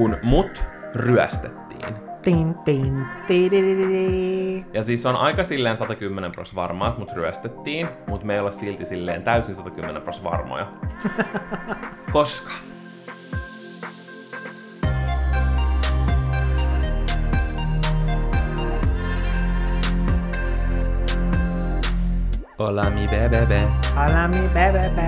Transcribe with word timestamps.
kun 0.00 0.16
mut 0.22 0.62
ryöstettiin. 0.94 1.94
Tin, 2.22 2.54
tin, 2.54 3.06
tidididi. 3.26 4.64
Ja 4.72 4.82
siis 4.82 5.06
on 5.06 5.16
aika 5.16 5.44
silleen 5.44 5.76
110 5.76 6.32
pros 6.32 6.54
varmaa, 6.54 6.88
että 6.88 7.00
mut 7.00 7.12
ryöstettiin, 7.12 7.88
mutta 8.06 8.26
me 8.26 8.34
ei 8.34 8.40
olla 8.40 8.50
silti 8.50 8.86
silleen 8.86 9.22
täysin 9.22 9.54
110 9.54 10.02
pros 10.02 10.24
varmoja. 10.24 10.66
Koska 12.12 12.50
Hola 22.58 22.90
mi 22.90 23.08
bebebe. 23.08 23.62
Alami 23.96 24.48
bebebe. 24.48 25.06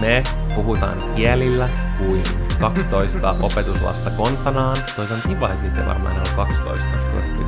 Me 0.00 0.22
puhutaan 0.54 0.98
kielillä 1.16 1.68
kuin 1.98 2.41
12 2.60 3.36
opetuslasta 3.40 4.10
konsanaan. 4.10 4.76
Toisaalta 4.96 5.22
siinä 5.28 5.40
vaiheessa 5.40 5.66
niitä 5.66 5.80
ei 5.80 5.86
varmaan 5.86 6.20
ole 6.20 6.28
12, 6.36 6.86
koska 7.16 7.38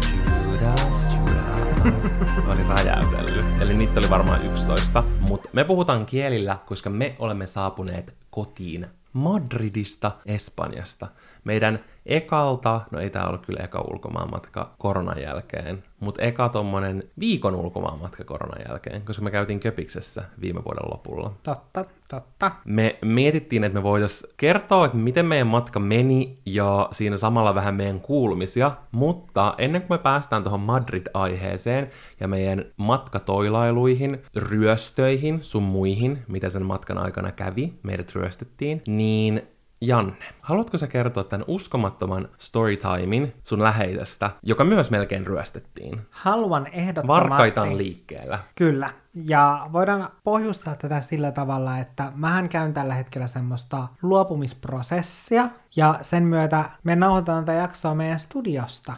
Judas, 0.46 1.14
Judas 1.14 2.12
oli 2.52 2.68
räjäytellyt. 2.68 3.62
Eli 3.62 3.74
niitä 3.74 4.00
oli 4.00 4.10
varmaan 4.10 4.46
11. 4.46 5.04
Mutta 5.28 5.48
me 5.52 5.64
puhutaan 5.64 6.06
kielillä, 6.06 6.58
koska 6.66 6.90
me 6.90 7.16
olemme 7.18 7.46
saapuneet 7.46 8.14
kotiin 8.30 8.86
Madridista, 9.12 10.12
Espanjasta. 10.27 11.06
Meidän 11.45 11.84
ekalta, 12.07 12.80
no 12.91 13.01
ei 13.01 13.11
tää 13.11 13.29
ollut 13.29 13.47
kyllä 13.47 13.65
eka 13.65 13.80
ulkomaanmatka 13.80 14.75
koronan 14.79 15.23
jälkeen, 15.23 15.84
mutta 16.01 16.23
eka 16.23 16.48
tommonen 16.48 17.03
viikon 17.19 17.55
ulkomaanmatka 17.55 18.25
koronan 18.25 18.65
jälkeen, 18.69 19.03
koska 19.03 19.23
me 19.23 19.30
käytiin 19.30 19.61
Köpiksessä 19.61 20.25
viime 20.41 20.65
vuoden 20.65 20.91
lopulla. 20.91 21.33
Totta, 21.43 21.84
totta. 22.11 22.51
Me 22.64 22.98
mietittiin, 23.05 23.64
että 23.64 23.78
me 23.78 23.83
voitaisiin 23.83 24.34
kertoa, 24.36 24.86
että 24.86 24.98
miten 24.98 25.27
meidän 25.27 25.47
matka 25.47 25.81
meni 25.81 26.39
ja 26.47 26.89
siinä 26.92 27.17
samalla 27.17 27.55
vähän 27.55 27.75
meidän 27.75 28.01
kuulumisia, 28.01 28.73
mutta 28.92 29.55
ennen 29.58 29.83
kuin 29.83 29.98
me 29.98 30.03
päästään 30.03 30.42
tuohon 30.42 30.61
Madrid-aiheeseen 30.61 31.91
ja 32.20 32.29
meidän 32.29 32.64
matkatoilailuihin, 32.77 34.23
ryöstöihin, 34.36 35.39
sun 35.42 35.62
muihin, 35.62 36.23
mitä 36.29 36.48
sen 36.48 36.64
matkan 36.64 36.98
aikana 36.98 37.33
kävi, 37.33 37.73
meidät 37.83 38.14
ryöstettiin, 38.14 38.83
niin 38.86 39.53
Janne, 39.80 40.14
haluatko 40.41 40.78
sä 40.78 40.86
kertoa 40.86 41.25
tämän 41.25 41.44
uskomattoman 41.48 42.28
storytimin 42.39 43.34
sun 43.42 43.62
läheisestä, 43.62 44.30
joka 44.42 44.64
myös 44.64 44.91
melkein 44.91 45.27
ryöstettiin? 45.27 46.00
Haluan 46.11 46.67
ehdottomasti. 46.67 47.30
Varkaita 47.30 47.62
on 47.62 47.78
liikkeellä. 47.78 48.39
Kyllä. 48.55 48.91
Ja 49.14 49.69
voidaan 49.72 50.08
pohjustaa 50.25 50.77
tätä 50.77 51.00
sillä 51.00 51.33
tavalla, 51.33 51.78
että 51.78 52.12
mähän 52.14 52.48
käyn 52.48 52.75
tällä 52.75 52.95
hetkellä 52.95 53.27
semmoista 53.27 53.89
luopumisprosessia, 54.02 55.48
ja 55.77 55.98
sen 56.02 56.22
myötä 56.22 56.64
me 56.84 56.97
nauhoitetaan 56.97 57.45
tätä 57.45 57.58
jaksoa 57.58 57.95
meidän 57.95 58.20
studiosta. 58.20 58.92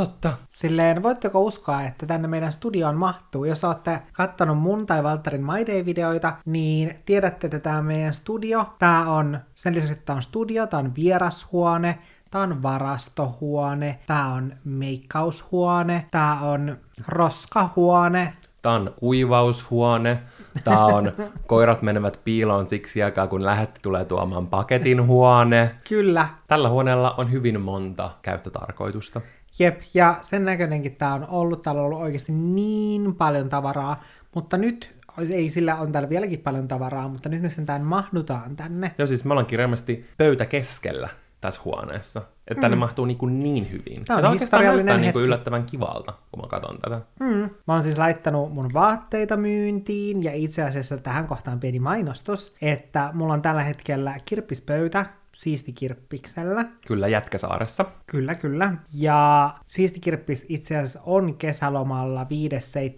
Totta. 0.00 0.32
Silleen, 0.50 1.02
voitteko 1.02 1.40
uskoa, 1.40 1.82
että 1.82 2.06
tänne 2.06 2.28
meidän 2.28 2.52
studioon 2.52 2.96
mahtuu? 2.96 3.44
Jos 3.44 3.64
olette 3.64 4.02
kattonut 4.12 4.58
mun 4.58 4.86
tai 4.86 5.02
Valtterin 5.02 5.44
My 5.44 5.66
Day-videoita, 5.66 6.32
niin 6.44 6.94
tiedätte, 7.06 7.46
että 7.46 7.58
tämä 7.58 7.82
meidän 7.82 8.14
studio, 8.14 8.66
tämä 8.78 9.10
on, 9.10 9.38
sen 9.54 9.74
lisäksi, 9.74 9.92
että 9.92 10.04
tämä 10.04 10.16
on 10.16 10.22
studio, 10.22 10.66
tämä 10.66 10.80
on 10.80 10.94
vierashuone, 10.94 11.98
tämä 12.30 12.44
on 12.44 12.62
varastohuone, 12.62 13.98
tämä 14.06 14.32
on 14.34 14.52
meikkaushuone, 14.64 16.06
tämä 16.10 16.40
on 16.40 16.76
roskahuone, 17.08 18.32
Tää 18.62 18.72
on 18.72 18.94
kuivaushuone, 18.96 20.22
tää 20.64 20.84
on 20.84 21.12
koirat 21.46 21.82
menevät 21.82 22.20
piiloon 22.24 22.68
siksi 22.68 23.02
aikaa, 23.02 23.26
kun 23.26 23.44
lähetti 23.44 23.80
tulee 23.82 24.04
tuomaan 24.04 24.46
paketin 24.46 25.06
huone. 25.06 25.70
kyllä, 25.88 26.28
Tällä 26.46 26.68
huoneella 26.68 27.14
on 27.18 27.32
hyvin 27.32 27.60
monta 27.60 28.10
käyttötarkoitusta. 28.22 29.20
Jep, 29.60 29.80
ja 29.94 30.18
sen 30.22 30.44
näköinenkin 30.44 30.96
tämä 30.96 31.14
on 31.14 31.26
ollut. 31.28 31.62
Täällä 31.62 31.80
on 31.80 31.86
ollut 31.86 32.00
oikeasti 32.00 32.32
niin 32.32 33.14
paljon 33.14 33.48
tavaraa, 33.48 34.02
mutta 34.34 34.56
nyt, 34.56 34.94
ei 35.30 35.48
sillä 35.48 35.76
on 35.76 35.92
täällä 35.92 36.08
vieläkin 36.08 36.40
paljon 36.40 36.68
tavaraa, 36.68 37.08
mutta 37.08 37.28
nyt 37.28 37.42
me 37.42 37.50
sentään 37.50 37.82
mahdutaan 37.82 38.56
tänne. 38.56 38.94
Joo, 38.98 39.06
siis 39.06 39.24
me 39.24 39.32
ollaan 39.32 39.46
kirjaimellisesti 39.46 40.06
pöytä 40.18 40.46
keskellä 40.46 41.08
tässä 41.40 41.60
huoneessa. 41.64 42.22
Että 42.48 42.60
tänne 42.60 42.76
mahtuu 42.76 43.04
niin, 43.04 43.18
kuin 43.18 43.40
niin 43.40 43.70
hyvin. 43.70 44.04
Tää 44.04 44.16
on 44.16 44.24
Ja 44.24 44.30
historiallinen 44.30 44.86
näyttää 44.86 44.96
niin 44.96 45.12
kuin 45.12 45.20
hetki. 45.20 45.26
yllättävän 45.26 45.64
kivalta, 45.64 46.12
kun 46.32 46.42
mä 46.42 46.48
katson 46.48 46.78
tätä. 46.78 47.00
Mm. 47.20 47.50
Mä 47.66 47.74
oon 47.74 47.82
siis 47.82 47.98
laittanut 47.98 48.54
mun 48.54 48.70
vaatteita 48.72 49.36
myyntiin, 49.36 50.22
ja 50.22 50.32
itse 50.34 50.62
asiassa 50.62 50.98
tähän 50.98 51.26
kohtaan 51.26 51.60
pieni 51.60 51.78
mainostus, 51.78 52.56
että 52.62 53.10
mulla 53.12 53.34
on 53.34 53.42
tällä 53.42 53.62
hetkellä 53.62 54.16
kirppispöytä, 54.24 55.06
siisti 55.32 55.72
kirppiksellä. 55.72 56.64
Kyllä 56.86 57.08
Jätkäsaaressa. 57.08 57.84
Kyllä, 58.06 58.34
kyllä. 58.34 58.72
Ja 58.94 59.54
Siisti 59.66 60.00
Kirppis 60.00 60.46
itse 60.48 60.76
asiassa 60.76 61.00
on 61.06 61.34
kesälomalla 61.36 62.26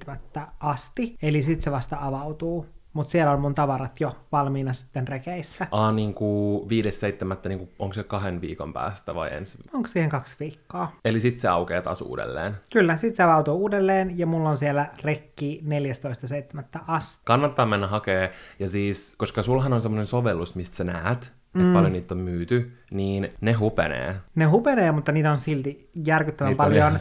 5.7. 0.07 0.41
asti, 0.61 1.17
eli 1.23 1.43
sit 1.43 1.63
se 1.63 1.71
vasta 1.71 1.97
avautuu. 2.01 2.67
Mutta 2.93 3.11
siellä 3.11 3.33
on 3.33 3.41
mun 3.41 3.55
tavarat 3.55 4.01
jo 4.01 4.13
valmiina 4.33 4.73
sitten 4.73 5.09
rekeissä. 5.09 5.67
Aa, 5.71 5.93
niin 5.93 6.15
kuin 6.15 6.71
5.7. 6.71 7.49
Niin 7.49 7.59
kuin, 7.59 7.71
onko 7.79 7.95
se 7.95 8.03
kahden 8.03 8.41
viikon 8.41 8.73
päästä 8.73 9.15
vai 9.15 9.35
ensi? 9.35 9.59
Onko 9.73 9.89
siihen 9.89 10.11
kaksi 10.11 10.37
viikkoa? 10.41 10.93
Eli 11.05 11.21
sit 11.21 11.39
se 11.39 11.49
aukeaa 11.49 11.83
taas 11.83 12.01
uudelleen. 12.01 12.57
Kyllä, 12.73 12.97
sit 12.97 13.17
se 13.17 13.23
avautuu 13.23 13.59
uudelleen 13.59 14.19
ja 14.19 14.27
mulla 14.27 14.49
on 14.49 14.57
siellä 14.57 14.91
rekki 15.05 15.65
14.7. 15.65 16.81
asti. 16.87 17.23
Kannattaa 17.25 17.67
mennä 17.67 17.87
hakee, 17.87 18.33
ja 18.59 18.69
siis, 18.69 19.15
koska 19.19 19.43
sulhan 19.43 19.73
on 19.73 19.83
semmoinen 19.83 20.07
sovellus, 20.07 20.55
mistä 20.55 20.77
sä 20.77 20.85
näet, 20.85 21.33
että 21.55 21.67
mm. 21.67 21.73
paljon 21.73 21.93
niitä 21.93 22.15
on 22.15 22.21
myyty, 22.21 22.73
niin 22.93 23.29
ne 23.41 23.53
hupenee. 23.53 24.15
Ne 24.35 24.45
hupenee, 24.45 24.93
mutta 24.93 25.13
niitä 25.13 25.31
on 25.31 25.39
silti 25.39 25.91
järkyttävän 26.05 26.51
Niitä 26.51 26.63
on 26.63 26.71
paljon. 26.71 26.93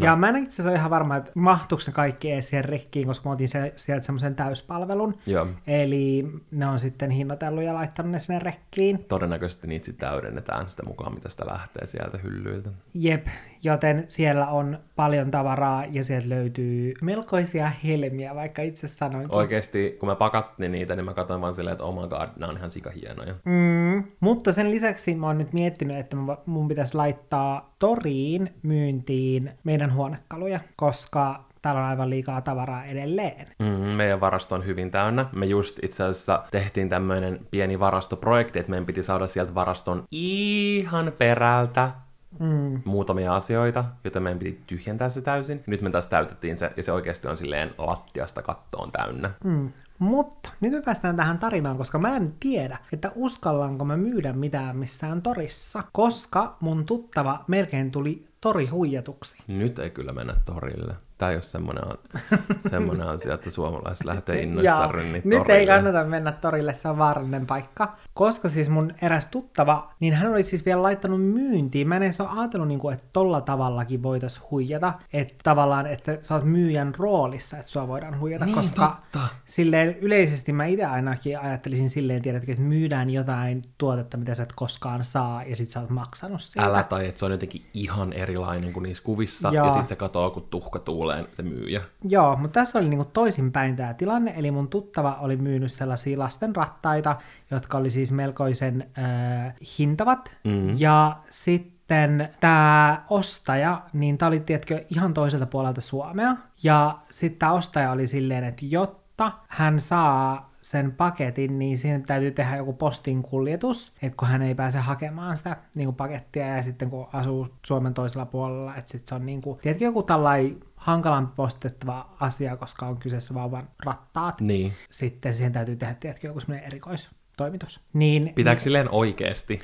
Ja 0.00 0.16
mä 0.16 0.28
en 0.28 0.36
itse 0.36 0.54
asiassa 0.54 0.70
ole 0.70 0.78
ihan 0.78 0.90
varma, 0.90 1.16
että 1.16 1.30
mahtuuko 1.34 1.84
ne 1.86 1.92
kaikki 1.92 2.32
edes 2.32 2.48
siihen 2.48 2.64
rekkiin, 2.64 3.06
koska 3.06 3.28
mä 3.28 3.32
otin 3.32 3.48
se, 3.48 3.72
sieltä 3.76 4.06
semmoisen 4.06 4.34
täyspalvelun. 4.34 5.18
Joo. 5.26 5.46
Eli 5.66 6.26
ne 6.50 6.66
on 6.66 6.80
sitten 6.80 7.10
hinnoitellut 7.10 7.62
ja 7.64 7.74
laittanut 7.74 8.12
ne 8.12 8.18
sinne 8.18 8.38
rekkiin. 8.38 9.04
Todennäköisesti 9.04 9.66
niitä 9.66 9.84
sitten 9.84 10.08
täydennetään 10.08 10.68
sitä 10.68 10.82
mukaan, 10.82 11.14
mitä 11.14 11.28
sitä 11.28 11.46
lähtee 11.46 11.86
sieltä 11.86 12.18
hyllyiltä. 12.18 12.70
Jep, 12.94 13.26
joten 13.62 14.04
siellä 14.08 14.46
on 14.46 14.78
paljon 14.96 15.30
tavaraa 15.30 15.84
ja 15.90 16.04
sieltä 16.04 16.28
löytyy 16.28 16.94
melkoisia 17.02 17.72
helmiä, 17.84 18.34
vaikka 18.34 18.62
itse 18.62 18.88
sanoinkin. 18.88 19.34
Oikeesti, 19.34 19.96
kun 20.00 20.08
mä 20.08 20.14
pakattiin 20.14 20.72
niitä, 20.72 20.96
niin 20.96 21.04
mä 21.04 21.14
katsoin 21.14 21.40
vaan 21.40 21.54
silleen, 21.54 21.72
että 21.72 21.84
oh 21.84 22.02
my 22.02 22.08
god, 22.08 22.28
nämä 22.36 22.50
on 22.50 22.56
ihan 22.56 22.70
sikahienoja. 22.70 23.34
Mm, 23.44 24.04
mutta 24.20 24.52
sen 24.52 24.70
lisäksi 24.70 25.14
mä 25.14 25.26
oon 25.26 25.38
nyt 25.40 25.52
miettinyt, 25.52 25.96
että 25.96 26.16
mun 26.46 26.68
pitäisi 26.68 26.96
laittaa 26.96 27.74
toriin 27.78 28.54
myyntiin 28.62 29.52
meidän 29.64 29.94
huonekaluja, 29.94 30.60
koska 30.76 31.44
täällä 31.62 31.80
on 31.80 31.86
aivan 31.86 32.10
liikaa 32.10 32.40
tavaraa 32.40 32.84
edelleen. 32.84 33.46
Mm, 33.58 33.66
meidän 33.66 34.20
varasto 34.20 34.54
on 34.54 34.66
hyvin 34.66 34.90
täynnä. 34.90 35.26
Me 35.32 35.46
just 35.46 35.78
itse 35.82 36.04
asiassa 36.04 36.42
tehtiin 36.50 36.88
tämmöinen 36.88 37.40
pieni 37.50 37.80
varastoprojekti, 37.80 38.58
että 38.58 38.70
meidän 38.70 38.86
piti 38.86 39.02
saada 39.02 39.26
sieltä 39.26 39.54
varaston 39.54 40.04
ihan 40.10 41.12
perältä 41.18 41.90
Mm. 42.38 42.82
muutamia 42.84 43.34
asioita, 43.34 43.84
joita 44.04 44.20
meidän 44.20 44.38
piti 44.38 44.60
tyhjentää 44.66 45.08
se 45.08 45.20
täysin. 45.20 45.62
Nyt 45.66 45.82
me 45.82 45.90
taas 45.90 46.08
täytettiin 46.08 46.56
se, 46.56 46.72
ja 46.76 46.82
se 46.82 46.92
oikeasti 46.92 47.28
on 47.28 47.36
silleen 47.36 47.74
lattiasta 47.78 48.42
kattoon 48.42 48.92
täynnä. 48.92 49.30
Mm. 49.44 49.72
Mutta 50.00 50.50
nyt 50.60 50.72
me 50.72 50.82
päästään 50.82 51.16
tähän 51.16 51.38
tarinaan, 51.38 51.76
koska 51.76 51.98
mä 51.98 52.16
en 52.16 52.34
tiedä, 52.40 52.78
että 52.92 53.12
uskallanko 53.14 53.84
mä 53.84 53.96
myydä 53.96 54.32
mitään 54.32 54.76
missään 54.76 55.22
torissa, 55.22 55.82
koska 55.92 56.56
mun 56.60 56.86
tuttava 56.86 57.44
melkein 57.48 57.90
tuli 57.90 58.26
tori 58.40 58.66
huijatuksi. 58.66 59.38
Nyt 59.48 59.78
ei 59.78 59.90
kyllä 59.90 60.12
mennä 60.12 60.34
torille. 60.44 60.94
Tämä 61.20 61.30
ei 61.30 61.36
ole 61.36 61.42
semmoinen, 61.42 61.84
semmoinen 62.70 63.06
asia, 63.06 63.34
että 63.34 63.50
suomalaiset 63.50 64.06
lähtee 64.06 64.42
innoissaan 64.42 64.82
Joo, 64.82 64.92
rynnit 64.92 65.24
nyt 65.24 65.38
torille. 65.38 65.58
ei 65.58 65.66
kannata 65.66 66.04
mennä 66.04 66.32
torille, 66.32 66.74
se 66.74 66.88
on 66.88 66.98
vaarallinen 66.98 67.46
paikka. 67.46 67.96
Koska 68.14 68.48
siis 68.48 68.68
mun 68.68 68.94
eräs 69.02 69.26
tuttava, 69.26 69.90
niin 70.00 70.14
hän 70.14 70.30
oli 70.30 70.44
siis 70.44 70.64
vielä 70.64 70.82
laittanut 70.82 71.22
myyntiin. 71.22 71.88
Mä 71.88 71.96
en 71.96 72.02
edes 72.02 72.20
ole 72.20 72.28
ajatellut, 72.36 72.68
niin 72.68 72.80
kuin, 72.80 72.94
että 72.94 73.06
tolla 73.12 73.40
tavallakin 73.40 74.02
voitaisiin 74.02 74.44
huijata. 74.50 74.92
Että 75.12 75.34
tavallaan, 75.42 75.86
että 75.86 76.18
sä 76.22 76.34
oot 76.34 76.44
myyjän 76.44 76.92
roolissa, 76.98 77.56
että 77.56 77.70
sua 77.70 77.88
voidaan 77.88 78.20
huijata. 78.20 78.44
Niin, 78.44 78.54
koska 78.54 78.96
totta. 79.12 79.28
silleen 79.44 79.98
yleisesti 79.98 80.52
mä 80.52 80.64
itse 80.66 80.84
ainakin 80.84 81.38
ajattelisin 81.38 81.90
silleen, 81.90 82.22
tiedätkö, 82.22 82.52
että 82.52 82.64
myydään 82.64 83.10
jotain 83.10 83.62
tuotetta, 83.78 84.16
mitä 84.16 84.34
sä 84.34 84.42
et 84.42 84.52
koskaan 84.54 85.04
saa, 85.04 85.42
ja 85.42 85.56
sit 85.56 85.70
sä 85.70 85.80
oot 85.80 85.90
maksanut 85.90 86.42
siitä. 86.42 86.66
Älä 86.66 86.82
tai, 86.82 87.08
että 87.08 87.18
se 87.18 87.24
on 87.24 87.30
jotenkin 87.30 87.66
ihan 87.74 88.12
erilainen 88.12 88.72
kuin 88.72 88.82
niissä 88.82 89.02
kuvissa, 89.02 89.50
Joo. 89.52 89.66
ja 89.66 89.70
sitten 89.70 89.88
se 89.88 89.96
katoo, 89.96 90.30
kun 90.30 90.42
tuhka 90.50 90.78
tuuleen 91.16 91.36
se 91.36 91.42
myyjä. 91.42 91.82
Joo, 92.04 92.36
mutta 92.36 92.60
tässä 92.60 92.78
oli 92.78 92.88
niinku 92.88 93.04
toisinpäin 93.04 93.76
tämä 93.76 93.94
tilanne, 93.94 94.34
eli 94.36 94.50
mun 94.50 94.68
tuttava 94.68 95.18
oli 95.20 95.36
myynyt 95.36 95.72
sellaisia 95.72 96.18
lasten 96.18 96.56
rattaita, 96.56 97.16
jotka 97.50 97.78
oli 97.78 97.90
siis 97.90 98.12
melkoisen 98.12 98.90
äh, 98.98 99.54
hintavat, 99.78 100.30
Mm. 100.44 100.74
ja 100.78 101.16
sitten 101.30 102.28
tämä 102.40 103.04
ostaja, 103.10 103.82
niin 103.92 104.18
tämä 104.18 104.28
oli, 104.28 104.40
tiedätkö, 104.40 104.84
ihan 104.90 105.14
toiselta 105.14 105.46
puolelta 105.46 105.80
Suomea, 105.80 106.36
ja 106.62 106.98
sitten 107.10 107.38
tämä 107.38 107.52
ostaja 107.52 107.90
oli 107.92 108.06
silleen, 108.06 108.44
että 108.44 108.62
jotta 108.70 109.32
hän 109.48 109.80
saa 109.80 110.49
sen 110.62 110.92
paketin, 110.92 111.58
niin 111.58 111.78
siihen 111.78 112.02
täytyy 112.02 112.30
tehdä 112.30 112.56
joku 112.56 112.72
postin 112.72 113.22
kuljetus, 113.22 113.92
että 114.02 114.16
kun 114.16 114.28
hän 114.28 114.42
ei 114.42 114.54
pääse 114.54 114.78
hakemaan 114.78 115.36
sitä 115.36 115.56
niin 115.74 115.86
kuin 115.86 115.96
pakettia 115.96 116.46
ja 116.46 116.62
sitten 116.62 116.90
kun 116.90 117.08
asuu 117.12 117.48
Suomen 117.66 117.94
toisella 117.94 118.26
puolella, 118.26 118.76
että 118.76 118.90
sitten 118.90 119.08
se 119.08 119.14
on 119.14 119.26
niin 119.26 119.42
kuin, 119.42 119.58
tiedätkö, 119.58 119.84
joku 119.84 120.02
tällainen 120.02 120.60
hankalampi 120.76 121.32
postettava 121.36 122.16
asia, 122.20 122.56
koska 122.56 122.86
on 122.86 122.96
kyseessä 122.96 123.34
vauvan 123.34 123.68
rattaat. 123.84 124.40
Niin. 124.40 124.72
Sitten 124.90 125.34
siihen 125.34 125.52
täytyy 125.52 125.76
tehdä, 125.76 125.94
tiedätkö, 125.94 126.26
joku 126.26 126.40
semmoinen 126.40 126.66
erikoistoimitus. 126.66 127.80
Niin, 127.92 128.32
Pitääkö 128.34 128.60
silleen 128.60 128.90
oikeesti? 128.90 129.60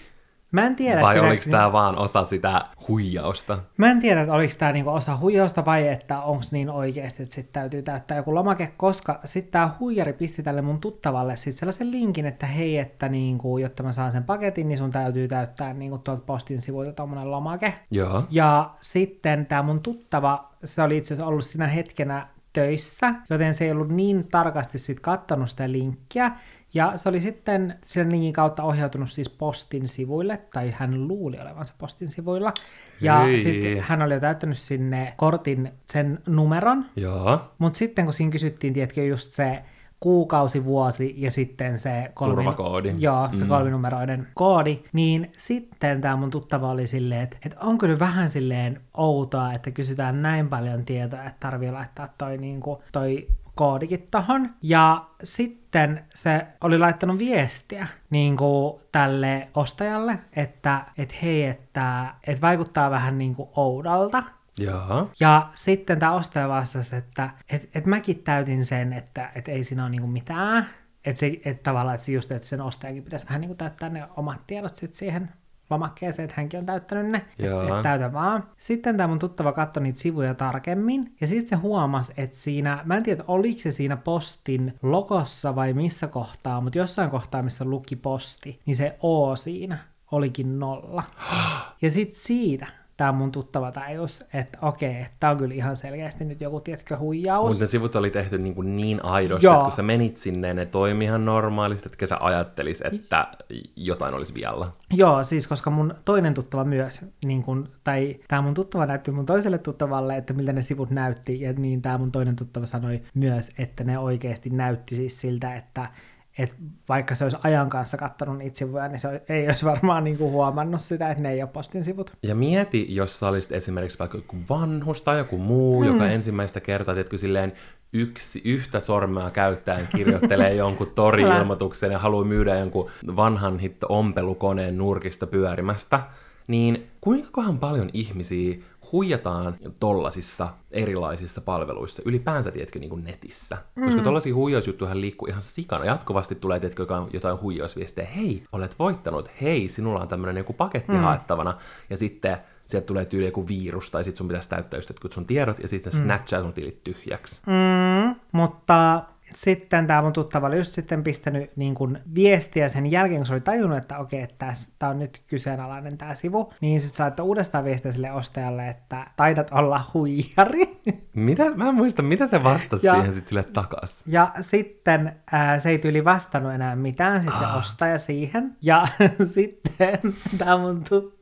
Mä 0.53 0.67
en 0.67 0.77
tiedä, 0.77 1.03
Vai 1.03 1.21
oliko 1.21 1.43
tämä 1.51 1.73
vaan 1.73 1.99
osa 1.99 2.25
sitä 2.25 2.65
huijausta? 2.89 3.59
Mä 3.77 3.91
en 3.91 4.01
tiedä, 4.01 4.21
että 4.21 4.33
oliko 4.33 4.55
tämä 4.59 4.73
niinku 4.73 4.91
osa 4.91 5.17
huijausta 5.17 5.65
vai 5.65 5.89
että 5.89 6.21
onko 6.21 6.45
niin 6.51 6.71
oikeasti, 6.71 7.23
että 7.23 7.35
sitten 7.35 7.53
täytyy 7.53 7.83
täyttää 7.83 8.17
joku 8.17 8.35
lomake, 8.35 8.73
koska 8.77 9.21
sitten 9.25 9.53
tämä 9.53 9.71
huijari 9.81 10.13
pisti 10.13 10.43
tälle 10.43 10.63
mun 10.63 10.81
tuttavalle 10.81 11.37
sit 11.37 11.57
sellaisen 11.57 11.91
linkin, 11.91 12.27
että 12.27 12.47
hei, 12.47 12.79
että 12.79 13.09
niinku, 13.09 13.59
jotta 13.59 13.83
mä 13.83 13.93
saan 13.93 14.13
sen 14.13 14.25
paketin, 14.25 14.69
niin 14.69 14.79
sun 14.79 14.91
täytyy 14.91 15.29
täyttää 15.29 15.75
niinku 15.75 15.99
tuolta 15.99 16.23
postin 16.27 16.61
sivuilta 16.61 16.93
tommonen 16.93 17.31
lomake. 17.31 17.75
Joo. 17.91 18.25
Ja 18.31 18.71
sitten 18.81 19.47
tämä 19.47 19.63
mun 19.63 19.81
tuttava, 19.81 20.53
se 20.65 20.83
oli 20.83 20.97
itse 20.97 21.15
asiassa 21.15 21.29
ollut 21.29 21.45
siinä 21.45 21.67
hetkenä 21.67 22.29
töissä, 22.53 23.15
joten 23.31 23.55
se 23.55 23.65
ei 23.65 23.71
ollut 23.71 23.89
niin 23.89 24.29
tarkasti 24.31 24.79
sit 24.79 25.01
kattanut 25.01 25.51
sitä 25.51 25.73
linkkiä. 25.73 26.31
Ja 26.77 26.93
se 26.97 27.09
oli 27.09 27.21
sitten 27.21 27.75
sen 27.85 28.13
linkin 28.13 28.33
kautta 28.33 28.63
ohjautunut 28.63 29.11
siis 29.11 29.29
postin 29.29 29.89
sivuille, 29.89 30.41
tai 30.55 30.75
hän 30.77 31.09
luuli 31.09 31.39
olevansa 31.41 31.75
postin 31.79 32.09
sivuilla. 32.09 32.53
Ja 33.01 33.23
sitten 33.43 33.81
hän 33.81 34.03
oli 34.03 34.15
jo 34.15 34.21
täyttänyt 34.21 34.59
sinne 34.59 35.15
kortin 35.17 35.73
sen 35.87 36.19
numeron, 36.27 36.85
Joo. 36.97 37.41
mutta 37.59 37.77
sitten 37.77 38.05
kun 38.05 38.15
siinä 38.15 38.33
kysyttiin, 38.33 38.73
tiedätkö, 38.73 39.05
just 39.05 39.33
se 39.33 39.63
kuukausi, 40.01 40.65
vuosi 40.65 41.15
ja 41.17 41.31
sitten 41.31 41.79
se 41.79 42.11
kolmi, 42.15 42.35
Turvakoodi. 42.35 42.93
Joo, 42.99 43.29
se 43.33 43.45
mm. 43.45 43.49
kolminumeroinen 43.49 44.29
koodi, 44.35 44.83
niin 44.93 45.33
sitten 45.37 46.01
tämä 46.01 46.17
mun 46.17 46.31
tuttava 46.31 46.71
oli 46.71 46.87
silleen, 46.87 47.21
että, 47.21 47.37
että 47.45 47.57
onko 47.61 47.87
nyt 47.87 47.99
vähän 47.99 48.29
silleen 48.29 48.81
outoa, 48.95 49.53
että 49.53 49.71
kysytään 49.71 50.23
näin 50.23 50.49
paljon 50.49 50.85
tietoa, 50.85 51.25
että 51.25 51.37
tarvii 51.41 51.71
laittaa 51.71 52.09
toi, 52.19 52.39
niin 52.39 52.61
kuin, 52.61 52.79
toi 52.93 53.29
koodikin 53.57 54.07
tohon. 54.11 54.51
Ja 54.63 55.05
sitten 55.25 56.05
se 56.15 56.47
oli 56.61 56.79
laittanut 56.79 57.19
viestiä 57.19 57.87
niin 58.11 58.37
kuin 58.37 58.81
tälle 58.93 59.49
ostajalle, 59.55 60.19
että 60.37 60.85
et 60.99 61.23
hei, 61.23 61.45
että 61.45 62.15
et 62.27 62.41
vaikuttaa 62.41 62.91
vähän 62.91 63.19
niin 63.19 63.35
kuin 63.35 63.49
oudolta, 63.57 64.23
Joo. 64.59 65.11
ja 65.21 65.49
sitten 65.55 65.99
tämä 65.99 66.13
ostaja 66.13 66.49
vastasi, 66.49 66.97
että 66.97 67.31
et, 67.49 67.69
et 67.75 67.87
mäkin 67.87 68.23
täytin 68.23 68.67
sen, 68.67 68.93
että 68.93 69.31
et 69.35 69.49
ei 69.49 69.65
siinä 69.65 69.83
ole 69.83 69.91
niinku 69.91 70.07
mitään. 70.07 70.67
Että 71.05 71.27
et 71.45 71.63
tavallaan 71.63 71.99
se 71.99 72.13
just, 72.13 72.33
että 72.33 72.49
sen 72.49 72.61
ostajakin 72.61 73.03
pitäisi 73.03 73.27
vähän 73.27 73.41
niinku 73.41 73.55
täyttää 73.55 73.89
ne 73.89 74.09
omat 74.17 74.47
tiedot 74.47 74.77
sit 74.77 74.95
siihen 74.95 75.29
lomakkeeseen, 75.71 76.25
että 76.25 76.41
hänkin 76.41 76.61
on 76.61 76.67
täyttänyt 76.67 77.07
ne, 77.07 77.19
että 77.39 77.77
et 77.77 77.83
täytä 77.83 78.13
vaan. 78.13 78.45
Sitten 78.57 78.97
tämä 78.97 79.07
mun 79.07 79.19
tuttava 79.19 79.53
katsoi 79.53 79.83
niitä 79.83 79.99
sivuja 79.99 80.35
tarkemmin, 80.35 81.17
ja 81.21 81.27
sitten 81.27 81.49
se 81.49 81.57
huomasi, 81.57 82.13
että 82.17 82.37
siinä, 82.37 82.83
mä 82.85 82.97
en 82.97 83.03
tiedä, 83.03 83.25
oliko 83.29 83.61
se 83.61 83.71
siinä 83.71 83.97
postin 83.97 84.75
logossa 84.83 85.55
vai 85.55 85.73
missä 85.73 86.07
kohtaa, 86.07 86.61
mutta 86.61 86.79
jossain 86.79 87.11
kohtaa, 87.11 87.43
missä 87.43 87.65
luki 87.65 87.97
posti, 87.97 88.61
niin 88.67 88.77
se 88.77 88.99
O 89.03 89.37
siinä 89.37 89.79
olikin 90.11 90.59
nolla. 90.59 91.03
ja 91.83 91.91
sitten 91.91 92.21
siitä 92.23 92.67
tämä 92.97 93.13
mun 93.13 93.33
tuttava 93.33 93.73
tajus, 93.73 94.25
että 94.35 94.59
okei, 94.63 95.07
tämä 95.21 95.31
on 95.31 95.37
kyllä 95.37 95.55
ihan 95.55 95.77
selkeästi 95.77 96.25
nyt 96.25 96.41
joku, 96.41 96.61
tietkö, 96.61 96.97
huijaus. 96.97 97.49
Mutta 97.49 97.63
ne 97.63 97.67
sivut 97.67 97.97
oli 97.97 98.11
tehty 98.11 98.39
niin, 98.39 98.55
kuin 98.55 98.77
niin 98.77 99.05
aidosti, 99.05 99.47
Joo. 99.47 99.55
että 99.55 99.65
kun 99.65 99.73
sä 99.73 99.83
menit 99.83 100.17
sinne, 100.17 100.55
ne 100.55 100.67
toimi 100.67 101.05
ihan 101.05 101.25
normaalisti, 101.25 101.89
että 101.93 102.07
sä 102.07 102.17
ajattelis, 102.21 102.83
että 102.83 103.29
jotain 103.77 104.15
olisi 104.15 104.35
vialla. 104.35 104.73
Joo, 104.95 105.25
siis 105.25 105.47
koska 105.47 105.71
mun 105.71 105.95
toinen 106.05 106.35
tuttava 106.35 106.65
myös, 106.65 107.01
niin 107.25 107.43
kun, 107.43 107.69
tai 107.85 108.17
tämä 108.29 108.43
mun 108.43 108.55
tuttava 108.55 108.87
näytti 108.87 109.11
mun 109.11 109.27
toiselle 109.27 109.59
tuttavalle, 109.59 110.17
että 110.17 110.33
miltä 110.33 110.53
ne 110.53 110.63
sivut 110.63 110.91
näytti, 110.91 111.41
ja 111.41 111.53
niin 111.53 111.83
tämä 111.83 111.99
mun 111.99 112.13
toinen 112.13 112.37
tuttava 112.37 112.67
sanoi 112.67 113.03
myös, 113.15 113.51
että 113.59 113.85
ne 113.85 113.99
oikeasti 113.99 114.51
näytti 114.51 114.97
siis 114.97 115.21
siltä, 115.21 115.57
että 115.57 115.89
et 116.39 116.55
vaikka 116.89 117.15
se 117.15 117.25
olisi 117.25 117.37
ajan 117.43 117.71
kanssa 117.71 117.97
kattonut 117.97 118.39
niitä 118.39 118.59
sivuja, 118.59 118.89
niin 118.89 118.99
se 118.99 119.23
ei 119.29 119.47
olisi 119.47 119.65
varmaan 119.65 120.05
niinku 120.05 120.31
huomannut 120.31 120.81
sitä, 120.81 121.11
että 121.11 121.23
ne 121.23 121.33
ei 121.33 121.43
ole 121.43 121.51
postin 121.53 121.85
sivut. 121.85 122.13
Ja 122.23 122.35
mieti, 122.35 122.95
jos 122.95 123.19
sä 123.19 123.29
olisit 123.29 123.53
esimerkiksi 123.53 123.99
vaikka 123.99 124.19
joku 124.19 124.37
vanhus 124.49 125.03
tai 125.03 125.19
joku 125.19 125.39
muu, 125.39 125.81
mm. 125.81 125.87
joka 125.87 126.09
ensimmäistä 126.09 126.61
kertaa, 126.61 126.95
tiedätkö, 126.95 127.19
silleen 127.19 127.53
yksi, 127.93 128.43
yhtä 128.45 128.81
sormea 128.81 129.31
käyttäen 129.31 129.89
kirjoittelee 129.97 130.55
jonkun 130.65 130.93
tori-ilmoituksen 130.95 131.93
ja 131.93 131.99
haluaa 131.99 132.25
myydä 132.25 132.59
jonkun 132.59 132.91
vanhan 133.17 133.59
hitto 133.59 133.87
ompelukoneen 133.89 134.79
nurkista 134.79 135.27
pyörimästä, 135.27 136.01
niin 136.47 136.87
kuinka 137.01 137.29
kohan 137.33 137.59
paljon 137.59 137.91
ihmisiä 137.93 138.57
huijataan 138.93 139.57
tollasissa 139.81 140.49
erilaisissa 140.71 141.41
palveluissa, 141.41 142.03
ylipäänsä, 142.05 142.51
tiedätkö, 142.51 142.79
niin 142.79 142.91
kuin 142.91 143.05
netissä. 143.05 143.57
Mm. 143.77 143.85
Koska 143.85 144.03
tollaisia 144.03 144.35
huijausjuttuja 144.35 145.01
liikkuu 145.01 145.29
ihan 145.29 145.43
sikana. 145.43 145.85
Jatkuvasti 145.85 146.35
tulee, 146.35 146.61
tiedätkö, 146.61 146.83
joka- 146.83 147.09
jotain 147.13 147.41
huijausviestejä. 147.41 148.07
Hei, 148.07 148.45
olet 148.53 148.79
voittanut. 148.79 149.31
Hei, 149.41 149.69
sinulla 149.69 150.01
on 150.01 150.09
tämmöinen 150.09 150.37
joku 150.37 150.53
paketti 150.53 150.93
mm. 150.93 150.99
haettavana. 150.99 151.55
Ja 151.91 151.97
sitten 151.97 152.37
sieltä 152.67 152.87
tulee 152.87 153.05
tyyli 153.05 153.27
joku 153.27 153.49
virus, 153.49 153.91
tai 153.91 154.05
sitten 154.05 154.19
sun 154.19 154.29
pitäisi 154.29 154.49
täyttää 154.49 154.79
just 154.79 154.89
jotkut 154.89 155.13
sun 155.13 155.27
tiedot, 155.27 155.59
ja 155.59 155.69
sitten 155.69 155.93
mm. 155.93 155.99
snatchaa 155.99 156.41
sun 156.41 156.53
tilit 156.53 156.85
tyhjäksi. 156.85 157.41
Mm, 157.47 158.15
mutta 158.33 159.03
sitten 159.35 159.87
tämä 159.87 160.03
mun 160.03 160.13
tuttava 160.13 160.47
oli 160.47 160.57
just 160.57 160.73
sitten 160.75 161.03
pistänyt 161.05 161.51
niin 161.57 161.75
kun 161.75 161.99
viestiä 162.15 162.69
sen 162.69 162.91
jälkeen, 162.91 163.19
kun 163.19 163.27
se 163.27 163.33
oli 163.33 163.41
tajunnut, 163.41 163.79
että 163.79 163.99
okei, 163.99 164.23
että 164.23 164.53
tämä 164.79 164.91
on 164.91 164.99
nyt 164.99 165.23
kyseenalainen 165.27 165.99
tämä 165.99 166.15
sivu, 166.15 166.53
niin 166.61 166.81
sitten 166.81 166.97
se 166.97 167.03
laittoi 167.03 167.27
uudestaan 167.27 167.65
viestiä 167.65 167.93
sille 167.93 168.13
ostajalle, 168.13 168.69
että 168.69 169.07
taidat 169.17 169.49
olla 169.51 169.81
huijari. 169.95 170.81
Mitä? 171.15 171.51
Mä 171.55 171.69
en 171.69 171.75
muista, 171.75 172.03
mitä 172.03 172.27
se 172.27 172.45
vastasi 172.45 172.87
Ja- 172.87 172.95
siihen 172.95 173.13
sitten 173.13 173.29
sille 173.29 173.43
takas. 173.43 174.05
Ja 174.07 174.33
sitten 174.41 175.13
ää, 175.33 175.59
se 175.59 175.71
ei 175.71 175.79
tyyli 175.79 176.05
vastannut 176.05 176.53
enää 176.53 176.77
mitään, 176.77 177.23
sitten 177.23 177.41
se 177.41 177.47
ostaja 177.59 177.99
siihen. 177.99 178.57
Ja 178.63 178.87
sitten 179.35 179.99
tämä 180.39 180.57
mun 180.57 180.85
tuttu 180.89 181.16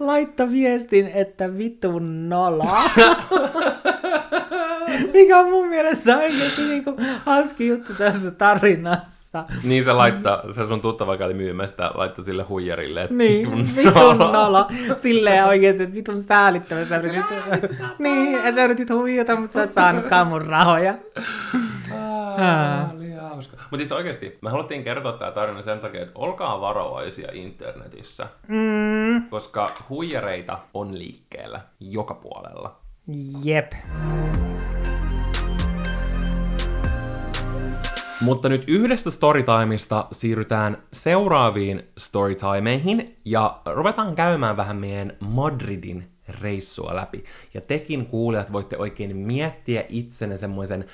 laittoi 0.00 0.50
viestin, 0.50 1.10
että 1.14 1.58
vitun 1.58 2.28
nola. 2.28 2.70
Mikä 5.14 5.38
on 5.38 5.50
mun 5.50 5.68
mielestä 5.68 6.16
oikeasti 6.16 6.62
niinku 6.62 6.96
hauski 7.24 7.66
juttu 7.66 7.94
tässä 7.94 8.30
tarinassa. 8.30 9.44
Niin 9.62 9.84
se 9.84 9.92
laittaa, 9.92 10.42
se 10.54 10.66
sun 10.66 10.80
tuttava 10.80 11.16
kävi 11.16 11.34
myymästä, 11.34 11.90
laittoi 11.94 12.24
sille 12.24 12.42
huijarille, 12.42 13.02
että 13.02 13.16
Niin, 13.16 13.38
vitun 13.38 13.66
vitun 13.76 14.18
nolo. 14.18 14.66
Silleen 15.02 15.44
oikeesti, 15.44 15.82
että 15.82 15.94
vitun 15.94 16.22
säälittävä. 16.22 16.84
Sä 16.84 16.96
yritit, 16.96 17.24
niin, 17.98 18.34
että 18.34 18.54
sä 18.54 18.64
yritit 18.64 18.90
huijata, 18.90 19.36
mutta 19.36 19.52
sä 19.52 19.62
et 19.62 19.72
saanutkaan 19.72 20.26
mun 20.26 20.42
rahoja. 20.42 20.94
Ah, 22.38 22.94
hauska. 23.30 23.56
Mutta 23.56 23.76
siis 23.76 23.92
oikeasti, 23.92 24.38
me 24.42 24.50
haluttiin 24.50 24.84
kertoa 24.84 25.12
tämä 25.12 25.30
tarina 25.30 25.62
sen 25.62 25.80
takia, 25.80 26.00
että 26.02 26.12
olkaa 26.14 26.60
varovaisia 26.60 27.28
internetissä, 27.32 28.26
Mm, 28.48 29.22
koska 29.30 29.70
huijareita 29.88 30.58
on 30.74 30.98
liikkeellä 30.98 31.60
joka 31.80 32.14
puolella. 32.14 32.76
jep. 33.44 33.72
Mutta 38.20 38.48
nyt 38.48 38.64
yhdestä 38.66 39.10
storytimeista 39.10 40.06
siirrytään 40.12 40.82
seuraaviin 40.92 41.82
storytimeihin 41.98 43.16
ja 43.24 43.60
ruvetaan 43.66 44.14
käymään 44.16 44.56
vähän 44.56 44.76
meidän 44.76 45.12
Madridin 45.20 46.10
reissua 46.40 46.96
läpi. 46.96 47.24
Ja 47.54 47.60
tekin 47.60 48.06
kuulijat 48.06 48.52
voitte 48.52 48.76
oikein 48.76 49.16
miettiä 49.16 49.84
itsenne 49.88 50.36
semmoisen 50.36 50.84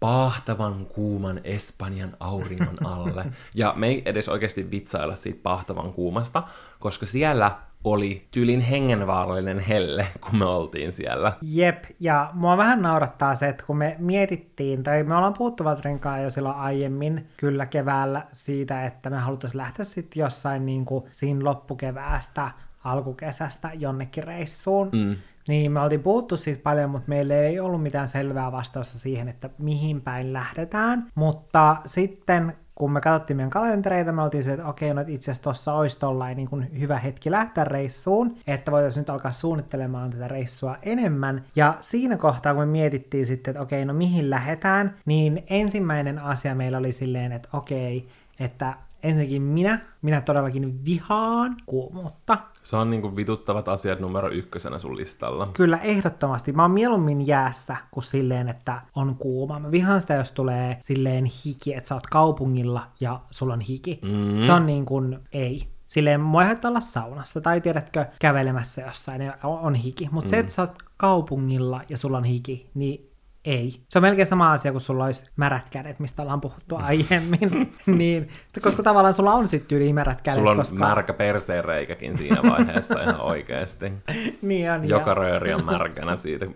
pahtavan 0.00 0.86
kuuman 0.86 1.40
Espanjan 1.44 2.16
auringon 2.20 2.86
alle. 2.86 3.24
Ja 3.54 3.72
me 3.76 3.86
ei 3.86 4.02
edes 4.04 4.28
oikeasti 4.28 4.70
vitsailla 4.70 5.16
siitä 5.16 5.40
pahtavan 5.42 5.92
kuumasta, 5.92 6.42
koska 6.80 7.06
siellä 7.06 7.50
oli 7.84 8.28
tyylin 8.30 8.60
hengenvaarallinen 8.60 9.58
helle, 9.58 10.06
kun 10.20 10.38
me 10.38 10.44
oltiin 10.44 10.92
siellä. 10.92 11.32
Jep, 11.42 11.84
ja 12.00 12.30
mua 12.32 12.56
vähän 12.56 12.82
naurattaa 12.82 13.34
se, 13.34 13.48
että 13.48 13.64
kun 13.66 13.76
me 13.76 13.96
mietittiin, 13.98 14.82
tai 14.82 15.02
me 15.02 15.16
ollaan 15.16 15.34
puhuttu 15.34 15.64
Valtterin 15.64 16.00
kanssa 16.00 16.22
jo 16.22 16.30
silloin 16.30 16.56
aiemmin, 16.56 17.28
kyllä 17.36 17.66
keväällä, 17.66 18.26
siitä, 18.32 18.84
että 18.84 19.10
me 19.10 19.16
haluttaisiin 19.18 19.58
lähteä 19.58 19.84
sitten 19.84 20.20
jossain 20.20 20.66
niin 20.66 20.84
kuin 20.84 21.04
siinä 21.12 21.44
loppukeväästä, 21.44 22.50
alkukesästä 22.84 23.70
jonnekin 23.74 24.24
reissuun. 24.24 24.88
Mm. 24.92 25.16
Niin 25.48 25.72
me 25.72 25.80
oltiin 25.80 26.02
puhuttu 26.02 26.36
siitä 26.36 26.62
paljon, 26.62 26.90
mutta 26.90 27.08
meillä 27.08 27.34
ei 27.34 27.60
ollut 27.60 27.82
mitään 27.82 28.08
selvää 28.08 28.52
vastausta 28.52 28.98
siihen, 28.98 29.28
että 29.28 29.50
mihin 29.58 30.00
päin 30.00 30.32
lähdetään. 30.32 31.06
Mutta 31.14 31.76
sitten 31.86 32.52
kun 32.74 32.92
me 32.92 33.00
katsottiin 33.00 33.36
meidän 33.36 33.50
kalentereita, 33.50 34.12
me 34.12 34.22
oltiin 34.22 34.42
se, 34.42 34.52
että 34.52 34.66
okei, 34.66 34.94
no 34.94 35.00
itse 35.06 35.24
asiassa 35.30 35.42
tuossa 35.42 35.72
olisi 35.72 35.98
tollain 35.98 36.36
niin 36.36 36.48
kuin 36.48 36.80
hyvä 36.80 36.98
hetki 36.98 37.30
lähteä 37.30 37.64
reissuun, 37.64 38.36
että 38.46 38.72
voitaisiin 38.72 39.00
nyt 39.00 39.10
alkaa 39.10 39.32
suunnittelemaan 39.32 40.10
tätä 40.10 40.28
reissua 40.28 40.76
enemmän. 40.82 41.44
Ja 41.56 41.76
siinä 41.80 42.16
kohtaa, 42.16 42.54
kun 42.54 42.62
me 42.62 42.66
mietittiin 42.66 43.26
sitten, 43.26 43.50
että 43.52 43.62
okei, 43.62 43.84
no 43.84 43.94
mihin 43.94 44.30
lähetään, 44.30 44.94
niin 45.06 45.44
ensimmäinen 45.50 46.18
asia 46.18 46.54
meillä 46.54 46.78
oli 46.78 46.92
silleen, 46.92 47.32
että 47.32 47.48
okei, 47.52 48.08
että 48.40 48.74
ensinnäkin 49.02 49.42
minä, 49.42 49.80
minä 50.02 50.20
todellakin 50.20 50.84
vihaan 50.84 51.56
kuumuutta. 51.66 52.38
Se 52.62 52.76
on 52.76 52.90
niinku 52.90 53.16
vituttavat 53.16 53.68
asiat 53.68 54.00
numero 54.00 54.30
ykkösenä 54.30 54.78
sun 54.78 54.96
listalla. 54.96 55.48
Kyllä, 55.52 55.78
ehdottomasti. 55.78 56.52
Mä 56.52 56.62
oon 56.62 56.70
mieluummin 56.70 57.26
jäässä 57.26 57.76
kuin 57.90 58.04
silleen, 58.04 58.48
että 58.48 58.82
on 58.94 59.16
kuuma. 59.16 59.58
Mä 59.58 59.70
vihaan 59.70 60.00
sitä, 60.00 60.14
jos 60.14 60.32
tulee 60.32 60.78
silleen 60.80 61.24
hiki, 61.44 61.74
että 61.74 61.88
sä 61.88 61.94
oot 61.94 62.06
kaupungilla 62.06 62.86
ja 63.00 63.20
sulla 63.30 63.54
on 63.54 63.60
hiki. 63.60 63.98
Mm. 64.02 64.40
Se 64.40 64.52
on 64.52 64.66
niin 64.66 64.86
kuin, 64.86 65.18
ei. 65.32 65.68
Silleen 65.86 66.20
mua 66.20 66.44
ei 66.44 66.56
olla 66.64 66.80
saunassa 66.80 67.40
tai 67.40 67.60
tiedätkö 67.60 68.06
kävelemässä 68.20 68.82
jossain 68.82 69.22
ja 69.22 69.38
on 69.42 69.74
hiki. 69.74 70.08
Mutta 70.12 70.26
mm. 70.26 70.30
se, 70.30 70.38
että 70.38 70.52
sä 70.52 70.62
oot 70.62 70.78
kaupungilla 70.96 71.80
ja 71.88 71.96
sulla 71.96 72.18
on 72.18 72.24
hiki, 72.24 72.70
niin 72.74 73.07
ei. 73.44 73.80
Se 73.88 73.98
on 73.98 74.02
melkein 74.02 74.28
sama 74.28 74.52
asia, 74.52 74.72
kun 74.72 74.80
sulla 74.80 75.04
olisi 75.04 75.30
märät 75.36 75.70
kädet, 75.70 75.98
mistä 75.98 76.22
ollaan 76.22 76.40
puhuttu 76.40 76.76
aiemmin. 76.82 77.72
niin, 77.86 78.28
koska 78.60 78.82
tavallaan 78.82 79.14
sulla 79.14 79.32
on 79.32 79.48
sitten 79.48 79.78
yli 79.78 79.92
märät 79.92 80.22
kädet. 80.22 80.38
Sulla 80.38 80.50
on 80.50 80.56
koska... 80.56 80.78
märkä 80.78 81.12
perseenreikäkin 81.12 82.16
siinä 82.16 82.42
vaiheessa 82.42 83.02
ihan 83.02 83.20
oikeasti. 83.20 83.92
niin 84.42 84.70
on, 84.70 84.88
Joka 84.88 85.14
rööri 85.14 85.54
on 85.54 85.64
märkänä 85.64 86.16
siitä 86.16 86.46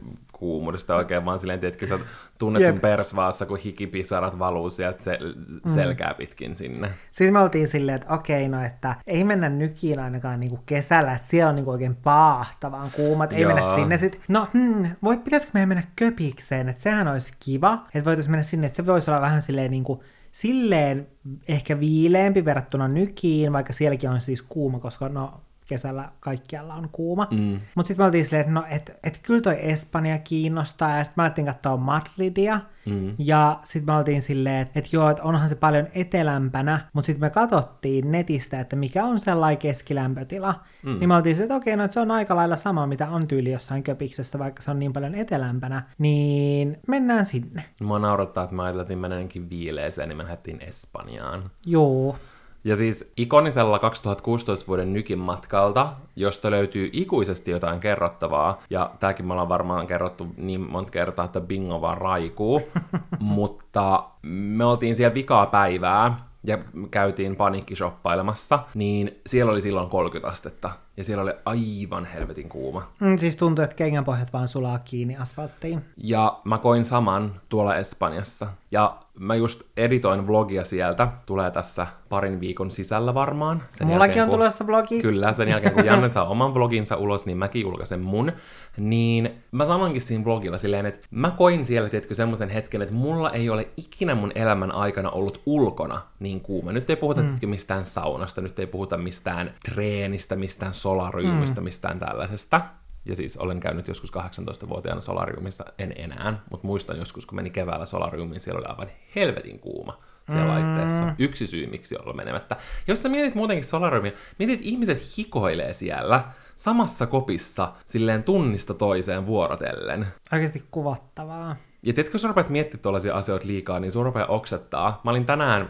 kuumuudesta 0.42 0.96
oikein 0.96 1.25
vaan 1.25 1.38
silleen, 1.38 1.64
että 1.64 1.87
sä 1.87 1.99
tunnet 2.38 2.62
Jep. 2.62 2.70
sun 2.70 2.80
persvaassa, 2.80 3.46
kun 3.46 3.58
hikipisarat 3.58 4.38
valuu 4.38 4.70
sieltä 4.70 5.02
se, 5.02 5.18
selkää 5.66 6.14
pitkin 6.14 6.56
sinne. 6.56 6.90
Siis 7.11 7.32
me 7.32 7.38
oltiin 7.38 7.68
silleen, 7.68 7.96
että 7.96 8.14
okei, 8.14 8.49
no 8.49 8.64
että 8.64 8.94
ei 9.06 9.25
mennä 9.25 9.49
nykiin 9.49 9.99
ainakaan 9.99 10.40
niinku 10.40 10.58
kesällä, 10.66 11.12
että 11.12 11.28
siellä 11.28 11.49
on 11.49 11.56
niinku 11.56 11.70
oikein 11.70 11.96
paahtavaan 11.96 12.90
kuumat, 12.90 13.32
ei 13.32 13.40
Joo. 13.40 13.54
mennä 13.54 13.75
sinne 13.75 13.96
sit. 13.96 14.20
No, 14.28 14.49
hmm, 14.52 14.90
voi, 15.02 15.18
pitäisikö 15.18 15.50
meidän 15.54 15.68
mennä 15.68 15.84
köpikseen, 15.96 16.68
että 16.68 16.82
sehän 16.82 17.08
olisi 17.08 17.32
kiva, 17.40 17.87
että 17.94 18.04
voitaisiin 18.04 18.30
mennä 18.30 18.42
sinne, 18.42 18.66
että 18.66 18.76
se 18.76 18.87
voisi 18.87 19.11
olla 19.11 19.20
vähän 19.20 19.42
silleen 19.42 19.70
niinku 19.70 20.02
silleen 20.32 21.06
ehkä 21.49 21.80
viileempi 21.80 22.44
verrattuna 22.44 22.88
nykiin, 22.88 23.52
vaikka 23.52 23.72
sielläkin 23.72 24.11
on 24.11 24.20
siis 24.20 24.42
kuuma, 24.42 24.78
koska 24.78 25.08
no 25.08 25.40
kesällä 25.73 26.09
kaikkialla 26.21 26.75
on 26.75 26.88
kuuma. 26.93 27.26
Mm. 27.31 27.61
Mutta 27.75 27.87
sitten 27.87 28.02
me 28.02 28.07
oltiin 28.07 28.25
silleen, 28.25 28.41
että 28.41 28.52
no, 28.52 28.64
et, 28.71 28.99
et 29.02 29.21
kyllä 29.23 29.41
toi 29.41 29.57
Espanja 29.61 30.19
kiinnostaa, 30.19 30.97
ja 30.97 31.05
sitten 31.05 31.23
me 31.23 31.25
alettiin 31.25 31.47
katsoa 31.47 31.76
Madridia, 31.76 32.61
mm. 32.87 33.14
ja 33.19 33.61
sitten 33.64 33.95
me 33.95 33.99
oltiin 33.99 34.23
silleen, 34.23 34.62
että 34.62 34.79
et 34.79 34.93
joo, 34.93 35.11
että 35.11 35.23
onhan 35.23 35.49
se 35.49 35.55
paljon 35.55 35.87
etelämpänä, 35.95 36.81
mutta 36.93 37.07
sitten 37.07 37.26
me 37.26 37.31
katsottiin 37.31 38.12
netistä, 38.12 38.61
että 38.61 38.76
mikä 38.76 39.05
on 39.05 39.19
sellainen 39.19 39.59
keskilämpötila, 39.59 40.55
mm. 40.83 40.99
niin 40.99 41.09
me 41.09 41.17
oltiin 41.17 41.37
silleen, 41.37 41.47
että 41.47 41.57
okei, 41.57 41.76
no 41.76 41.85
että 41.85 41.95
se 41.95 42.00
on 42.00 42.11
aika 42.11 42.37
lailla 42.37 42.57
sama, 42.57 42.87
mitä 42.87 43.09
on 43.09 43.29
tyyli 43.29 43.52
jossain 43.52 43.83
köpiksestä, 43.83 44.38
vaikka 44.38 44.62
se 44.62 44.71
on 44.71 44.79
niin 44.79 44.93
paljon 44.93 45.14
etelämpänä, 45.14 45.83
niin 45.99 46.79
mennään 46.88 47.26
sinne. 47.26 47.64
Mua 47.81 47.99
naurattaa, 47.99 48.45
että 48.45 48.57
mä 48.57 48.64
ajattelin 48.64 48.99
mennä 48.99 49.17
viileeseen, 49.50 50.09
niin 50.09 50.17
me 50.17 50.23
lähdettiin 50.23 50.61
Espanjaan. 50.62 51.50
Joo. 51.67 52.17
Ja 52.64 52.76
siis 52.76 53.12
ikonisella 53.16 53.78
2016 53.78 54.66
vuoden 54.66 54.92
Nykin 54.92 55.19
matkalta, 55.19 55.92
josta 56.16 56.50
löytyy 56.50 56.90
ikuisesti 56.92 57.50
jotain 57.50 57.81
kerrottavaa, 57.81 58.62
ja 58.71 58.90
tämäkin 59.00 59.26
me 59.26 59.33
ollaan 59.33 59.49
varmaan 59.49 59.87
kerrottu 59.87 60.26
niin 60.37 60.71
monta 60.71 60.90
kertaa, 60.90 61.25
että 61.25 61.40
bingo 61.40 61.81
vaan 61.81 61.99
raikuu, 61.99 62.62
mutta 63.19 64.04
me 64.23 64.64
oltiin 64.64 64.97
siellä 64.97 65.14
vikaa 65.14 65.47
päivää, 65.47 66.16
ja 66.45 66.59
käytiin 66.90 67.37
paniikkishoppailemassa, 67.37 68.59
niin 68.75 69.21
siellä 69.26 69.52
oli 69.52 69.61
silloin 69.61 69.90
30 69.90 70.33
astetta. 70.33 70.71
Ja 70.97 71.04
siellä 71.04 71.23
oli 71.23 71.33
aivan 71.45 72.04
helvetin 72.04 72.49
kuuma. 72.49 72.83
Mm, 73.00 73.16
siis 73.16 73.37
tuntui, 73.37 73.64
että 73.64 73.76
kengänpohjat 73.76 74.33
vaan 74.33 74.49
sulaa 74.49 74.78
kiinni 74.78 75.16
asfalttiin. 75.16 75.85
Ja 75.97 76.40
mä 76.45 76.59
koin 76.59 76.85
saman 76.85 77.40
tuolla 77.49 77.76
Espanjassa. 77.76 78.47
Ja 78.71 78.97
mä 79.23 79.35
just 79.35 79.62
editoin 79.76 80.26
vlogia 80.26 80.64
sieltä, 80.64 81.09
tulee 81.26 81.50
tässä 81.50 81.87
parin 82.09 82.41
viikon 82.41 82.71
sisällä 82.71 83.14
varmaan. 83.14 83.62
Sen 83.71 83.87
Mullakin 83.87 84.09
jälkeen, 84.09 84.23
on 84.23 84.29
kun, 84.29 84.38
tulossa 84.38 84.67
vlogi. 84.67 85.02
Kyllä, 85.02 85.33
sen 85.33 85.49
jälkeen 85.49 85.75
kun 85.75 85.85
Janne 85.85 86.09
saa 86.19 86.29
oman 86.29 86.55
vloginsa 86.55 86.97
ulos, 86.97 87.26
niin 87.26 87.38
mäkin 87.38 87.62
julkaisen 87.62 88.00
mun. 88.00 88.33
Niin 88.76 89.31
mä 89.52 89.67
sanoinkin 89.67 90.00
siinä 90.00 90.25
vlogilla 90.25 90.59
silleen, 90.59 90.87
että 90.87 91.09
mä 91.11 91.31
koin 91.31 91.64
siellä, 91.64 91.88
tiedätkö, 91.88 92.14
semmoisen 92.14 92.49
hetken, 92.49 92.83
että 92.83 92.95
mulla 92.95 93.31
ei 93.31 93.50
ole 93.50 93.69
ikinä 93.76 94.14
mun 94.14 94.33
elämän 94.35 94.73
aikana 94.73 95.11
ollut 95.11 95.43
ulkona 95.47 96.00
niin 96.21 96.41
kuuma. 96.41 96.73
Nyt 96.73 96.91
ei 96.91 96.97
puhuta 96.97 97.23
mm. 97.23 97.38
mistään 97.47 97.87
saunasta, 97.87 98.41
nyt 98.41 98.59
ei 98.59 98.67
puhuta 98.67 98.99
mistään 98.99 99.55
treenistä, 99.64 100.37
mistään 100.37 100.75
solariumista, 100.75 101.61
mm. 101.61 101.64
mistään 101.64 101.99
tällaisesta. 101.99 102.61
Ja 103.04 103.16
siis 103.16 103.37
olen 103.37 103.61
käynyt 103.61 103.88
joskus 103.88 104.12
18-vuotiaana 104.12 105.00
solariumissa, 105.00 105.64
en 105.78 105.92
enää, 105.97 106.42
mutta 106.50 106.66
muistan 106.66 106.99
joskus, 106.99 107.26
kun 107.26 107.37
meni 107.37 107.50
keväällä 107.50 107.87
solariumiin, 107.87 108.40
siellä 108.40 108.59
oli 108.59 108.66
aivan 108.66 108.88
helvetin 109.16 109.59
kuuma 109.59 109.99
siellä 110.30 110.44
mm. 110.44 110.50
laitteessa. 110.50 111.14
Yksi 111.18 111.47
syy, 111.47 111.66
miksi 111.66 111.97
olla 111.97 112.12
menemättä. 112.12 112.56
Jos 112.87 113.02
sä 113.02 113.09
mietit 113.09 113.35
muutenkin 113.35 113.64
solariumia, 113.64 114.12
mietit, 114.38 114.54
että 114.54 114.68
ihmiset 114.68 115.16
hikoilee 115.18 115.73
siellä 115.73 116.25
samassa 116.56 117.06
kopissa 117.06 117.73
silleen 117.87 118.23
tunnista 118.23 118.75
toiseen 118.75 119.26
vuorotellen. 119.26 120.06
Oikeasti 120.32 120.64
kuvattavaa. 120.71 121.56
Ja 121.82 121.92
tiedätkö, 121.92 122.14
jos 122.14 122.23
sä 122.23 122.28
rupeat 122.28 122.49
miettimään 122.49 122.82
tuollaisia 122.82 123.14
asioita 123.14 123.47
liikaa, 123.47 123.80
niin 123.80 123.92
sun 123.92 124.04
rupeaa 124.04 124.26
oksettaa. 124.26 125.00
Mä 125.04 125.11
olin 125.11 125.26
tänään 125.26 125.68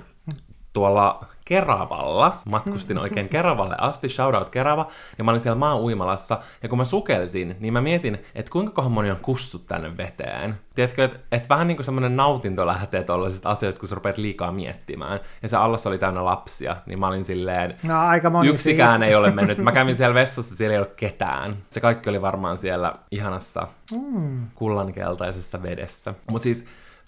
tuolla 0.72 1.24
Keravalla, 1.52 2.38
matkustin 2.44 2.98
oikein 2.98 3.28
Keravalle 3.28 3.74
asti, 3.78 4.08
shoutout 4.08 4.48
Kerava, 4.48 4.86
ja 5.18 5.24
mä 5.24 5.30
olin 5.30 5.40
siellä 5.40 5.58
maan 5.58 5.80
uimalassa, 5.80 6.38
ja 6.62 6.68
kun 6.68 6.78
mä 6.78 6.84
sukelsin, 6.84 7.56
niin 7.60 7.72
mä 7.72 7.80
mietin, 7.80 8.18
että 8.34 8.52
kuinka 8.52 8.72
kohan 8.72 8.92
moni 8.92 9.10
on 9.10 9.16
kussut 9.22 9.66
tänne 9.66 9.96
veteen. 9.96 10.54
Tiedätkö, 10.74 11.04
että 11.04 11.18
et 11.32 11.48
vähän 11.48 11.66
niin 11.66 11.76
kuin 11.76 11.84
semmoinen 11.84 12.16
nautinto 12.16 12.66
lähtee 12.66 13.02
tuollaisista 13.02 13.50
asioista, 13.50 13.80
kun 13.80 13.88
sä 13.88 13.94
rupeat 13.94 14.18
liikaa 14.18 14.52
miettimään. 14.52 15.20
Ja 15.42 15.48
se 15.48 15.56
allas 15.56 15.86
oli 15.86 15.98
täynnä 15.98 16.24
lapsia, 16.24 16.76
niin 16.86 17.00
mä 17.00 17.06
olin 17.06 17.24
silleen, 17.24 17.76
no, 17.82 18.00
aika 18.00 18.30
moni 18.30 18.48
yksikään 18.48 19.00
siis. 19.00 19.08
ei 19.08 19.14
ole 19.14 19.30
mennyt. 19.30 19.58
Mä 19.58 19.72
kävin 19.72 19.94
siellä 19.94 20.14
vessassa, 20.14 20.56
siellä 20.56 20.72
ei 20.72 20.78
ole 20.78 20.90
ketään. 20.96 21.56
Se 21.70 21.80
kaikki 21.80 22.10
oli 22.10 22.22
varmaan 22.22 22.56
siellä 22.56 22.94
ihanassa 23.10 23.66
mm. 23.92 24.46
kullankeltaisessa 24.54 25.62
vedessä. 25.62 26.14
Mutta 26.30 26.44
siis 26.44 26.66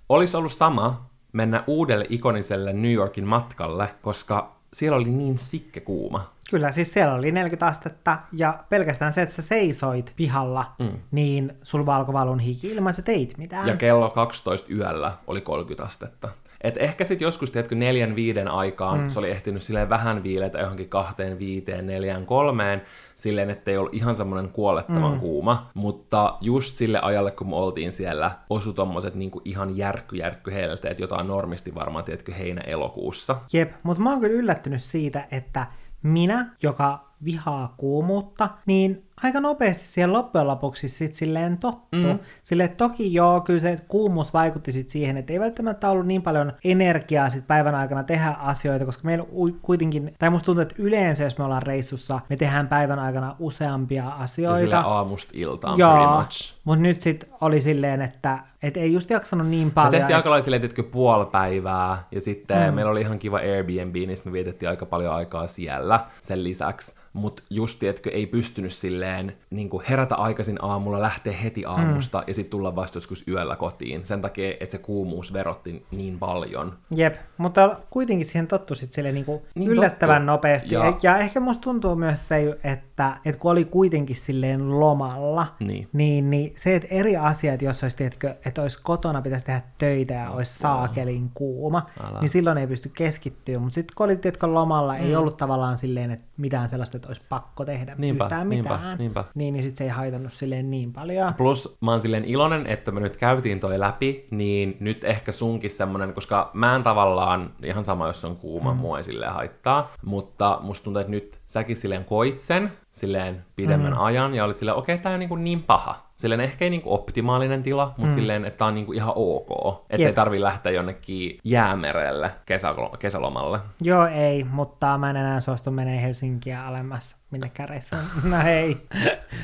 olisi 0.08 0.36
ollut 0.36 0.52
sama, 0.52 1.13
mennä 1.34 1.64
uudelle 1.66 2.06
ikoniselle 2.08 2.72
New 2.72 2.92
Yorkin 2.92 3.26
matkalle, 3.26 3.94
koska 4.02 4.56
siellä 4.72 4.96
oli 4.96 5.10
niin 5.10 5.38
sikke 5.38 5.80
kuuma. 5.80 6.34
Kyllä, 6.50 6.72
siis 6.72 6.92
siellä 6.92 7.14
oli 7.14 7.32
40 7.32 7.66
astetta, 7.66 8.18
ja 8.32 8.64
pelkästään 8.68 9.12
se, 9.12 9.22
että 9.22 9.34
sä 9.34 9.42
seisoit 9.42 10.12
pihalla, 10.16 10.72
mm. 10.78 10.92
niin 11.10 11.52
sul 11.62 11.88
alkoi 11.88 12.12
valun 12.12 12.40
hiki 12.40 12.68
ilman, 12.68 12.94
sä 12.94 13.02
teit 13.02 13.38
mitään. 13.38 13.68
Ja 13.68 13.76
kello 13.76 14.10
12 14.10 14.74
yöllä 14.74 15.12
oli 15.26 15.40
30 15.40 15.84
astetta. 15.84 16.28
Et 16.64 16.76
ehkä 16.78 17.04
sitten 17.04 17.26
joskus, 17.26 17.50
tiedätkö, 17.50 17.74
neljän 17.74 18.16
viiden 18.16 18.48
aikaan 18.48 19.00
mm. 19.00 19.08
se 19.08 19.18
oli 19.18 19.30
ehtinyt 19.30 19.62
silleen 19.62 19.88
vähän 19.88 20.22
viiletä 20.22 20.58
johonkin 20.58 20.88
kahteen, 20.88 21.38
viiteen, 21.38 21.86
neljään, 21.86 22.26
kolmeen, 22.26 22.82
silleen, 23.14 23.50
että 23.50 23.70
ei 23.70 23.76
ollut 23.76 23.94
ihan 23.94 24.14
semmoinen 24.14 24.50
kuolettavan 24.50 25.12
mm. 25.12 25.20
kuuma, 25.20 25.70
mutta 25.74 26.38
just 26.40 26.76
sille 26.76 26.98
ajalle, 27.02 27.30
kun 27.30 27.48
me 27.48 27.56
oltiin 27.56 27.92
siellä, 27.92 28.30
osu 28.50 28.72
tommoset 28.72 29.14
niinku 29.14 29.42
ihan 29.44 29.76
järkky, 29.76 30.16
järkky 30.16 30.52
helteet, 30.52 31.00
jota 31.00 31.16
on 31.16 31.28
normisti 31.28 31.74
varmaan, 31.74 32.04
tiedätkö, 32.04 32.34
heinä-elokuussa. 32.34 33.36
Jep, 33.52 33.72
mutta 33.82 34.02
mä 34.02 34.10
oon 34.10 34.20
kyllä 34.20 34.34
yllättynyt 34.34 34.82
siitä, 34.82 35.28
että 35.30 35.66
minä, 36.02 36.46
joka 36.62 37.13
vihaa 37.24 37.74
kuumuutta, 37.76 38.48
niin 38.66 39.04
aika 39.22 39.40
nopeasti 39.40 39.86
siihen 39.86 40.12
loppujen 40.12 40.46
lopuksi 40.46 40.88
sit 40.88 41.14
silleen 41.14 41.58
tottu. 41.58 41.96
Mm. 41.96 42.18
Sille 42.42 42.68
toki 42.68 43.14
joo, 43.14 43.40
kyllä 43.40 43.60
se 43.60 43.78
kuumuus 43.88 44.32
vaikutti 44.32 44.72
sit 44.72 44.90
siihen, 44.90 45.16
että 45.16 45.32
ei 45.32 45.40
välttämättä 45.40 45.90
ollut 45.90 46.06
niin 46.06 46.22
paljon 46.22 46.52
energiaa 46.64 47.30
sit 47.30 47.46
päivän 47.46 47.74
aikana 47.74 48.02
tehdä 48.02 48.30
asioita, 48.30 48.84
koska 48.84 49.04
meillä 49.04 49.24
kuitenkin, 49.62 50.14
tai 50.18 50.30
musta 50.30 50.46
tuntuu, 50.46 50.62
että 50.62 50.74
yleensä 50.78 51.24
jos 51.24 51.38
me 51.38 51.44
ollaan 51.44 51.62
reissussa, 51.62 52.20
me 52.28 52.36
tehdään 52.36 52.68
päivän 52.68 52.98
aikana 52.98 53.36
useampia 53.38 54.08
asioita. 54.08 54.74
Ja 54.74 54.80
aamusta 54.80 55.32
iltaan 55.36 55.78
joo, 55.78 55.92
pretty 55.92 56.14
much. 56.14 56.54
Mutta 56.64 56.82
nyt 56.82 57.00
sit 57.00 57.28
oli 57.40 57.60
silleen, 57.60 58.02
että 58.02 58.38
et 58.62 58.76
ei 58.76 58.92
just 58.92 59.10
jaksanut 59.10 59.46
niin 59.46 59.70
paljon. 59.70 59.92
Me 59.92 59.98
tehtiin 59.98 60.16
aika 60.16 60.30
lailla 60.30 60.44
silleen, 60.44 60.64
että 60.64 60.82
puoli 60.82 61.26
päivää, 61.26 62.02
ja 62.10 62.20
sitten 62.20 62.68
mm. 62.68 62.74
meillä 62.74 62.90
oli 62.90 63.00
ihan 63.00 63.18
kiva 63.18 63.36
Airbnb, 63.36 63.94
niin 63.94 64.18
me 64.24 64.32
vietettiin 64.32 64.68
aika 64.68 64.86
paljon 64.86 65.14
aikaa 65.14 65.46
siellä 65.46 66.00
sen 66.20 66.44
lisäksi 66.44 66.94
mutta 67.14 67.42
just, 67.50 67.82
että 67.82 68.10
ei 68.10 68.26
pystynyt 68.26 68.72
silleen 68.72 69.32
niin 69.50 69.70
kuin 69.70 69.84
herätä 69.88 70.14
aikaisin 70.14 70.58
aamulla, 70.62 71.00
lähteä 71.00 71.32
heti 71.32 71.64
aamusta 71.64 72.18
mm. 72.18 72.24
ja 72.26 72.34
sitten 72.34 72.50
tulla 72.50 72.76
vasta 72.76 72.96
joskus 72.96 73.28
yöllä 73.28 73.56
kotiin. 73.56 74.06
Sen 74.06 74.22
takia, 74.22 74.50
että 74.60 74.72
se 74.72 74.78
kuumuus 74.78 75.32
verotti 75.32 75.86
niin 75.90 76.18
paljon. 76.18 76.72
Jep, 76.90 77.14
mutta 77.36 77.76
kuitenkin 77.90 78.26
siihen 78.26 78.46
tottu 78.46 78.74
sitten 78.74 79.14
niin 79.14 79.26
niin 79.54 79.70
yllättävän 79.70 80.22
tottu. 80.22 80.26
nopeasti. 80.26 80.74
Ja... 80.74 80.96
ja 81.02 81.18
ehkä 81.18 81.40
musta 81.40 81.62
tuntuu 81.62 81.96
myös 81.96 82.28
se, 82.28 82.58
että 82.64 82.93
että, 82.94 83.16
että 83.24 83.40
kun 83.40 83.50
oli 83.50 83.64
kuitenkin 83.64 84.16
silleen 84.16 84.80
lomalla, 84.80 85.46
Niin. 85.60 85.88
niin, 85.92 86.30
niin 86.30 86.52
se, 86.56 86.76
että 86.76 86.88
eri 86.90 87.16
asiat, 87.16 87.62
jos 87.62 87.82
olisi, 87.82 87.96
tiedätkö, 87.96 88.34
että 88.44 88.62
olisi 88.62 88.78
kotona, 88.82 89.22
pitäisi 89.22 89.46
tehdä 89.46 89.62
töitä 89.78 90.14
ja 90.14 90.30
olisi 90.30 90.58
saakelin 90.58 91.30
kuuma, 91.34 91.86
Älä. 92.08 92.20
niin 92.20 92.28
silloin 92.28 92.58
ei 92.58 92.66
pysty 92.66 92.88
keskittyä. 92.88 93.58
Mutta 93.58 93.74
sitten 93.74 93.94
kun 93.96 94.04
oli, 94.04 94.16
tiedätkö, 94.16 94.46
lomalla, 94.46 94.94
mm. 94.94 95.00
ei 95.00 95.16
ollut 95.16 95.36
tavallaan 95.36 95.76
silleen, 95.76 96.10
että 96.10 96.26
mitään 96.36 96.68
sellaista, 96.68 96.96
että 96.96 97.08
olisi 97.08 97.22
pakko 97.28 97.64
tehdä 97.64 97.94
Niinpä, 97.98 98.24
yhtään 98.24 98.48
niinpä, 98.48 98.74
mitään. 98.74 98.98
niinpä. 98.98 99.24
Niin, 99.34 99.52
niin 99.54 99.62
sitten 99.62 99.78
se 99.78 99.84
ei 99.84 99.90
haitannut 99.90 100.32
silleen 100.32 100.70
niin 100.70 100.92
paljon. 100.92 101.34
Plus 101.34 101.76
mä 101.80 101.90
oon 101.90 102.00
silleen 102.00 102.24
iloinen, 102.24 102.66
että 102.66 102.90
me 102.92 103.00
nyt 103.00 103.16
käytiin 103.16 103.60
toi 103.60 103.80
läpi, 103.80 104.28
niin 104.30 104.76
nyt 104.80 105.04
ehkä 105.04 105.32
sunkin 105.32 105.70
semmonen, 105.70 106.14
koska 106.14 106.50
mä 106.52 106.76
en 106.76 106.82
tavallaan, 106.82 107.50
ihan 107.62 107.84
sama 107.84 108.06
jos 108.06 108.24
on 108.24 108.36
kuuma, 108.36 108.72
mm. 108.74 108.80
mua 108.80 108.98
ei 108.98 109.04
silleen 109.04 109.32
haittaa, 109.32 109.90
mutta 110.04 110.58
musta 110.62 110.84
tuntuu, 110.84 111.00
että 111.00 111.10
nyt 111.10 111.38
säkin 111.46 111.76
silleen 111.76 112.04
koit 112.04 112.40
sen, 112.40 112.72
silleen 112.90 113.44
pidemmän 113.56 113.92
mm. 113.92 114.00
ajan, 114.00 114.34
ja 114.34 114.44
olit 114.44 114.56
silleen, 114.56 114.76
okei, 114.76 114.94
okay, 114.94 115.02
tää 115.02 115.12
on 115.12 115.18
niin, 115.18 115.28
kuin 115.28 115.44
niin 115.44 115.62
paha. 115.62 116.04
Silleen 116.14 116.40
ehkä 116.40 116.64
ei 116.64 116.70
niin 116.70 116.82
kuin 116.82 116.92
optimaalinen 116.92 117.62
tila, 117.62 117.94
mutta 117.96 118.14
mm. 118.14 118.18
silleen, 118.18 118.44
että 118.44 118.58
tää 118.58 118.68
on 118.68 118.74
niin 118.74 118.86
kuin 118.86 118.96
ihan 118.96 119.12
ok. 119.16 119.84
Että 119.90 120.06
ei 120.06 120.12
tarvi 120.12 120.40
lähteä 120.40 120.72
jonnekin 120.72 121.38
jäämerelle 121.44 122.30
kesä- 122.46 122.74
kesälomalle. 122.98 123.58
Joo, 123.80 124.06
ei, 124.06 124.44
mutta 124.44 124.98
mä 124.98 125.10
en 125.10 125.16
enää 125.16 125.40
suostu 125.40 125.70
menee 125.70 126.02
Helsinkiä 126.02 126.64
alemmas 126.64 127.16
minnekään 127.30 127.68
reissuun. 127.68 128.02
No 128.30 128.36
hei, 128.44 128.76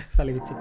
se 0.09 0.23
oli 0.23 0.35
vitsi. 0.35 0.54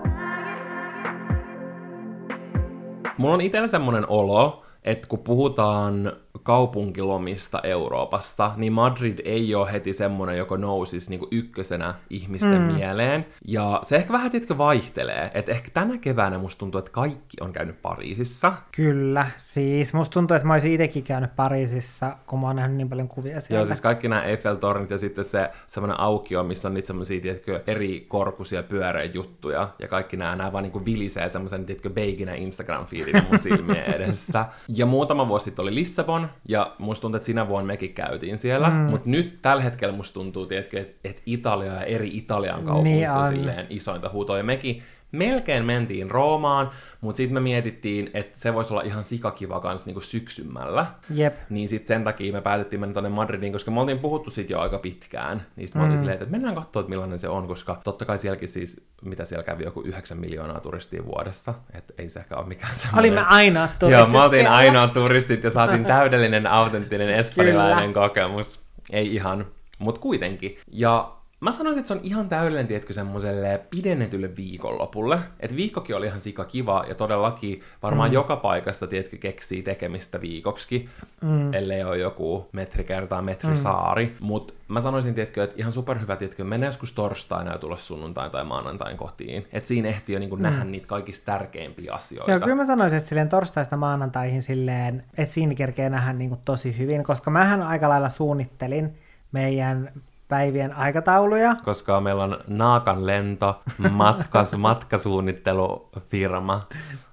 Mulla 3.18 3.34
on 3.34 3.42
itsellä 3.42 3.68
semmoinen 3.68 4.06
olo, 4.10 4.66
että 4.84 5.08
kun 5.08 5.20
puhutaan 5.20 6.14
kaupunkilomista 6.44 7.60
Euroopassa, 7.64 8.52
niin 8.58 8.74
Madrid 8.74 9.20
ei 9.26 9.56
ole 9.56 9.72
heti 9.72 9.94
semmoinen, 9.94 10.38
joka 10.38 10.58
nousisi 10.58 11.10
niinku 11.10 11.28
ykkösenä 11.32 11.94
ihmisten 12.10 12.62
mm. 12.62 12.74
mieleen. 12.76 13.26
Ja 13.46 13.80
se 13.84 13.96
ehkä 13.96 14.14
vähän, 14.14 14.32
tiedätkö, 14.32 14.58
vaihtelee. 14.58 15.32
Että 15.34 15.52
ehkä 15.52 15.72
tänä 15.74 15.98
keväänä 15.98 16.38
musta 16.38 16.60
tuntuu, 16.60 16.80
että 16.80 16.92
kaikki 16.92 17.38
on 17.42 17.54
käynyt 17.54 17.82
Pariisissa. 17.82 18.54
Kyllä, 18.76 19.28
siis 19.38 19.94
musta 19.94 20.14
tuntuu, 20.14 20.36
että 20.36 20.48
mä 20.48 20.54
olisin 20.54 20.72
itsekin 20.72 21.04
käynyt 21.04 21.36
Pariisissa, 21.36 22.16
kun 22.28 22.40
mä 22.40 22.48
oon 22.48 22.56
nähnyt 22.56 22.78
niin 22.78 22.90
paljon 22.90 23.08
kuvia 23.08 23.42
siellä. 23.42 23.60
Joo, 23.60 23.66
siis 23.66 23.82
kaikki 23.82 24.08
nämä 24.08 24.24
Eiffel-tornit 24.24 24.92
ja 24.92 24.98
sitten 24.98 25.24
se 25.24 25.50
semmoinen 25.68 26.00
aukio, 26.00 26.44
missä 26.44 26.68
on 26.68 26.74
niitä 26.74 26.88
semmoisia, 26.88 27.22
tiedätkö, 27.22 27.64
eri 27.68 28.06
korkuisia 28.08 28.64
pyöreitä 28.64 29.18
juttuja. 29.18 29.70
Ja 29.80 29.88
kaikki 29.88 30.18
nämä, 30.18 30.36
nämä 30.36 30.52
vaan 30.52 30.64
niinku 30.64 30.86
vilisee 30.86 31.30
semmoisen, 31.30 31.66
tiedätkö, 31.66 31.90
beiginä 31.90 32.36
Instagram-fiidin 32.36 33.24
mun 33.30 33.40
silmien 33.50 33.86
edessä. 33.86 34.46
Ja 34.76 34.86
muutama 34.86 35.28
vuosi 35.28 35.44
sitten 35.44 35.64
oli 35.64 35.76
Lissabon, 35.76 36.30
ja 36.48 36.76
musta 36.80 37.02
tuntuu, 37.02 37.16
että 37.16 37.26
sinä 37.26 37.48
vuonna 37.48 37.68
mekin 37.68 37.94
käytiin 37.94 38.38
siellä. 38.38 38.70
Mm. 38.70 38.76
Mutta 38.76 39.10
nyt 39.10 39.40
tällä 39.42 39.64
hetkellä 39.64 39.96
musta 39.96 40.14
tuntuu, 40.14 40.46
tiedätkö, 40.46 40.80
että 40.82 41.10
et 41.10 41.22
Italia 41.26 41.74
ja 41.74 41.82
eri 41.84 42.10
Italian 42.14 42.64
kaupungit 42.64 42.94
Niin 42.94 43.10
on 43.12 43.18
on. 43.18 43.28
silleen 43.28 43.66
isointa 43.70 44.10
huutoa. 44.10 44.38
Ja 44.38 44.44
mekin 44.44 44.84
melkein 45.12 45.66
mentiin 45.66 46.12
Roomaan, 46.12 46.70
mutta 47.02 47.18
sitten 47.18 47.34
me 47.34 47.40
mietittiin, 47.40 48.12
että 48.14 48.40
se 48.40 48.54
voisi 48.54 48.74
olla 48.74 48.82
ihan 48.82 49.04
sikakiva 49.04 49.60
kans 49.60 49.86
niinku 49.86 50.02
syksymällä. 50.02 50.86
Jep. 51.10 51.36
Niin 51.50 51.68
sitten 51.68 51.96
sen 51.96 52.04
takia 52.04 52.34
me 52.34 52.42
päätettiin 52.42 52.80
mennä 52.80 52.94
tonne 52.94 53.10
Madridiin, 53.10 53.54
koska 53.54 53.72
me 53.72 53.82
oltiin 53.82 54.00
puhuttu 54.00 54.30
siitä 54.30 54.54
jo 54.54 54.60
aika 54.60 54.80
pitkään. 54.80 55.46
Niin 55.56 55.68
sitten 55.68 55.82
mm. 55.82 55.84
me 55.84 55.84
oltiin 55.84 56.00
silleen, 56.00 56.22
että 56.22 56.32
mennään 56.32 56.56
katsoa, 56.56 56.80
että 56.80 56.90
millainen 56.90 57.20
se 57.20 57.30
on, 57.30 57.48
koska 57.48 57.82
totta 57.84 58.06
kai 58.06 58.18
sielläkin 58.18 58.48
siis, 58.50 58.88
mitä 59.02 59.26
siellä 59.26 59.44
kävi, 59.44 59.64
joku 59.64 59.82
9 59.82 60.18
miljoonaa 60.18 60.60
turistia 60.60 61.06
vuodessa. 61.06 61.54
Että 61.74 61.94
ei 61.98 62.10
se 62.10 62.20
ehkä 62.20 62.36
ole 62.36 62.48
mikään 62.48 62.76
semmoinen... 62.76 63.00
Olimme 63.00 63.28
ainoa 63.30 63.64
Joo, 63.64 63.70
turistit 63.80 64.12
me 64.12 64.22
oltiin 64.22 64.48
ainoa 64.48 64.88
turistit 64.88 65.44
ja 65.44 65.52
saatiin 65.52 65.86
täydellinen, 65.96 66.48
autenttinen 66.48 67.10
espanjalainen 67.10 67.94
kokemus. 67.94 68.60
Ei 68.92 69.16
ihan, 69.16 69.46
mutta 69.80 70.02
kuitenkin. 70.02 70.58
Ja 70.72 71.19
mä 71.40 71.52
sanoisin, 71.52 71.80
että 71.80 71.88
se 71.88 71.94
on 71.94 72.00
ihan 72.04 72.30
täydellinen, 72.30 72.68
tiedätkö, 72.68 72.94
semmoiselle 72.94 73.62
pidennetylle 73.70 74.36
viikonlopulle. 74.36 75.20
Että 75.40 75.56
viikkokin 75.56 75.96
oli 75.96 76.06
ihan 76.06 76.20
sika 76.20 76.46
kiva 76.46 76.86
ja 76.88 76.96
todellakin 76.96 77.62
varmaan 77.84 78.10
mm. 78.10 78.14
joka 78.14 78.36
paikasta, 78.36 78.88
tiedätkö, 78.88 79.18
keksii 79.18 79.64
tekemistä 79.64 80.22
viikoksi, 80.22 80.90
mm. 81.22 81.54
ellei 81.54 81.84
ole 81.84 81.98
joku 81.98 82.50
metri 82.52 82.84
kertaa 82.84 83.22
metri 83.22 83.50
mm. 83.50 83.58
saari. 83.58 84.16
Mutta 84.20 84.54
mä 84.68 84.82
sanoisin, 84.82 85.16
tiedätkö, 85.16 85.44
että 85.44 85.56
ihan 85.60 85.72
superhyvä, 85.72 86.16
tiedätkö, 86.16 86.44
mennä 86.44 86.66
joskus 86.66 86.94
torstaina 86.94 87.52
ja 87.52 87.58
tulla 87.58 87.78
sunnuntain 87.78 88.32
tai 88.32 88.44
maanantain 88.44 88.98
kotiin. 88.98 89.48
Että 89.54 89.68
siinä 89.68 89.90
ehtii 89.90 90.14
jo 90.14 90.20
niin 90.20 90.36
mm. 90.36 90.42
nähdä 90.42 90.64
niitä 90.64 90.88
kaikista 90.88 91.26
tärkeimpiä 91.26 91.94
asioita. 91.94 92.32
Joo, 92.32 92.40
kyllä 92.40 92.56
mä 92.56 92.66
sanoisin, 92.66 92.98
että 92.98 93.10
silleen 93.10 93.30
torstaista 93.30 93.78
maanantaihin 93.78 94.44
silleen, 94.44 95.04
että 95.18 95.34
siinä 95.34 95.56
kerkee 95.56 95.90
nähdä 95.90 96.14
niin 96.14 96.30
kuin 96.30 96.42
tosi 96.46 96.78
hyvin, 96.78 97.04
koska 97.04 97.32
mähän 97.32 97.62
aika 97.62 97.90
lailla 97.90 98.10
suunnittelin 98.10 98.98
meidän 99.32 99.92
päivien 100.30 100.74
aikatauluja. 100.76 101.56
koska 101.66 102.02
meillä 102.02 102.24
on 102.24 102.38
Naakan 102.48 103.06
lento, 103.06 103.62
matkas, 103.92 104.58
matkasuunnittelufirma, 104.68 106.68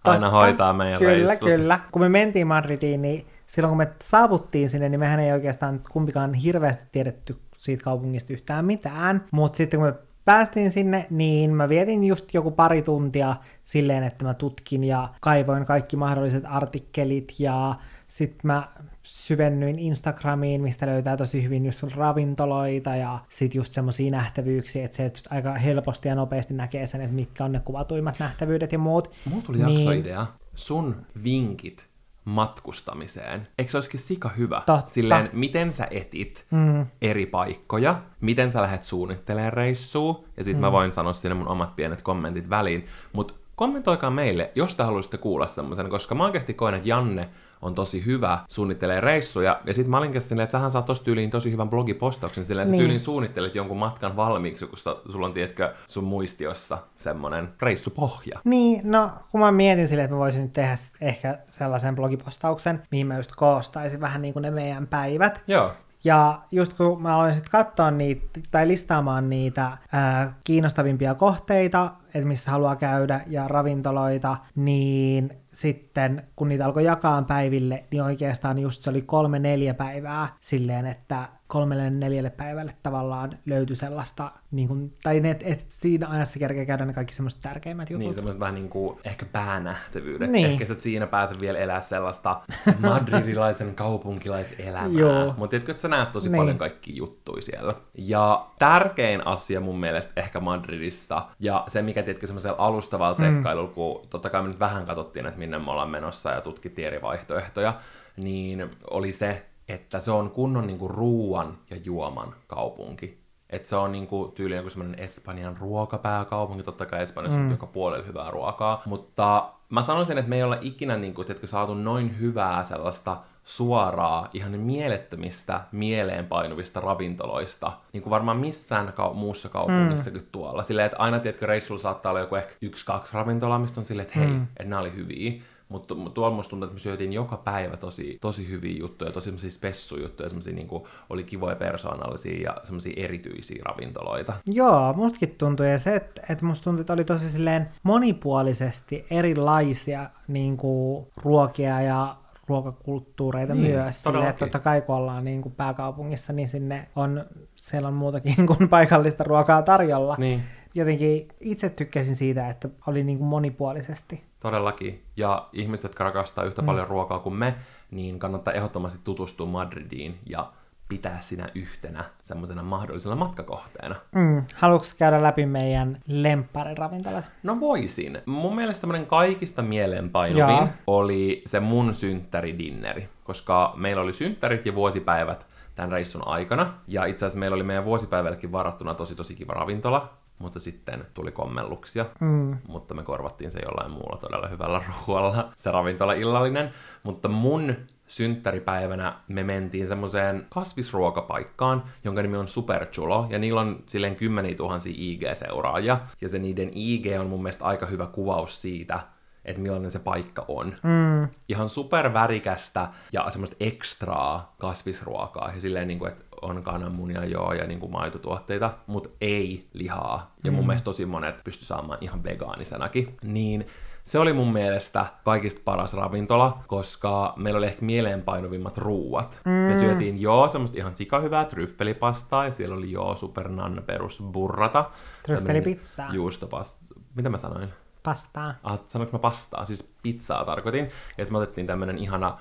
aina 0.04 0.20
Totta. 0.26 0.30
hoitaa 0.30 0.72
meidän 0.72 0.98
Kyllä, 0.98 1.12
reissut. 1.12 1.48
kyllä. 1.48 1.80
Kun 1.92 2.02
me 2.02 2.08
mentiin 2.08 2.46
Madridiin, 2.46 3.02
niin 3.02 3.26
silloin 3.46 3.70
kun 3.70 3.78
me 3.78 3.88
saavuttiin 4.02 4.68
sinne, 4.68 4.88
niin 4.88 5.00
mehän 5.00 5.20
ei 5.20 5.32
oikeastaan 5.32 5.80
kumpikaan 5.90 6.34
hirveästi 6.34 6.84
tiedetty 6.92 7.36
siitä 7.56 7.84
kaupungista 7.84 8.32
yhtään 8.32 8.64
mitään. 8.64 9.24
Mutta 9.30 9.56
sitten 9.56 9.80
kun 9.80 9.88
me 9.88 9.94
päästiin 10.24 10.70
sinne, 10.70 11.06
niin 11.10 11.54
mä 11.54 11.68
vietin 11.68 12.04
just 12.04 12.34
joku 12.34 12.50
pari 12.50 12.82
tuntia 12.82 13.36
silleen, 13.64 14.02
että 14.02 14.24
mä 14.24 14.34
tutkin 14.34 14.84
ja 14.84 15.08
kaivoin 15.20 15.66
kaikki 15.66 15.96
mahdolliset 15.96 16.44
artikkelit 16.46 17.34
ja 17.38 17.74
sitten 18.08 18.40
mä 18.42 18.68
syvennyin 19.02 19.78
Instagramiin, 19.78 20.62
mistä 20.62 20.86
löytää 20.86 21.16
tosi 21.16 21.42
hyvin 21.42 21.66
just 21.66 21.82
ravintoloita 21.82 22.96
ja 22.96 23.18
sitten 23.28 23.58
just 23.58 23.72
semmoisia 23.72 24.10
nähtävyyksiä, 24.10 24.84
että 24.84 24.96
se 24.96 25.04
että 25.04 25.20
aika 25.30 25.54
helposti 25.54 26.08
ja 26.08 26.14
nopeasti 26.14 26.54
näkee 26.54 26.86
sen, 26.86 27.00
että 27.00 27.14
mitkä 27.14 27.44
on 27.44 27.52
ne 27.52 27.60
kuvatuimmat 27.64 28.18
nähtävyydet 28.18 28.72
ja 28.72 28.78
muut. 28.78 29.10
Mulla 29.24 29.42
tuli 29.42 29.58
jaksoidea. 29.60 30.26
Sun 30.54 30.96
vinkit 31.24 31.86
matkustamiseen. 32.24 33.48
Eikö 33.58 33.70
se 33.70 33.76
olisikin 33.76 34.00
sika 34.00 34.28
hyvä? 34.28 34.62
Totta. 34.66 34.90
Silleen, 34.90 35.30
miten 35.32 35.72
sä 35.72 35.88
etit 35.90 36.46
mm. 36.50 36.86
eri 37.02 37.26
paikkoja, 37.26 38.02
miten 38.20 38.50
sä 38.50 38.62
lähdet 38.62 38.84
suunnittelemaan 38.84 39.52
reissua, 39.52 40.24
ja 40.36 40.44
sitten 40.44 40.60
mm. 40.60 40.66
mä 40.66 40.72
voin 40.72 40.92
sanoa 40.92 41.12
sinne 41.12 41.34
mun 41.34 41.48
omat 41.48 41.76
pienet 41.76 42.02
kommentit 42.02 42.50
väliin, 42.50 42.86
mutta 43.12 43.34
kommentoikaa 43.56 44.10
meille, 44.10 44.52
jos 44.54 44.76
te 44.76 44.82
haluaisitte 44.82 45.18
kuulla 45.18 45.46
semmoisen, 45.46 45.90
koska 45.90 46.14
mä 46.14 46.24
oikeasti 46.24 46.54
koen, 46.54 46.74
että 46.74 46.88
Janne 46.88 47.28
on 47.66 47.74
tosi 47.74 48.06
hyvä, 48.06 48.38
suunnittelee 48.48 49.00
reissuja, 49.00 49.60
ja 49.64 49.74
sitten 49.74 49.90
mä 49.90 49.98
olinkin 49.98 50.20
silleen, 50.20 50.44
että 50.44 50.52
sähän 50.52 50.70
saat 50.70 50.86
tossa 50.86 51.04
tyyliin 51.04 51.30
tosi 51.30 51.52
hyvän 51.52 51.70
blogipostauksen, 51.70 52.44
silleen 52.44 52.68
niin. 52.68 52.78
sä 52.78 52.80
tyyliin 52.80 53.00
suunnittelet 53.00 53.54
jonkun 53.54 53.76
matkan 53.76 54.16
valmiiksi, 54.16 54.66
kun 54.66 54.78
sä, 54.78 54.96
sulla 55.12 55.26
on, 55.26 55.32
tiedätkö, 55.32 55.74
sun 55.86 56.04
muistiossa 56.04 56.78
semmonen 56.96 57.48
reissupohja. 57.62 58.40
Niin, 58.44 58.80
no 58.84 59.10
kun 59.30 59.40
mä 59.40 59.52
mietin 59.52 59.88
silleen, 59.88 60.04
että 60.04 60.14
mä 60.14 60.18
voisin 60.18 60.42
nyt 60.42 60.52
tehdä 60.52 60.76
ehkä 61.00 61.38
sellaisen 61.48 61.94
blogipostauksen, 61.94 62.82
mihin 62.90 63.06
mä 63.06 63.16
just 63.16 63.32
koostaisin 63.36 64.00
vähän 64.00 64.22
niin 64.22 64.32
kuin 64.32 64.42
ne 64.42 64.50
meidän 64.50 64.86
päivät. 64.86 65.42
Joo. 65.46 65.72
Ja 66.04 66.40
just 66.52 66.72
kun 66.72 67.02
mä 67.02 67.14
aloin 67.14 67.34
sitten 67.34 67.50
katsoa 67.50 67.90
niitä, 67.90 68.40
tai 68.50 68.68
listaamaan 68.68 69.30
niitä 69.30 69.78
ää, 69.92 70.34
kiinnostavimpia 70.44 71.14
kohteita, 71.14 71.90
että 72.14 72.28
missä 72.28 72.50
haluaa 72.50 72.76
käydä, 72.76 73.20
ja 73.26 73.48
ravintoloita, 73.48 74.36
niin 74.54 75.30
sitten 75.56 76.22
kun 76.36 76.48
niitä 76.48 76.66
alkoi 76.66 76.84
jakaa 76.84 77.22
päiville, 77.22 77.84
niin 77.90 78.02
oikeastaan 78.02 78.58
just 78.58 78.82
se 78.82 78.90
oli 78.90 79.02
kolme 79.02 79.38
neljä 79.38 79.74
päivää 79.74 80.28
silleen, 80.40 80.86
että 80.86 81.28
kolmelle 81.46 81.90
neljälle 81.90 82.30
päivälle 82.30 82.72
tavallaan 82.82 83.38
löytyi 83.46 83.76
sellaista, 83.76 84.32
niin 84.50 84.68
kuin, 84.68 84.94
tai 85.02 85.20
ne, 85.20 85.30
et, 85.30 85.42
et 85.46 85.64
siinä 85.68 86.08
ajassa 86.08 86.38
kerkeä 86.38 86.64
käydä 86.66 86.84
ne 86.84 86.92
kaikki 86.92 87.14
semmoiset 87.14 87.40
tärkeimmät 87.40 87.90
jutut. 87.90 88.04
Niin, 88.04 88.14
semmoiset 88.14 88.40
vähän 88.40 88.54
niin 88.54 88.68
kuin 88.68 88.98
ehkä 89.04 89.26
päänähtävyydet. 89.26 90.30
Niin. 90.30 90.46
Ehkä 90.46 90.64
sä 90.64 90.72
et 90.72 90.78
siinä 90.78 91.06
pääse 91.06 91.40
vielä 91.40 91.58
elää 91.58 91.80
sellaista 91.80 92.40
madridilaisen 92.78 93.74
kaupunkilaiselämää. 93.84 95.00
Joo. 95.00 95.34
Mutta 95.36 95.50
tiedätkö, 95.50 95.72
että 95.72 95.82
sä 95.82 95.88
näet 95.88 96.12
tosi 96.12 96.28
Niin. 96.28 96.40
paljon 96.40 96.58
kaikkia 96.58 96.96
juttuja 96.96 97.42
siellä. 97.42 97.74
Ja 97.94 98.46
tärkein 98.58 99.26
asia 99.26 99.60
mun 99.60 99.80
mielestä 99.80 100.20
ehkä 100.20 100.40
Madridissa, 100.40 101.26
ja 101.40 101.64
se 101.68 101.82
mikä 101.82 102.02
tiedätkö 102.02 102.26
semmoisella 102.26 102.56
alustavalla 102.58 103.14
tsekkailulla, 103.14 103.72
kun 103.72 104.06
totta 104.10 104.30
kai 104.30 104.42
me 104.42 104.48
nyt 104.48 104.60
vähän 104.60 104.86
katsottiin, 104.86 105.26
että 105.26 105.40
minne 105.46 105.58
me 105.58 105.70
ollaan 105.70 105.90
menossa 105.90 106.30
ja 106.30 106.40
tutkittiin 106.40 106.86
eri 106.86 107.02
vaihtoehtoja, 107.02 107.74
niin 108.16 108.70
oli 108.90 109.12
se, 109.12 109.46
että 109.68 110.00
se 110.00 110.10
on 110.10 110.30
kunnon 110.30 110.66
niinku 110.66 110.88
ruuan 110.88 111.58
ja 111.70 111.76
juoman 111.84 112.34
kaupunki. 112.46 113.26
Että 113.50 113.68
se 113.68 113.76
on 113.76 113.92
niinku 113.92 114.32
tyyliin 114.34 114.56
joku 114.56 114.70
semmoinen 114.70 115.00
Espanjan 115.00 115.56
ruokapääkaupunki, 115.56 116.62
totta 116.62 116.86
kai 116.86 117.02
Espanjassa 117.02 117.40
on 117.40 117.50
joka 117.50 117.66
puolella 117.66 118.06
hyvää 118.06 118.30
ruokaa, 118.30 118.82
mutta 118.86 119.52
mä 119.68 119.82
sanoisin, 119.82 120.18
että 120.18 120.28
me 120.28 120.36
ei 120.36 120.42
olla 120.42 120.58
ikinä 120.60 120.96
niinku, 120.96 121.24
tiedätkö, 121.24 121.46
saatu 121.46 121.74
noin 121.74 122.20
hyvää 122.20 122.64
sellaista 122.64 123.16
suoraa, 123.46 124.28
ihan 124.32 124.52
mielettömistä, 124.60 125.60
mieleenpainuvista 125.72 126.80
ravintoloista, 126.80 127.72
niin 127.92 128.02
kuin 128.02 128.10
varmaan 128.10 128.36
missään 128.36 128.88
kau- 128.88 129.14
muussa 129.14 129.48
kaupungissa 129.48 130.10
kuin 130.10 130.28
tuolla. 130.32 130.62
Silleen, 130.62 130.86
että 130.86 130.98
aina, 130.98 131.18
tiedätkö, 131.18 131.46
reissulla 131.46 131.80
saattaa 131.80 132.10
olla 132.10 132.20
joku 132.20 132.34
ehkä 132.34 132.54
yksi, 132.62 132.86
kaksi 132.86 133.14
ravintolaa, 133.14 133.58
mistä 133.58 133.80
on 133.80 133.84
silleen, 133.84 134.06
että 134.06 134.18
hei, 134.18 134.28
että 134.46 134.64
nämä 134.64 134.80
oli 134.80 134.94
hyviä. 134.94 135.32
mutta 135.68 135.94
mut 135.94 136.14
tuolla 136.14 136.36
musta 136.36 136.50
tuntuu, 136.50 136.64
että 136.66 136.74
me 136.74 136.78
syötiin 136.78 137.12
joka 137.12 137.36
päivä 137.36 137.76
tosi, 137.76 138.18
tosi 138.20 138.48
hyviä 138.48 138.76
juttuja, 138.78 139.12
tosi 139.12 139.24
semmoisia 139.24 139.50
spessujuttuja, 139.50 140.28
semmoisia 140.28 140.54
niin 140.54 140.68
oli 141.10 141.24
kivoja 141.24 141.56
persoonallisia 141.56 142.40
ja 142.40 142.56
semmoisia 142.62 142.92
erityisiä 142.96 143.62
ravintoloita. 143.64 144.32
Joo, 144.46 144.92
mustakin 144.92 145.34
tuntui, 145.38 145.70
ja 145.70 145.78
se, 145.78 145.96
että, 145.96 146.22
että 146.30 146.44
musta 146.44 146.64
tuntui, 146.64 146.80
että 146.80 146.92
oli 146.92 147.04
tosi 147.04 147.30
silleen 147.30 147.68
monipuolisesti 147.82 149.06
erilaisia 149.10 150.10
niin 150.28 150.56
kuin, 150.56 151.06
ruokia 151.16 151.80
ja 151.82 152.16
ruokakulttuureita 152.48 153.54
niin, 153.54 153.74
myös. 153.74 154.02
Silleen, 154.02 154.28
että 154.28 154.44
totta 154.44 154.58
kai 154.58 154.80
kun 154.80 154.94
ollaan 154.94 155.24
niin 155.24 155.42
kuin 155.42 155.54
pääkaupungissa, 155.54 156.32
niin 156.32 156.48
sinne 156.48 156.88
on, 156.96 157.24
siellä 157.56 157.88
on 157.88 157.94
muutakin 157.94 158.46
kuin 158.56 158.68
paikallista 158.68 159.24
ruokaa 159.24 159.62
tarjolla. 159.62 160.16
Niin. 160.18 160.42
Jotenkin 160.74 161.28
itse 161.40 161.68
tykkäsin 161.70 162.16
siitä, 162.16 162.48
että 162.48 162.68
oli 162.86 163.04
niin 163.04 163.18
kuin 163.18 163.28
monipuolisesti. 163.28 164.24
Todellakin. 164.40 165.02
Ja 165.16 165.48
ihmiset, 165.52 165.84
jotka 165.84 166.04
rakastaa 166.04 166.44
yhtä 166.44 166.62
mm. 166.62 166.66
paljon 166.66 166.88
ruokaa 166.88 167.18
kuin 167.18 167.34
me, 167.34 167.54
niin 167.90 168.18
kannattaa 168.18 168.54
ehdottomasti 168.54 168.98
tutustua 169.04 169.46
Madridiin 169.46 170.18
ja 170.26 170.52
pitää 170.88 171.20
sinä 171.20 171.48
yhtenä 171.54 172.04
semmoisena 172.22 172.62
mahdollisena 172.62 173.16
matkakohteena. 173.16 173.96
Mm. 174.14 174.44
Haluatko 174.54 174.88
käydä 174.98 175.22
läpi 175.22 175.46
meidän 175.46 176.00
lemppariravintolat? 176.06 177.24
No 177.42 177.60
voisin. 177.60 178.18
Mun 178.26 178.56
mielestä 178.56 178.80
semmoinen 178.80 179.06
kaikista 179.06 179.62
mielenpainuvin 179.62 180.38
Jaa. 180.38 180.68
oli 180.86 181.42
se 181.46 181.60
mun 181.60 181.94
synttäridinneri, 181.94 183.08
koska 183.24 183.72
meillä 183.76 184.02
oli 184.02 184.12
synttärit 184.12 184.66
ja 184.66 184.74
vuosipäivät 184.74 185.46
tämän 185.74 185.92
reissun 185.92 186.28
aikana. 186.28 186.72
Ja 186.88 187.04
itse 187.04 187.26
asiassa 187.26 187.38
meillä 187.38 187.54
oli 187.54 187.64
meidän 187.64 187.84
vuosipäivällekin 187.84 188.52
varattuna 188.52 188.94
tosi 188.94 189.14
tosi 189.14 189.34
kiva 189.34 189.52
ravintola, 189.52 190.12
mutta 190.38 190.60
sitten 190.60 191.06
tuli 191.14 191.32
kommelluksia, 191.32 192.06
mm. 192.20 192.56
mutta 192.68 192.94
me 192.94 193.02
korvattiin 193.02 193.50
se 193.50 193.60
jollain 193.60 193.90
muulla 193.90 194.16
todella 194.16 194.48
hyvällä 194.48 194.82
ruoalla, 195.06 195.52
se 195.56 195.70
ravintola 195.70 196.12
illallinen. 196.12 196.70
Mutta 197.02 197.28
mun 197.28 197.76
synttäripäivänä 198.06 199.16
me 199.28 199.42
mentiin 199.44 199.88
semmoiseen 199.88 200.46
kasvisruokapaikkaan, 200.48 201.84
jonka 202.04 202.22
nimi 202.22 202.36
on 202.36 202.48
Superchulo, 202.48 203.26
ja 203.30 203.38
niillä 203.38 203.60
on 203.60 203.84
silleen 203.86 204.16
kymmeniä 204.16 204.54
tuhansia 204.54 204.94
IG-seuraajia, 204.96 205.98
ja 206.20 206.28
se 206.28 206.38
niiden 206.38 206.70
IG 206.74 207.06
on 207.20 207.26
mun 207.26 207.42
mielestä 207.42 207.64
aika 207.64 207.86
hyvä 207.86 208.06
kuvaus 208.06 208.62
siitä, 208.62 209.00
että 209.44 209.62
millainen 209.62 209.90
se 209.90 209.98
paikka 209.98 210.44
on. 210.48 210.66
Mm. 210.66 211.28
Ihan 211.48 211.68
supervärikästä 211.68 212.88
ja 213.12 213.30
semmoista 213.30 213.56
ekstraa 213.60 214.54
kasvisruokaa, 214.58 215.50
ja 215.54 215.60
silleen 215.60 215.88
niin 215.88 215.98
kuin, 215.98 216.12
että 216.12 216.24
on 216.42 216.62
kananmunia 216.64 217.24
joo 217.24 217.52
ja 217.52 217.66
niin 217.66 217.80
kuin 217.80 217.92
maitotuotteita, 217.92 218.70
mutta 218.86 219.08
ei 219.20 219.66
lihaa. 219.72 220.34
Ja 220.44 220.52
mun 220.52 220.60
mm. 220.60 220.66
mielestä 220.66 220.84
tosi 220.84 221.06
monet 221.06 221.44
pysty 221.44 221.64
saamaan 221.64 221.98
ihan 222.00 222.24
vegaanisenakin. 222.24 223.16
Niin 223.22 223.66
se 224.06 224.18
oli 224.18 224.32
mun 224.32 224.52
mielestä 224.52 225.06
kaikista 225.24 225.60
paras 225.64 225.94
ravintola, 225.94 226.58
koska 226.66 227.32
meillä 227.36 227.58
oli 227.58 227.66
ehkä 227.66 227.84
mieleenpainuvimmat 227.84 228.78
ruuat. 228.78 229.40
Mm. 229.44 229.50
Me 229.50 229.74
syötiin 229.74 230.20
joo 230.20 230.48
semmoista 230.48 230.78
ihan 230.78 230.94
sikahyvää 230.94 231.44
tryffelipastaa 231.44 232.44
ja 232.44 232.50
siellä 232.50 232.76
oli 232.76 232.92
joo 232.92 233.16
supernanna 233.16 233.82
perus 233.82 234.22
burrata. 234.32 234.90
Tryffelipizzaa. 235.22 236.12
Juustopasta. 236.12 236.94
Mitä 237.14 237.28
mä 237.28 237.36
sanoin? 237.36 237.68
Pastaa. 238.02 238.54
Ah, 238.62 238.78
sanoinko 238.86 239.16
mä 239.16 239.20
pastaa? 239.20 239.64
Siis 239.64 239.94
pizzaa 240.02 240.44
tarkoitin. 240.44 240.84
Ja 240.84 241.24
sitten 241.24 241.32
me 241.32 241.38
otettiin 241.38 241.66
tämmönen 241.66 241.98
ihana 241.98 242.38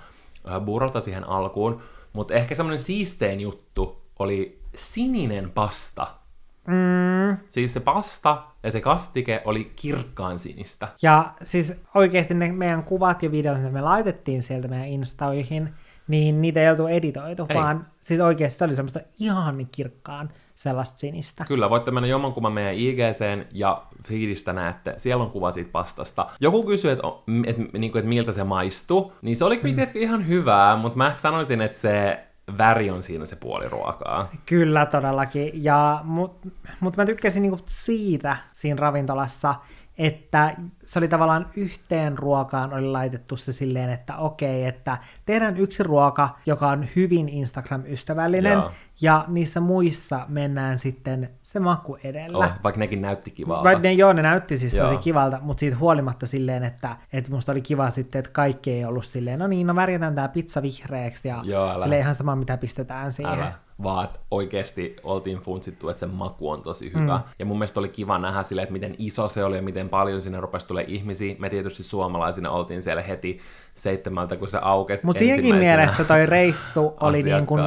burrata 0.66 1.02
siihen 1.02 1.24
alkuun. 1.24 1.82
Mutta 2.14 2.34
ehkä 2.34 2.56
semmoinen 2.56 2.84
siistein 2.84 3.42
juttu 3.42 4.02
oli 4.20 4.62
sininen 4.76 5.52
pasta. 5.52 6.08
Mm. 6.68 7.38
Siis 7.50 7.74
se 7.74 7.80
pasta 7.80 8.44
ja 8.64 8.72
se 8.72 8.82
kastike 8.82 9.42
oli 9.46 9.72
kirkkaan 9.76 10.40
sinistä. 10.40 10.88
Ja 11.02 11.34
siis 11.44 11.74
oikeasti 11.96 12.34
ne 12.34 12.52
meidän 12.52 12.84
kuvat 12.84 13.24
ja 13.24 13.32
videot, 13.32 13.58
mitä 13.58 13.70
me 13.70 13.82
laitettiin 13.82 14.44
sieltä 14.44 14.68
meidän 14.68 14.88
instaoihin, 14.88 15.70
niin 16.08 16.42
niitä 16.42 16.62
ei 16.62 16.70
oltu 16.70 16.88
editoitu, 16.88 17.46
ei. 17.50 17.56
vaan 17.56 17.88
siis 18.02 18.20
oikeasti 18.20 18.58
se 18.58 18.66
oli 18.66 18.76
semmoista 18.76 19.00
ihan 19.20 19.68
kirkkaan 19.72 20.30
sellaista 20.56 20.98
sinistä. 20.98 21.46
Kyllä, 21.48 21.70
voitte 21.70 21.92
mennä 21.92 22.08
jommankumman 22.08 22.54
meidän 22.54 22.76
IGCen 22.76 23.48
ja 23.52 23.84
feedistä 24.08 24.54
näette, 24.54 24.94
siellä 24.98 25.24
on 25.24 25.32
kuva 25.32 25.52
siitä 25.52 25.70
pastasta. 25.72 26.28
Joku 26.40 26.64
kysyi, 26.64 26.92
että, 26.92 27.08
että, 27.48 27.62
että, 27.64 27.98
että 28.00 28.10
miltä 28.10 28.32
se 28.32 28.44
maistuu, 28.44 29.14
niin 29.22 29.36
se 29.36 29.46
oli 29.46 29.58
kyllä 29.58 29.76
mm. 29.76 29.92
ihan 29.94 30.28
hyvää, 30.28 30.78
mutta 30.78 30.98
mä 30.98 31.14
sanoisin, 31.18 31.62
että 31.62 31.78
se 31.78 32.20
väri 32.58 32.90
on 32.90 33.04
siinä 33.04 33.26
se 33.26 33.36
puoli 33.36 33.70
ruokaa. 33.70 34.30
Kyllä 34.46 34.86
todellakin, 34.86 35.64
ja, 35.64 36.00
mutta 36.04 36.48
mut 36.80 36.98
mä 36.98 37.06
tykkäsin 37.06 37.42
niinku 37.42 37.60
siitä 37.66 38.38
siinä 38.52 38.80
ravintolassa, 38.80 39.56
että 39.98 40.56
se 40.86 41.00
oli 41.00 41.08
tavallaan 41.08 41.50
yhteen 41.56 42.18
ruokaan 42.18 42.74
oli 42.74 42.88
laitettu 42.88 43.38
se 43.38 43.54
silleen, 43.54 43.90
että 43.90 44.18
okei, 44.18 44.66
että 44.66 44.98
tehdään 45.26 45.58
yksi 45.58 45.84
ruoka, 45.84 46.30
joka 46.46 46.68
on 46.68 46.88
hyvin 46.96 47.30
Instagram-ystävällinen, 47.30 48.54
Joo. 48.54 48.72
Ja 49.02 49.26
niissä 49.28 49.60
muissa 49.60 50.26
mennään 50.28 50.80
sitten 50.80 51.30
se 51.44 51.60
maku 51.60 51.98
edellä. 52.04 52.38
Oh, 52.38 52.52
vaikka 52.64 52.80
nekin 52.80 53.02
näytti 53.02 53.32
kivalta. 53.32 53.64
Vaikka 53.64 53.82
ne, 53.82 53.94
joo, 53.94 54.14
ne 54.14 54.22
näytti 54.22 54.58
siis 54.58 54.74
joo. 54.74 54.88
tosi 54.88 55.00
kivalta, 55.00 55.40
mutta 55.42 55.60
siitä 55.60 55.78
huolimatta 55.78 56.28
silleen, 56.28 56.64
että, 56.64 56.98
että 57.14 57.32
musta 57.32 57.52
oli 57.52 57.62
kiva 57.62 57.90
sitten, 57.90 58.20
että 58.20 58.32
kaikki 58.32 58.72
ei 58.72 58.86
ollut 58.86 59.06
silleen, 59.06 59.40
no 59.40 59.48
niin, 59.48 59.68
no 59.68 59.76
värjätään 59.76 60.16
tämä 60.16 60.28
pizza 60.28 60.62
vihreäksi, 60.62 61.28
ja 61.28 61.42
joo, 61.44 61.80
silleen 61.80 62.02
ihan 62.02 62.16
sama, 62.16 62.36
mitä 62.36 62.58
pistetään 62.58 63.12
siihen. 63.12 63.34
Älä 63.34 63.66
vaan 63.84 64.06
että 64.06 64.20
oikeasti 64.32 64.96
oltiin 65.04 65.38
funtsittu, 65.38 65.90
että 65.90 66.00
se 66.00 66.06
maku 66.06 66.50
on 66.50 66.62
tosi 66.62 66.92
hyvä. 66.94 67.18
Mm. 67.18 67.24
Ja 67.40 67.46
mun 67.46 67.58
mielestä 67.58 67.80
oli 67.80 67.90
kiva 67.90 68.18
nähdä 68.18 68.44
sille, 68.44 68.62
että 68.62 68.74
miten 68.74 68.96
iso 68.98 69.30
se 69.30 69.44
oli 69.44 69.56
ja 69.56 69.62
miten 69.62 69.90
paljon 69.90 70.22
sinne 70.22 70.40
rupesi 70.40 70.68
tulee 70.68 70.86
ihmisiä. 70.88 71.36
Me 71.40 71.50
tietysti 71.50 71.84
suomalaisina 71.84 72.52
oltiin 72.52 72.82
siellä 72.82 73.02
heti 73.02 73.40
seitsemältä, 73.76 74.38
kun 74.38 74.48
se 74.48 74.58
aukesi 74.62 75.06
Mutta 75.06 75.20
siinäkin 75.20 75.56
mielessä 75.56 76.04
toi 76.04 76.26
reissu 76.26 76.94
oli 77.00 77.24
niin 77.24 77.46
kuin 77.46 77.62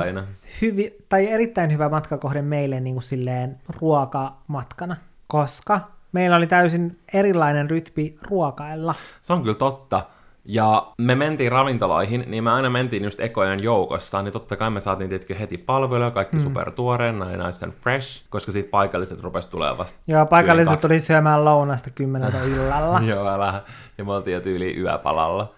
hyvi, 0.61 0.97
tai 1.09 1.27
erittäin 1.27 1.73
hyvä 1.73 1.89
matkakohde 1.89 2.43
meille 2.43 2.81
niin 2.81 2.95
kuin 2.95 3.03
silleen 3.03 3.57
ruokamatkana, 3.81 4.97
koska 5.27 5.81
meillä 6.13 6.37
oli 6.37 6.47
täysin 6.47 6.99
erilainen 7.15 7.71
rytmi 7.71 8.17
ruokailla. 8.23 8.95
Se 9.23 9.33
on 9.33 9.43
kyllä 9.43 9.55
totta. 9.55 10.03
Ja 10.51 10.87
me 10.99 11.15
mentiin 11.15 11.53
ravintoloihin, 11.53 12.25
niin 12.27 12.45
me 12.45 12.51
aina 12.51 12.71
mentiin 12.71 13.05
just 13.05 13.21
ekojen 13.21 13.63
joukossa, 13.63 14.23
niin 14.23 14.33
totta 14.33 14.57
kai 14.57 14.71
me 14.71 14.81
saatiin 14.81 15.11
tietenkin 15.11 15.37
heti 15.37 15.59
palveluja, 15.59 16.11
kaikki 16.11 16.37
mm. 16.37 16.43
super 16.43 16.71
tuoreena 16.71 17.31
ja 17.31 17.47
nice 17.47 17.65
and 17.65 17.73
fresh, 17.73 18.25
koska 18.31 18.53
siitä 18.53 18.71
paikalliset 18.71 19.21
rupesi 19.21 19.51
tulee 19.51 19.79
vasta 19.79 20.01
Joo, 20.07 20.27
paikalliset 20.27 20.81
tuli 20.81 21.01
syömään 21.01 21.45
lounasta 21.45 21.91
kymmeneltä 21.91 22.39
illalla. 22.55 23.01
Joo, 23.01 23.29
älä. 23.29 23.63
Ja 23.99 24.05
me 24.05 24.13
oltiin 24.13 24.35
jo 24.35 24.41
tyyliin 24.41 24.79
yöpalalla. 24.79 25.55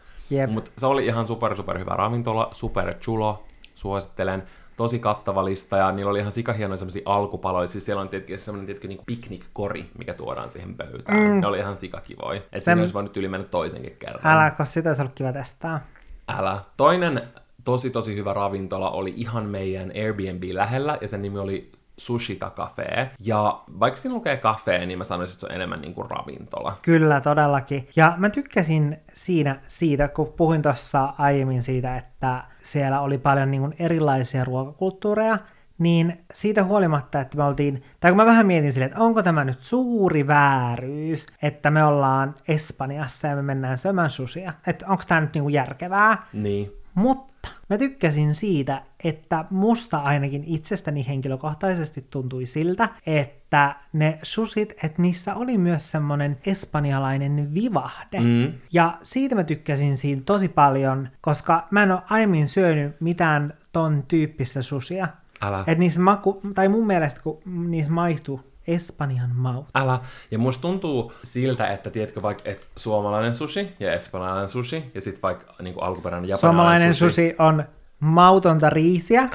Mutta 0.49 0.71
se 0.79 0.87
oli 0.87 1.07
ihan 1.07 1.27
super 1.27 1.57
super 1.57 1.79
hyvä 1.79 1.93
ravintola, 1.97 2.49
super 2.53 2.95
chulo, 2.95 3.45
suosittelen 3.75 4.43
tosi 4.81 4.99
kattava 4.99 5.45
lista 5.45 5.77
ja 5.77 5.93
niillä 5.93 6.11
oli 6.11 6.19
ihan 6.19 6.33
sikahienoja 6.33 6.77
semmoisia 6.77 7.03
alkupaloja. 7.05 7.67
Siis 7.67 7.85
siellä 7.85 8.03
on 8.03 8.09
tietenkin 8.09 8.39
semmoinen 8.39 8.67
tietenkin 8.67 8.89
niin 8.89 9.01
piknikkori, 9.07 9.85
mikä 9.99 10.15
tuodaan 10.15 10.51
siihen 10.51 10.75
pöytään. 10.75 11.19
Mm. 11.19 11.41
Ne 11.41 11.47
oli 11.47 11.59
ihan 11.59 11.77
sikakivoja. 11.77 12.37
Että 12.37 12.57
Sen... 12.59 12.65
siinä 12.65 12.81
olisi 12.81 12.95
voinut 12.95 13.17
yli 13.17 13.29
mennä 13.29 13.47
toisenkin 13.47 13.97
kerran. 13.99 14.35
Älä, 14.35 14.51
koska 14.51 14.65
sitä 14.65 14.91
olisi 14.91 15.03
ollut 15.03 15.15
kiva 15.15 15.33
testaa. 15.33 15.81
Älä. 16.29 16.61
Toinen 16.77 17.23
tosi 17.65 17.91
tosi 17.91 18.17
hyvä 18.17 18.35
ravintola 18.35 18.91
oli 18.91 19.15
ihan 19.17 19.47
meidän 19.47 19.93
Airbnb 19.95 20.43
lähellä 20.53 20.99
ja 21.01 21.09
sen 21.09 21.23
nimi 21.23 21.39
oli 21.39 21.73
Sushita 21.97 22.51
Cafe. 22.57 23.11
Ja 23.25 23.61
vaikka 23.81 24.01
siinä 24.01 24.15
lukee 24.15 24.37
kafe, 24.37 24.87
niin 24.87 24.99
mä 24.99 25.05
sanoisin, 25.05 25.35
että 25.35 25.41
se 25.41 25.47
on 25.47 25.55
enemmän 25.55 25.81
niin 25.81 25.95
kuin 25.95 26.11
ravintola. 26.11 26.75
Kyllä, 26.83 27.21
todellakin. 27.21 27.89
Ja 27.97 28.15
mä 28.17 28.31
tykkäsin 28.31 28.97
siinä 29.15 29.61
siitä, 29.69 30.09
kun 30.09 30.33
puhuin 30.37 30.63
tuossa 30.63 31.15
aiemmin 31.19 31.63
siitä, 31.63 31.97
että 31.97 32.45
siellä 32.63 33.01
oli 33.01 33.19
paljon 33.19 33.51
niin 33.51 33.61
kuin 33.61 33.75
erilaisia 33.79 34.45
ruokakulttuureja, 34.45 35.39
niin 35.79 36.25
siitä 36.33 36.65
huolimatta, 36.65 37.21
että 37.21 37.37
me 37.37 37.45
oltiin, 37.45 37.83
tai 38.01 38.11
kun 38.11 38.17
mä 38.17 38.27
vähän 38.27 38.47
mietin 38.47 38.73
silleen, 38.73 38.91
että 38.91 39.03
onko 39.03 39.23
tämä 39.23 39.45
nyt 39.45 39.61
suuri 39.61 40.27
vääryys, 40.27 41.27
että 41.43 41.71
me 41.71 41.85
ollaan 41.85 42.35
Espanjassa 42.49 43.29
ja 43.29 43.37
me 43.37 43.43
mennään 43.43 43.79
sömään 43.79 44.11
susia, 44.11 44.53
että 44.67 44.87
onko 44.89 45.03
tämä 45.09 45.21
nyt 45.21 45.35
niinku 45.35 45.49
järkevää. 45.49 46.19
Niin. 46.33 46.73
Mutta 46.95 47.30
mä 47.71 47.79
tykkäsin 47.79 48.35
siitä, 48.35 48.83
että 49.05 49.45
musta 49.51 49.99
ainakin 49.99 50.45
itsestäni 50.47 51.07
henkilökohtaisesti 51.09 52.07
tuntui 52.11 52.47
siltä, 52.47 52.89
että 53.07 53.75
ne 53.93 54.19
susit, 54.23 54.71
että 54.85 55.03
niissä 55.03 55.35
oli 55.35 55.59
myös 55.59 55.91
semmonen 55.91 56.39
espanjalainen 56.47 57.55
vivahde. 57.55 58.21
Mm. 58.21 58.53
Ja 58.73 58.99
siitä 59.03 59.35
mä 59.35 59.45
tykkäsin 59.45 59.97
siinä 59.97 60.23
tosi 60.27 60.49
paljon, 60.49 61.09
koska 61.21 61.69
mä 61.71 61.83
en 61.83 61.93
ole 61.93 62.03
aiemmin 62.11 62.49
syönyt 62.49 63.01
mitään 63.01 63.55
ton 63.73 64.05
tyyppistä 64.09 64.63
susia. 64.63 65.09
Älä. 65.43 65.65
Et 65.67 65.79
niissä 65.79 66.01
maku, 66.01 66.41
tai 66.55 66.69
mun 66.69 66.87
mielestä 66.87 67.21
kun 67.23 67.39
niissä 67.45 67.93
maistuu 67.93 68.50
Espanjan 68.67 69.31
maut. 69.37 69.67
Älä. 69.75 70.01
Ja 70.31 70.39
musta 70.39 70.63
tuntuu 70.63 71.13
siltä, 71.23 71.67
että 71.67 71.91
tiedätkö 71.91 72.23
vaikka, 72.23 72.51
että 72.51 72.67
suomalainen 72.77 73.35
sushi 73.35 73.77
ja 73.81 73.93
espanjalainen 73.93 74.49
sushi 74.49 74.91
ja 74.95 75.01
sitten 75.01 75.23
vaikka 75.23 75.55
niin 75.63 75.75
kuin 75.75 75.85
alkuperäinen 75.85 76.29
japanilainen 76.29 76.59
Suomalainen 76.59 76.95
sushi. 76.95 77.15
sushi 77.15 77.35
on 77.39 77.65
mautonta 78.01 78.71
riisiä 78.71 79.29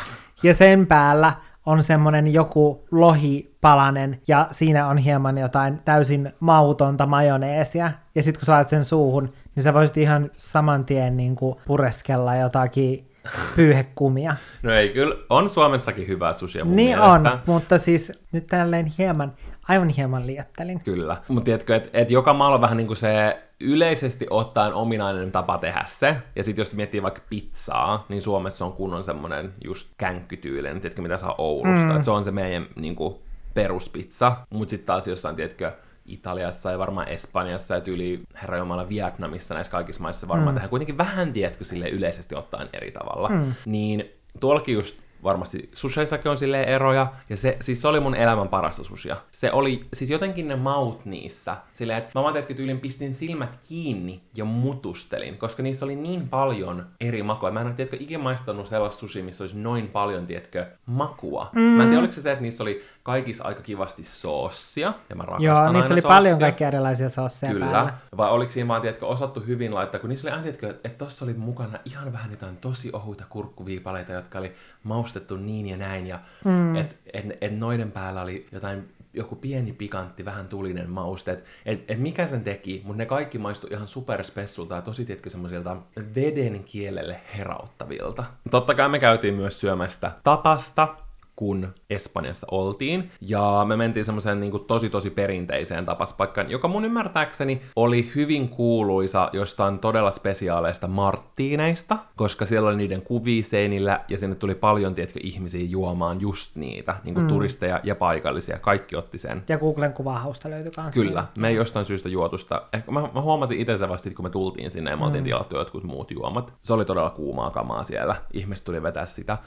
ja 0.43 0.53
sen 0.53 0.87
päällä 0.87 1.33
on 1.65 1.83
semmoinen 1.83 2.33
joku 2.33 2.85
lohipalanen 2.91 4.21
ja 4.27 4.47
siinä 4.51 4.87
on 4.87 4.97
hieman 4.97 5.37
jotain 5.37 5.79
täysin 5.85 6.33
mautonta 6.39 7.05
majoneesia. 7.05 7.91
Ja 8.15 8.23
sitten 8.23 8.39
kun 8.39 8.45
saat 8.45 8.69
sen 8.69 8.83
suuhun, 8.85 9.33
niin 9.55 9.63
sä 9.63 9.73
voisit 9.73 9.97
ihan 9.97 10.31
saman 10.37 10.85
tien 10.85 11.17
niin 11.17 11.35
kuin 11.35 11.55
pureskella 11.67 12.35
jotakin 12.35 13.14
pyyhekumia. 13.55 14.35
No 14.63 14.73
ei, 14.73 14.89
kyllä 14.89 15.15
on 15.29 15.49
Suomessakin 15.49 16.07
hyvää 16.07 16.33
sushia 16.33 16.65
mun 16.65 16.75
Niin 16.75 16.97
mielestä. 16.99 17.31
on, 17.31 17.39
mutta 17.45 17.77
siis 17.77 18.11
nyt 18.31 18.47
tälleen 18.47 18.85
hieman, 18.97 19.33
aivan 19.67 19.89
hieman 19.89 20.27
liettelin. 20.27 20.79
Kyllä. 20.79 21.17
Mutta 21.27 21.45
tiedätkö, 21.45 21.75
että 21.75 21.89
et 21.93 22.11
joka 22.11 22.33
maalla 22.33 22.55
on 22.55 22.61
vähän 22.61 22.77
niin 22.77 22.87
kuin 22.87 22.97
se 22.97 23.41
yleisesti 23.59 24.27
ottaen 24.29 24.73
ominainen 24.73 25.31
tapa 25.31 25.57
tehdä 25.57 25.83
se. 25.85 26.15
Ja 26.35 26.43
sitten 26.43 26.61
jos 26.61 26.75
miettii 26.75 27.03
vaikka 27.03 27.21
pizzaa, 27.29 28.05
niin 28.09 28.21
Suomessa 28.21 28.65
on 28.65 28.73
kunnon 28.73 29.03
semmoinen 29.03 29.53
just 29.63 29.87
känkkytyylinen, 29.97 30.81
tiedätkö, 30.81 31.01
mitä 31.01 31.17
saa 31.17 31.35
Oulusta. 31.37 31.87
Mm. 31.89 31.95
Et 31.97 32.03
se 32.03 32.11
on 32.11 32.23
se 32.23 32.31
meidän 32.31 32.67
niin 32.75 32.95
kuin, 32.95 33.15
peruspizza. 33.53 34.37
Mutta 34.49 34.69
sitten 34.69 34.85
taas 34.85 35.07
jossain, 35.07 35.35
tiedätkö, 35.35 35.71
Italiassa 36.05 36.71
ja 36.71 36.79
varmaan 36.79 37.07
Espanjassa 37.07 37.75
ja 37.75 37.81
tyyli 37.81 38.21
herra 38.41 38.57
Jumala 38.57 38.89
Vietnamissa 38.89 39.53
näissä 39.53 39.71
kaikissa 39.71 40.01
maissa 40.01 40.27
varmaan 40.27 40.51
mm. 40.51 40.55
tehdään 40.55 40.69
kuitenkin 40.69 40.97
vähän, 40.97 41.33
tiedätkö, 41.33 41.63
sille 41.63 41.89
yleisesti 41.89 42.35
ottaen 42.35 42.69
eri 42.73 42.91
tavalla. 42.91 43.29
Mm. 43.29 43.53
Niin 43.65 44.05
tuollakin 44.39 44.75
just 44.75 45.04
varmasti 45.23 45.69
susheissakin 45.73 46.31
on 46.31 46.37
silleen 46.37 46.69
eroja, 46.69 47.07
ja 47.29 47.37
se, 47.37 47.57
siis 47.61 47.81
se 47.81 47.87
oli 47.87 47.99
mun 47.99 48.15
elämän 48.15 48.47
parasta 48.47 48.83
sushia. 48.83 49.17
Se 49.31 49.51
oli, 49.51 49.81
siis 49.93 50.09
jotenkin 50.09 50.47
ne 50.47 50.55
maut 50.55 51.05
niissä, 51.05 51.57
silleen, 51.71 51.97
että 51.97 52.09
mä 52.15 52.23
vaan 52.23 52.33
teetkö 52.33 52.53
tyylin 52.53 52.79
pistin 52.79 53.13
silmät 53.13 53.59
kiinni 53.67 54.21
ja 54.35 54.45
mutustelin, 54.45 55.37
koska 55.37 55.63
niissä 55.63 55.85
oli 55.85 55.95
niin 55.95 56.29
paljon 56.29 56.85
eri 57.01 57.23
makua. 57.23 57.51
Mä 57.51 57.61
en 57.61 57.67
ole, 57.67 57.75
tiedätkö, 57.75 57.97
ikinä 57.99 58.23
maistanut 58.23 58.67
sellaista 58.67 58.99
sushi, 58.99 59.21
missä 59.21 59.43
olisi 59.43 59.57
noin 59.57 59.87
paljon, 59.87 60.27
tiedätkö, 60.27 60.65
makua. 60.85 61.49
Mm. 61.55 61.61
Mä 61.61 61.83
en 61.83 61.89
tiedä, 61.89 61.99
oliko 61.99 62.13
se 62.13 62.21
se, 62.21 62.31
että 62.31 62.41
niissä 62.41 62.63
oli 62.63 62.85
kaikissa 63.03 63.43
aika 63.43 63.61
kivasti 63.61 64.03
soossia, 64.03 64.93
ja 65.09 65.15
mä 65.15 65.23
rakastan 65.23 65.45
Joo, 65.45 65.57
aina 65.57 65.71
niissä 65.71 65.93
oli 65.93 66.01
soossia. 66.01 66.17
paljon 66.17 66.39
kaikkia 66.39 66.67
erilaisia 66.67 67.09
soosseja 67.09 67.53
Kyllä. 67.53 67.65
päällä. 67.65 67.93
Vai 68.17 68.31
oliko 68.31 68.51
siinä 68.51 68.67
vaan, 68.67 68.81
tiedätkö, 68.81 69.07
osattu 69.07 69.39
hyvin 69.39 69.75
laittaa, 69.75 69.99
kun 69.99 70.09
niissä 70.09 70.27
oli 70.27 70.31
aina, 70.31 70.43
tiedätkö, 70.43 70.69
että 70.69 71.05
tossa 71.05 71.25
oli 71.25 71.33
mukana 71.33 71.79
ihan 71.85 72.13
vähän 72.13 72.31
jotain 72.31 72.57
tosi 72.57 72.89
ohuita 72.93 73.23
kurkkuviipaleita, 73.29 74.11
jotka 74.11 74.39
oli 74.39 74.53
maustettu 74.85 75.35
niin 75.35 75.67
ja 75.67 75.77
näin, 75.77 76.07
ja 76.07 76.19
mm. 76.45 76.75
että 76.75 76.95
et, 77.13 77.25
et 77.41 77.59
noiden 77.59 77.91
päällä 77.91 78.21
oli 78.21 78.47
jotain 78.51 78.95
joku 79.13 79.35
pieni 79.35 79.73
pikantti, 79.73 80.25
vähän 80.25 80.47
tulinen 80.47 80.89
mauste, 80.89 81.31
että 81.31 81.43
et, 81.65 81.83
et 81.87 81.99
mikä 81.99 82.27
sen 82.27 82.43
teki, 82.43 82.81
mutta 82.85 82.97
ne 82.97 83.05
kaikki 83.05 83.37
maistui 83.37 83.69
ihan 83.73 83.87
superspessulta 83.87 84.75
ja 84.75 84.81
tosi, 84.81 85.05
tiedätkö, 85.05 85.29
semmoisilta 85.29 85.77
veden 86.15 86.63
kielelle 86.63 87.21
herauttavilta. 87.37 88.23
Totta 88.51 88.75
kai 88.75 88.89
me 88.89 88.99
käytiin 88.99 89.33
myös 89.33 89.59
syömästä 89.59 90.11
tapasta, 90.23 90.87
kun 91.35 91.67
Espanjassa 91.89 92.47
oltiin. 92.51 93.11
Ja 93.21 93.65
me 93.67 93.77
mentiin 93.77 94.05
semmoiseen 94.05 94.39
niin 94.39 94.65
tosi 94.67 94.89
tosi 94.89 95.09
perinteiseen 95.09 95.85
tapaspaikkaan, 95.85 96.51
joka 96.51 96.67
mun 96.67 96.85
ymmärtääkseni 96.85 97.61
oli 97.75 98.11
hyvin 98.15 98.49
kuuluisa 98.49 99.29
jostain 99.33 99.79
todella 99.79 100.11
spesiaaleista 100.11 100.87
marttiineista, 100.87 101.97
koska 102.15 102.45
siellä 102.45 102.69
oli 102.69 102.77
niiden 102.77 103.01
kuvia 103.01 103.43
seinillä 103.43 104.01
ja 104.07 104.17
sinne 104.17 104.35
tuli 104.35 104.55
paljon, 104.55 104.95
tiedätkö, 104.95 105.19
ihmisiä 105.23 105.65
juomaan 105.69 106.21
just 106.21 106.55
niitä, 106.55 106.95
niin 107.03 107.19
mm. 107.19 107.27
turisteja 107.27 107.79
ja 107.83 107.95
paikallisia. 107.95 108.59
Kaikki 108.59 108.95
otti 108.95 109.17
sen. 109.17 109.43
Ja 109.49 109.57
Googlen 109.57 109.93
kuvahausta 109.93 110.49
löytyi 110.49 110.71
kanssa. 110.71 111.01
Kyllä, 111.01 111.25
me 111.37 111.47
ei 111.47 111.55
jostain 111.55 111.85
syystä 111.85 112.09
juotusta. 112.09 112.61
Ehkä 112.73 112.91
mä, 112.91 113.09
mä 113.13 113.21
huomasin 113.21 113.59
itse 113.59 113.77
se 113.77 113.89
vasta, 113.89 114.09
kun 114.15 114.25
me 114.25 114.29
tultiin 114.29 114.71
sinne 114.71 114.91
ja 114.91 114.97
me 114.97 115.05
oltiin 115.05 115.23
tilattu 115.23 115.55
jotkut 115.55 115.83
muut 115.83 116.11
juomat. 116.11 116.53
Se 116.61 116.73
oli 116.73 116.85
todella 116.85 117.09
kuumaa 117.09 117.51
kamaa 117.51 117.83
siellä. 117.83 118.15
Ihmiset 118.33 118.65
tuli 118.65 118.83
vetää 118.83 119.05
sitä. 119.05 119.37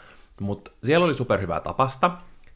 Mutta 0.41 0.71
siellä 0.83 1.05
oli 1.05 1.15
superhyvää 1.15 1.61
tapasta. 1.61 2.11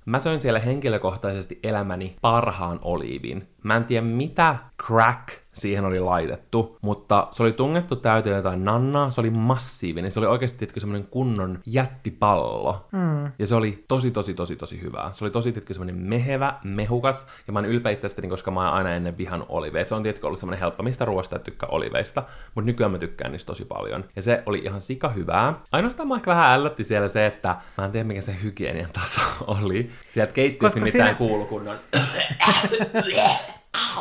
Mä 0.04 0.20
söin 0.20 0.42
siellä 0.42 0.58
henkilökohtaisesti 0.58 1.58
elämäni 1.62 2.16
parhaan 2.20 2.78
oliivin. 2.82 3.48
Mä 3.62 3.76
en 3.76 3.84
tiedä 3.84 4.06
mitä 4.06 4.56
crack 4.86 5.41
siihen 5.52 5.84
oli 5.84 6.00
laitettu, 6.00 6.78
mutta 6.82 7.28
se 7.30 7.42
oli 7.42 7.52
tungettu 7.52 7.96
täyteen 7.96 8.36
jotain 8.36 8.64
nannaa, 8.64 9.10
se 9.10 9.20
oli 9.20 9.30
massiivinen, 9.30 10.10
se 10.10 10.20
oli 10.20 10.26
oikeasti 10.26 10.58
tiedätkö, 10.58 10.80
semmoinen 10.80 11.08
kunnon 11.08 11.58
jättipallo. 11.66 12.86
Mm. 12.92 13.32
Ja 13.38 13.46
se 13.46 13.54
oli 13.54 13.84
tosi, 13.88 14.10
tosi, 14.10 14.34
tosi, 14.34 14.56
tosi 14.56 14.82
hyvää. 14.82 15.12
Se 15.12 15.24
oli 15.24 15.30
tosi, 15.30 15.52
tiedätkö, 15.52 15.74
semmoinen 15.74 15.96
mehevä, 15.96 16.54
mehukas, 16.64 17.26
ja 17.46 17.52
mä 17.52 17.58
oon 17.58 17.66
ylpeä 17.66 17.92
itsestäni, 17.92 18.28
koska 18.28 18.50
mä 18.50 18.60
oon 18.60 18.72
aina 18.72 18.90
ennen 18.90 19.18
vihan 19.18 19.46
oliveja. 19.48 19.84
Se 19.84 19.94
on 19.94 20.02
tiedätkö 20.02 20.26
ollut 20.26 20.40
semmoinen 20.40 20.60
helppo, 20.60 20.82
mistä 20.82 21.04
ruoasta 21.04 21.38
tykkää 21.38 21.68
oliveista, 21.68 22.22
mutta 22.54 22.66
nykyään 22.66 22.92
mä 22.92 22.98
tykkään 22.98 23.32
niistä 23.32 23.46
tosi 23.46 23.64
paljon. 23.64 24.04
Ja 24.16 24.22
se 24.22 24.42
oli 24.46 24.58
ihan 24.58 24.80
sika 24.80 25.08
hyvää. 25.08 25.54
Ainoastaan 25.72 26.08
mä 26.08 26.16
ehkä 26.16 26.30
vähän 26.30 26.50
ällötti 26.50 26.84
siellä 26.84 27.08
se, 27.08 27.26
että 27.26 27.56
mä 27.78 27.84
en 27.84 27.90
tiedä 27.90 28.04
mikä 28.04 28.20
se 28.20 28.36
hygienian 28.42 28.90
taso 28.92 29.20
oli. 29.46 29.90
Sieltä 30.06 30.32
keittiössä 30.32 30.80
mitään 30.80 31.08
siinä- 31.08 31.18
kuulu 31.18 31.44
kunnon 31.44 31.76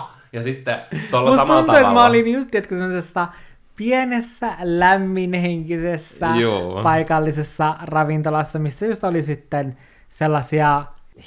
ja 0.33 0.43
sitten 0.43 0.77
tuolla 1.11 1.29
Musta 1.29 1.43
samalla 1.43 1.61
tuntuu, 1.61 1.75
tavalla... 1.75 1.79
että 1.79 1.93
mä 1.93 2.05
olin 2.05 2.33
just, 2.33 2.51
tiedätkö, 2.51 2.75
semmoisessa 2.75 3.27
pienessä, 3.75 4.47
lämminhenkisessä, 4.61 6.27
Joo. 6.35 6.83
paikallisessa 6.83 7.75
ravintolassa, 7.81 8.59
missä 8.59 8.85
just 8.85 9.03
oli 9.03 9.23
sitten 9.23 9.77
sellaisia 10.09 10.85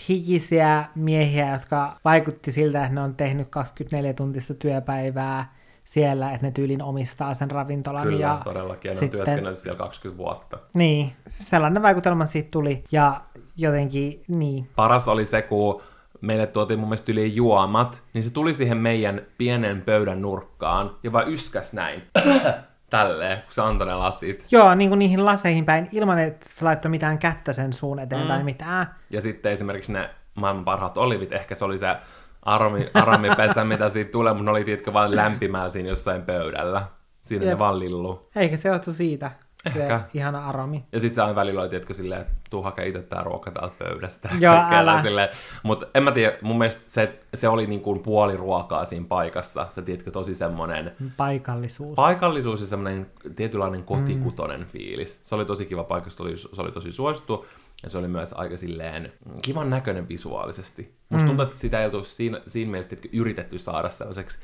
hikisiä 0.08 0.84
miehiä, 0.94 1.52
jotka 1.52 1.96
vaikutti 2.04 2.52
siltä, 2.52 2.82
että 2.82 2.94
ne 2.94 3.00
on 3.00 3.14
tehnyt 3.14 3.48
24-tuntista 3.48 4.54
työpäivää 4.58 5.54
siellä, 5.84 6.32
että 6.32 6.46
ne 6.46 6.50
tyylin 6.50 6.82
omistaa 6.82 7.34
sen 7.34 7.50
ravintolan. 7.50 8.02
Kyllä, 8.02 8.20
ja 8.20 8.40
todellakin. 8.44 8.88
Ja 8.88 8.92
ne 8.92 8.96
on 8.96 9.00
sitten- 9.00 9.18
työskennellyt 9.18 9.58
siellä 9.58 9.78
20 9.78 10.18
vuotta. 10.18 10.58
Niin, 10.74 11.12
sellainen 11.30 11.82
vaikutelma 11.82 12.26
siitä 12.26 12.48
tuli, 12.50 12.84
ja 12.92 13.20
jotenkin, 13.56 14.22
niin. 14.28 14.68
Paras 14.76 15.08
oli 15.08 15.24
se, 15.24 15.42
kun 15.42 15.82
meille 16.24 16.46
tuotiin 16.46 16.78
mun 16.78 16.88
mielestä 16.88 17.12
yli 17.12 17.34
juomat, 17.34 18.02
niin 18.14 18.22
se 18.22 18.32
tuli 18.32 18.54
siihen 18.54 18.76
meidän 18.76 19.22
pienen 19.38 19.82
pöydän 19.82 20.22
nurkkaan 20.22 20.96
ja 21.02 21.12
vaan 21.12 21.28
yskäs 21.28 21.74
näin. 21.74 22.02
Tälleen, 22.90 23.38
kun 23.38 23.54
se 23.54 23.62
antoi 23.62 23.86
ne 23.86 23.94
lasit. 23.94 24.46
Joo, 24.50 24.74
niin 24.74 24.90
kuin 24.90 24.98
niihin 24.98 25.24
laseihin 25.24 25.64
päin, 25.64 25.88
ilman 25.92 26.18
että 26.18 26.46
se 26.50 26.64
laittoi 26.64 26.90
mitään 26.90 27.18
kättä 27.18 27.52
sen 27.52 27.72
suun 27.72 27.98
eteen 27.98 28.22
mm. 28.22 28.28
tai 28.28 28.42
mitään. 28.42 28.94
Ja 29.10 29.20
sitten 29.20 29.52
esimerkiksi 29.52 29.92
ne 29.92 30.10
maailman 30.34 30.64
parhaat 30.64 30.98
olivit, 30.98 31.32
ehkä 31.32 31.54
se 31.54 31.64
oli 31.64 31.78
se 31.78 31.96
aromi, 32.42 32.90
aromipesä, 32.94 33.64
mitä 33.74 33.88
siitä 33.88 34.10
tulee, 34.10 34.32
mutta 34.32 34.44
ne 34.44 34.50
oli 34.50 34.64
tiedätkö 34.64 34.92
vaan 34.92 35.16
lämpimää 35.16 35.68
siinä 35.68 35.88
jossain 35.88 36.22
pöydällä. 36.22 36.82
Siinä 37.20 37.44
Jep. 37.44 37.52
ne 37.52 37.58
vaan 37.58 37.78
lillu. 37.78 38.28
Eikä 38.36 38.56
se 38.56 38.68
johtu 38.68 38.92
siitä. 38.92 39.30
Ehkä. 39.64 40.00
Ihana 40.14 40.48
aromi. 40.48 40.84
Ja 40.92 41.00
sitten 41.00 41.14
se 41.14 41.22
aina 41.22 41.34
välillä 41.34 41.60
oli, 41.60 41.68
tiedätkö, 41.68 41.94
silleen, 41.94 42.20
että 42.20 42.32
tuu 42.50 42.62
hakee 42.62 42.88
itse 42.88 43.02
tää 43.02 43.22
ruoka 43.22 43.50
täältä 43.50 43.74
pöydästä. 43.78 44.28
Joo, 44.40 44.54
älä. 44.70 45.02
Silleen. 45.02 45.28
Mutta 45.62 45.86
en 45.94 46.02
mä 46.02 46.12
tiedä, 46.12 46.36
mun 46.42 46.58
mielestä 46.58 46.82
se, 46.86 47.18
se 47.34 47.48
oli 47.48 47.66
niin 47.66 47.80
kuin 47.80 48.02
puoli 48.02 48.36
ruokaa 48.36 48.84
siinä 48.84 49.06
paikassa. 49.08 49.66
Se, 49.70 49.82
tiedätkö, 49.82 50.10
tosi 50.10 50.34
semmonen 50.34 50.92
Paikallisuus. 51.16 51.96
paikallisuus 51.96 52.60
ja 52.60 52.66
semmoinen 52.66 53.06
tietynlainen 53.36 53.84
kotikutonen 53.84 54.60
mm. 54.60 54.66
fiilis. 54.66 55.20
Se 55.22 55.34
oli 55.34 55.44
tosi 55.44 55.66
kiva 55.66 55.84
paikka, 55.84 56.10
se 56.10 56.22
oli, 56.22 56.36
se 56.36 56.62
oli 56.62 56.72
tosi 56.72 56.92
suosittu. 56.92 57.46
Ja 57.82 57.90
se 57.90 57.98
oli 57.98 58.08
myös 58.08 58.32
aika 58.32 58.56
silleen 58.56 59.12
kivan 59.42 59.70
näköinen 59.70 60.08
visuaalisesti. 60.08 60.94
Musta 61.08 61.24
mm. 61.24 61.28
tuntuu, 61.28 61.46
että 61.46 61.58
sitä 61.58 61.80
ei 61.80 61.86
oltu 61.86 62.04
siinä, 62.04 62.40
siinä 62.46 62.70
mielessä 62.70 62.88
tiedätkö, 62.88 63.08
yritetty 63.12 63.58
saada 63.58 63.90
sellaiseksi 63.90 64.38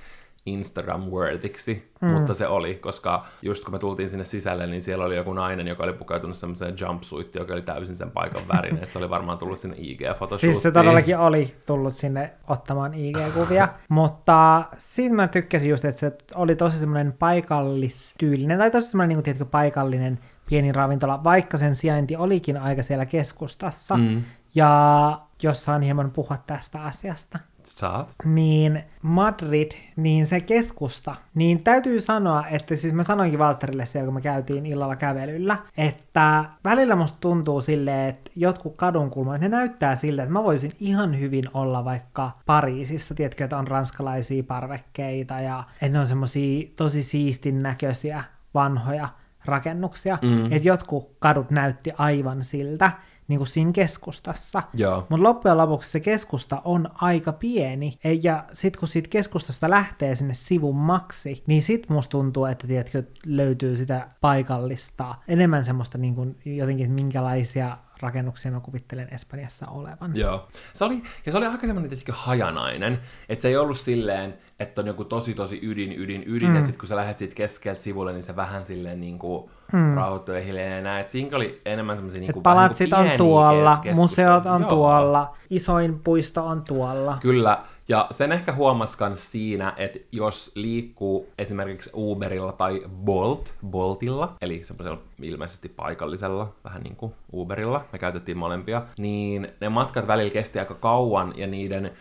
Instagram-worthiksi, 0.46 1.83
mm. 2.00 2.09
mutta 2.09 2.35
se 2.35 2.46
oli, 2.46 2.74
koska 2.74 3.26
just 3.42 3.64
kun 3.64 3.74
me 3.74 3.79
tultiin 3.79 4.09
sinne 4.09 4.24
sisälle, 4.24 4.66
niin 4.66 4.83
siellä 4.83 5.05
oli 5.05 5.16
joku 5.16 5.33
nainen, 5.33 5.66
joka 5.66 5.85
oli 5.85 5.92
pukeutunut 5.92 6.37
semmoiseen 6.37 6.74
jumpsuittiin, 6.81 7.40
joka 7.40 7.53
oli 7.53 7.62
täysin 7.62 7.96
sen 7.96 8.11
paikan 8.11 8.48
värinen, 8.48 8.83
että 8.83 8.92
se 8.92 8.98
oli 8.98 9.11
varmaan 9.11 9.38
tullut 9.38 9.59
sinne 9.59 9.76
IG-fotoshootiin. 9.76 10.38
Siis 10.38 10.62
se 10.62 10.72
todellakin 10.72 11.18
oli 11.18 11.55
tullut 11.66 11.94
sinne 11.94 12.33
ottamaan 12.48 12.92
IG-kuvia, 12.94 13.68
mutta 13.88 14.64
siitä 14.79 15.14
mä 15.14 15.29
tykkäsin 15.29 15.70
just, 15.70 15.85
että 15.85 16.00
se 16.00 16.12
oli 16.35 16.57
tosi 16.57 16.79
semmoinen 16.79 17.12
paikallistyylinen, 17.12 18.59
tai 18.59 18.70
tosi 18.70 18.90
semmoinen, 18.90 19.22
niin 19.24 19.37
kuin, 19.38 19.48
paikallinen 19.48 20.18
pieni 20.48 20.72
ravintola, 20.72 21.24
vaikka 21.24 21.59
sen 21.59 21.74
sijainti 21.74 22.16
olikin 22.16 22.57
aika 22.57 22.83
siellä 22.83 23.07
keskustassa, 23.07 23.96
mm. 23.96 24.22
ja 24.55 25.20
jos 25.42 25.62
saan 25.62 25.83
hieman 25.83 26.11
puhua 26.11 26.37
tästä 26.46 26.83
asiasta. 26.83 27.38
Saat. 27.81 28.09
niin 28.25 28.85
Madrid, 29.03 29.73
niin 29.97 30.27
se 30.27 30.40
keskusta, 30.40 31.14
niin 31.35 31.64
täytyy 31.64 32.01
sanoa, 32.01 32.47
että 32.47 32.77
siis 32.77 32.95
mä 32.95 33.03
sanoinkin 33.03 33.38
Valtterille 33.38 33.87
siellä, 33.87 34.05
kun 34.05 34.14
me 34.14 34.21
käytiin 34.21 34.66
illalla 34.66 34.97
kävelyllä, 34.97 35.57
että 35.77 36.45
välillä 36.64 36.97
musta 36.97 37.19
tuntuu 37.21 37.61
silleen, 37.61 38.09
että 38.09 38.31
jotkut 38.37 38.77
kadunkulmat, 38.77 39.40
ne 39.40 39.49
näyttää 39.49 39.97
silleen, 39.97 40.25
että 40.25 40.33
mä 40.33 40.45
voisin 40.45 40.71
ihan 40.81 41.21
hyvin 41.21 41.45
olla 41.55 41.85
vaikka 41.85 42.31
Pariisissa, 42.47 43.14
tiedätkö, 43.14 43.45
että 43.45 43.59
on 43.59 43.69
ranskalaisia 43.69 44.43
parvekkeita 44.43 45.40
ja 45.40 45.64
että 45.73 45.88
ne 45.88 45.99
on 45.99 46.07
semmosia 46.07 46.69
tosi 46.77 47.03
siistin 47.03 47.62
näköisiä 47.62 48.25
vanhoja 48.55 49.09
rakennuksia, 49.45 50.19
mm. 50.23 50.53
että 50.53 50.69
jotkut 50.69 51.16
kadut 51.19 51.51
näytti 51.51 51.90
aivan 51.99 52.45
siltä, 52.45 52.93
niin 53.31 53.38
kuin 53.38 53.49
siinä 53.49 53.73
keskustassa. 53.73 54.62
Mutta 55.09 55.23
loppujen 55.23 55.59
lopuksi 55.59 55.90
se 55.90 56.01
keskusta 56.01 56.62
on 56.64 56.88
aika 56.95 57.33
pieni, 57.33 57.99
E- 58.05 58.12
ja 58.23 58.45
sitten 58.53 58.81
kun 58.81 58.88
siitä 58.88 59.09
keskustasta 59.09 59.71
lähtee 59.71 60.14
sinne 60.14 60.35
sivun 60.35 60.77
maksi, 60.77 61.43
niin 61.47 61.62
sit 61.62 61.88
musta 61.88 62.11
tuntuu, 62.11 62.45
että 62.45 62.66
tiedätkö, 62.66 63.03
löytyy 63.27 63.77
sitä 63.77 64.09
paikallista, 64.21 65.14
enemmän 65.29 65.64
semmoista 65.64 65.99
niin 65.99 66.14
kuin 66.14 66.37
jotenkin, 66.45 66.90
minkälaisia 66.90 67.77
rakennuksia 68.02 68.50
mä 68.50 68.60
kuvittelen 68.60 69.08
Espanjassa 69.14 69.66
olevan. 69.66 70.16
Joo. 70.16 70.48
Se 70.72 70.84
oli, 70.84 71.02
ja 71.26 71.32
se 71.32 71.38
oli 71.38 71.46
aika 71.46 71.66
semmoinen 71.66 71.90
tietenkin 71.90 72.14
hajanainen, 72.14 73.00
että 73.28 73.42
se 73.42 73.48
ei 73.48 73.56
ollut 73.56 73.78
silleen, 73.78 74.34
että 74.60 74.80
on 74.80 74.86
joku 74.86 75.04
tosi 75.04 75.34
tosi 75.34 75.60
ydin, 75.62 75.92
ydin, 75.98 76.24
ydin, 76.26 76.48
mm. 76.48 76.56
ja 76.56 76.62
sitten 76.62 76.78
kun 76.78 76.88
sä 76.88 76.96
lähdet 76.96 77.18
siitä 77.18 77.34
keskeltä 77.34 77.80
sivulle, 77.80 78.12
niin 78.12 78.22
se 78.22 78.36
vähän 78.36 78.64
silleen 78.64 79.00
niin 79.00 79.18
kuin 79.18 79.50
mm. 79.72 79.94
rauhoittuu 79.94 80.34
ja 80.34 80.40
hiljalleen 80.40 80.76
ja 80.76 80.82
näin. 80.82 81.00
Et 81.00 81.08
siinä 81.08 81.36
oli 81.36 81.60
enemmän 81.64 81.96
semmoisia 81.96 82.20
niin 82.20 82.32
kuin, 82.32 82.42
palatsit 82.42 82.92
on 82.92 83.10
tuolla, 83.16 83.82
museot 83.94 84.46
on 84.46 84.60
Joo. 84.60 84.70
tuolla, 84.70 85.36
isoin 85.50 86.00
puisto 86.04 86.46
on 86.46 86.62
tuolla. 86.68 87.18
Kyllä, 87.20 87.64
ja 87.90 88.07
sen 88.11 88.33
ehkä 88.33 88.53
huomasi 88.53 88.96
myös 89.00 89.33
siinä, 89.33 89.72
että 89.76 89.98
jos 90.12 90.53
liikkuu 90.55 91.29
esimerkiksi 91.38 91.90
Uberilla 91.94 92.53
tai 92.53 92.83
Bolt, 92.88 93.55
Boltilla, 93.66 94.37
eli 94.40 94.64
semmoisella 94.64 95.00
ilmeisesti 95.22 95.68
paikallisella, 95.68 96.53
vähän 96.64 96.83
niin 96.83 96.96
kuin 96.96 97.12
Uberilla, 97.33 97.85
me 97.92 97.98
käytettiin 97.98 98.38
molempia, 98.38 98.83
niin 98.98 99.48
ne 99.61 99.68
matkat 99.68 100.07
välillä 100.07 100.31
kesti 100.31 100.59
aika 100.59 100.74
kauan 100.74 101.33
ja 101.37 101.46
niiden 101.46 101.92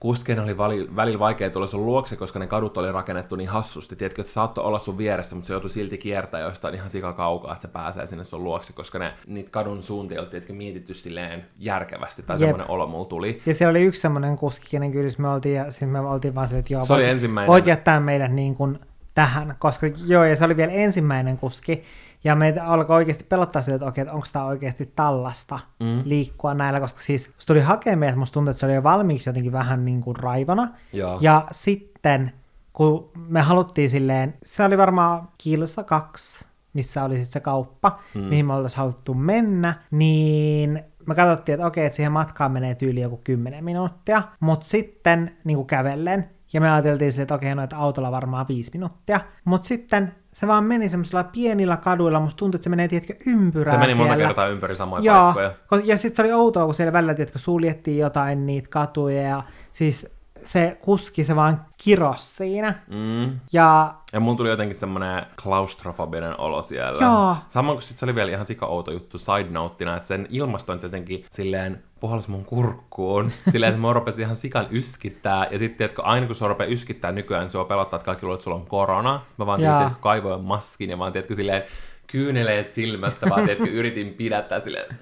kuskeen 0.00 0.40
oli 0.40 0.56
vali, 0.58 0.88
välillä 0.96 1.18
vaikea 1.18 1.50
tulla 1.50 1.66
sun 1.66 1.86
luokse, 1.86 2.16
koska 2.16 2.38
ne 2.38 2.46
kadut 2.46 2.76
oli 2.76 2.92
rakennettu 2.92 3.36
niin 3.36 3.48
hassusti. 3.48 3.96
Tiedätkö, 3.96 4.22
että 4.22 4.28
se 4.28 4.34
saattoi 4.34 4.64
olla 4.64 4.78
sun 4.78 4.98
vieressä, 4.98 5.34
mutta 5.34 5.46
se 5.46 5.52
joutui 5.52 5.70
silti 5.70 5.98
kiertämään 5.98 6.48
jostain 6.48 6.74
ihan 6.74 6.90
sika 6.90 7.12
kaukaa, 7.12 7.52
että 7.52 7.62
se 7.62 7.68
pääsee 7.68 8.06
sinne 8.06 8.24
sun 8.24 8.44
luokse, 8.44 8.72
koska 8.72 8.98
ne, 8.98 9.12
niitä 9.26 9.50
kadun 9.50 9.82
suuntia 9.82 10.20
oli 10.20 10.28
tiedätkö, 10.28 10.52
mietitty 10.52 10.94
silleen 10.94 11.46
järkevästi, 11.58 12.22
tai 12.22 12.34
Jep. 12.34 12.40
semmoinen 12.40 12.70
olo 12.70 12.86
mulla 12.86 13.04
tuli. 13.04 13.40
Ja 13.46 13.54
siellä 13.54 13.70
oli 13.70 13.82
yksi 13.82 14.00
semmoinen 14.00 14.36
kuski, 14.36 14.66
kenen 14.70 14.92
kylissä 14.92 15.22
me 15.22 15.28
oltiin, 15.28 15.54
ja 15.54 15.70
sitten 15.70 15.88
me 15.88 16.00
oltiin 16.00 16.34
vaan 16.34 16.48
silleen, 16.48 16.60
että 16.60 16.72
joo, 16.74 16.84
Se 16.84 16.92
oli 16.92 17.02
voit, 17.02 17.12
ensimmäinen. 17.12 17.48
voit 17.52 17.66
jättää 17.66 18.00
meidät 18.00 18.32
niin 18.32 18.54
kuin 18.54 18.78
tähän, 19.14 19.56
koska 19.58 19.86
joo, 20.06 20.24
ja 20.24 20.36
se 20.36 20.44
oli 20.44 20.56
vielä 20.56 20.72
ensimmäinen 20.72 21.36
kuski, 21.38 21.82
ja 22.24 22.34
meitä 22.34 22.66
alkoi 22.66 22.96
oikeasti 22.96 23.24
pelottaa 23.24 23.62
sitä, 23.62 23.74
että 23.74 23.86
okei, 23.86 24.02
että 24.02 24.14
onko 24.14 24.26
tämä 24.32 24.44
oikeasti 24.44 24.92
tällaista 24.96 25.58
mm. 25.80 26.02
liikkua 26.04 26.54
näillä, 26.54 26.80
koska 26.80 27.00
siis 27.00 27.30
se 27.38 27.46
tuli 27.46 27.60
hakemaan 27.60 27.98
meidät, 27.98 28.16
musta 28.16 28.34
tuntui, 28.34 28.50
että 28.50 28.60
se 28.60 28.66
oli 28.66 28.74
jo 28.74 28.82
valmiiksi 28.82 29.28
jotenkin 29.28 29.52
vähän 29.52 29.84
niin 29.84 30.00
kuin 30.00 30.16
raivona, 30.16 30.68
Joo. 30.92 31.18
ja 31.20 31.46
sitten 31.52 32.32
kun 32.72 33.10
me 33.14 33.40
haluttiin 33.40 33.90
silleen, 33.90 34.34
se 34.42 34.64
oli 34.64 34.78
varmaan 34.78 35.28
kilsa 35.38 35.84
kaksi, 35.84 36.44
missä 36.72 37.04
oli 37.04 37.14
sitten 37.14 37.32
se 37.32 37.40
kauppa, 37.40 38.00
hmm. 38.14 38.22
mihin 38.22 38.46
me 38.46 38.54
oltaisiin 38.54 38.78
haluttu 38.78 39.14
mennä, 39.14 39.74
niin 39.90 40.84
me 41.06 41.14
katsottiin, 41.14 41.54
että 41.54 41.66
okei, 41.66 41.86
että 41.86 41.96
siihen 41.96 42.12
matkaan 42.12 42.52
menee 42.52 42.74
tyyli 42.74 43.00
joku 43.00 43.20
10 43.24 43.64
minuuttia, 43.64 44.22
mutta 44.40 44.66
sitten 44.66 45.36
niin 45.44 45.56
kuin 45.56 45.66
kävellen, 45.66 46.30
ja 46.52 46.60
me 46.60 46.70
ajateltiin 46.70 47.12
silleen, 47.12 47.22
että 47.22 47.34
okei, 47.34 47.54
no, 47.54 47.62
että 47.62 47.76
autolla 47.76 48.10
varmaan 48.10 48.48
viisi 48.48 48.70
minuuttia, 48.74 49.20
mutta 49.44 49.66
sitten 49.66 50.14
se 50.32 50.46
vaan 50.46 50.64
meni 50.64 50.88
semmoisilla 50.88 51.24
pienillä 51.24 51.76
kaduilla, 51.76 52.20
musta 52.20 52.38
tuntui, 52.38 52.56
että 52.56 52.64
se 52.64 52.70
menee, 52.70 52.88
tiedätkö, 52.88 53.14
ympyrää 53.26 53.74
Se 53.74 53.78
meni 53.80 53.94
monta 53.94 54.12
siellä. 54.14 54.26
kertaa 54.26 54.46
ympäri 54.46 54.76
samoja 54.76 55.02
Joo, 55.02 55.16
paikkoja. 55.34 55.50
ko- 55.74 55.82
ja 55.84 55.96
sitten 55.96 56.16
se 56.16 56.22
oli 56.22 56.32
outoa, 56.32 56.64
kun 56.64 56.74
siellä 56.74 56.92
välillä, 56.92 57.14
tiedätkö, 57.14 57.38
suljettiin 57.38 57.98
jotain 57.98 58.46
niitä 58.46 58.68
katuja, 58.70 59.22
ja 59.22 59.42
siis 59.72 60.08
se 60.44 60.78
kuski, 60.80 61.24
se 61.24 61.36
vaan 61.36 61.64
kiros 61.76 62.36
siinä. 62.36 62.74
Mm. 62.88 63.40
Ja 63.52 63.94
Ja 64.12 64.20
mulla 64.20 64.36
tuli 64.36 64.48
jotenkin 64.50 64.76
semmonen 64.76 65.26
klaustrofobinen 65.42 66.40
olo 66.40 66.62
siellä. 66.62 67.04
Joo. 67.04 67.36
Samoin 67.48 67.76
kuin 67.76 67.82
sit 67.82 67.98
se 67.98 68.06
oli 68.06 68.14
vielä 68.14 68.30
ihan 68.30 68.44
sika 68.44 68.66
outo 68.66 68.92
juttu 68.92 69.18
side 69.18 69.48
noteina, 69.50 69.96
että 69.96 70.06
sen 70.06 70.26
ilmastointi 70.30 70.86
jotenkin 70.86 71.24
silleen 71.30 71.82
puhalsi 72.00 72.30
mun 72.30 72.44
kurkkuun. 72.44 73.32
Silleen, 73.50 73.70
että 73.70 73.80
mä 73.80 73.92
rupesin 73.92 74.22
ihan 74.22 74.36
sikan 74.36 74.66
yskittää. 74.70 75.46
Ja 75.50 75.58
sitten, 75.58 75.84
että 75.84 76.02
aina 76.02 76.26
kun 76.26 76.34
se 76.34 76.48
rupeaa 76.48 76.70
yskittää 76.70 77.12
nykyään, 77.12 77.42
niin 77.42 77.50
se 77.50 77.58
on 77.58 77.66
pelottaa, 77.66 77.96
että 77.96 78.04
kaikki 78.04 78.26
luulee, 78.26 78.34
että 78.34 78.44
sulla 78.44 78.56
on 78.56 78.66
korona. 78.66 79.18
Sitten 79.18 79.34
mä 79.38 79.46
vaan 79.46 79.60
Jaa. 79.60 79.78
tiedätkö, 79.78 80.00
kaivoin 80.00 80.44
maskin 80.44 80.90
ja 80.90 80.98
vaan 80.98 81.12
tiedätkö, 81.12 81.34
silleen 81.34 81.62
kyyneleet 82.06 82.68
silmässä, 82.68 83.26
vaan 83.30 83.44
tiedätkö, 83.44 83.70
yritin 83.70 84.14
pidättää 84.14 84.60
silleen, 84.60 84.98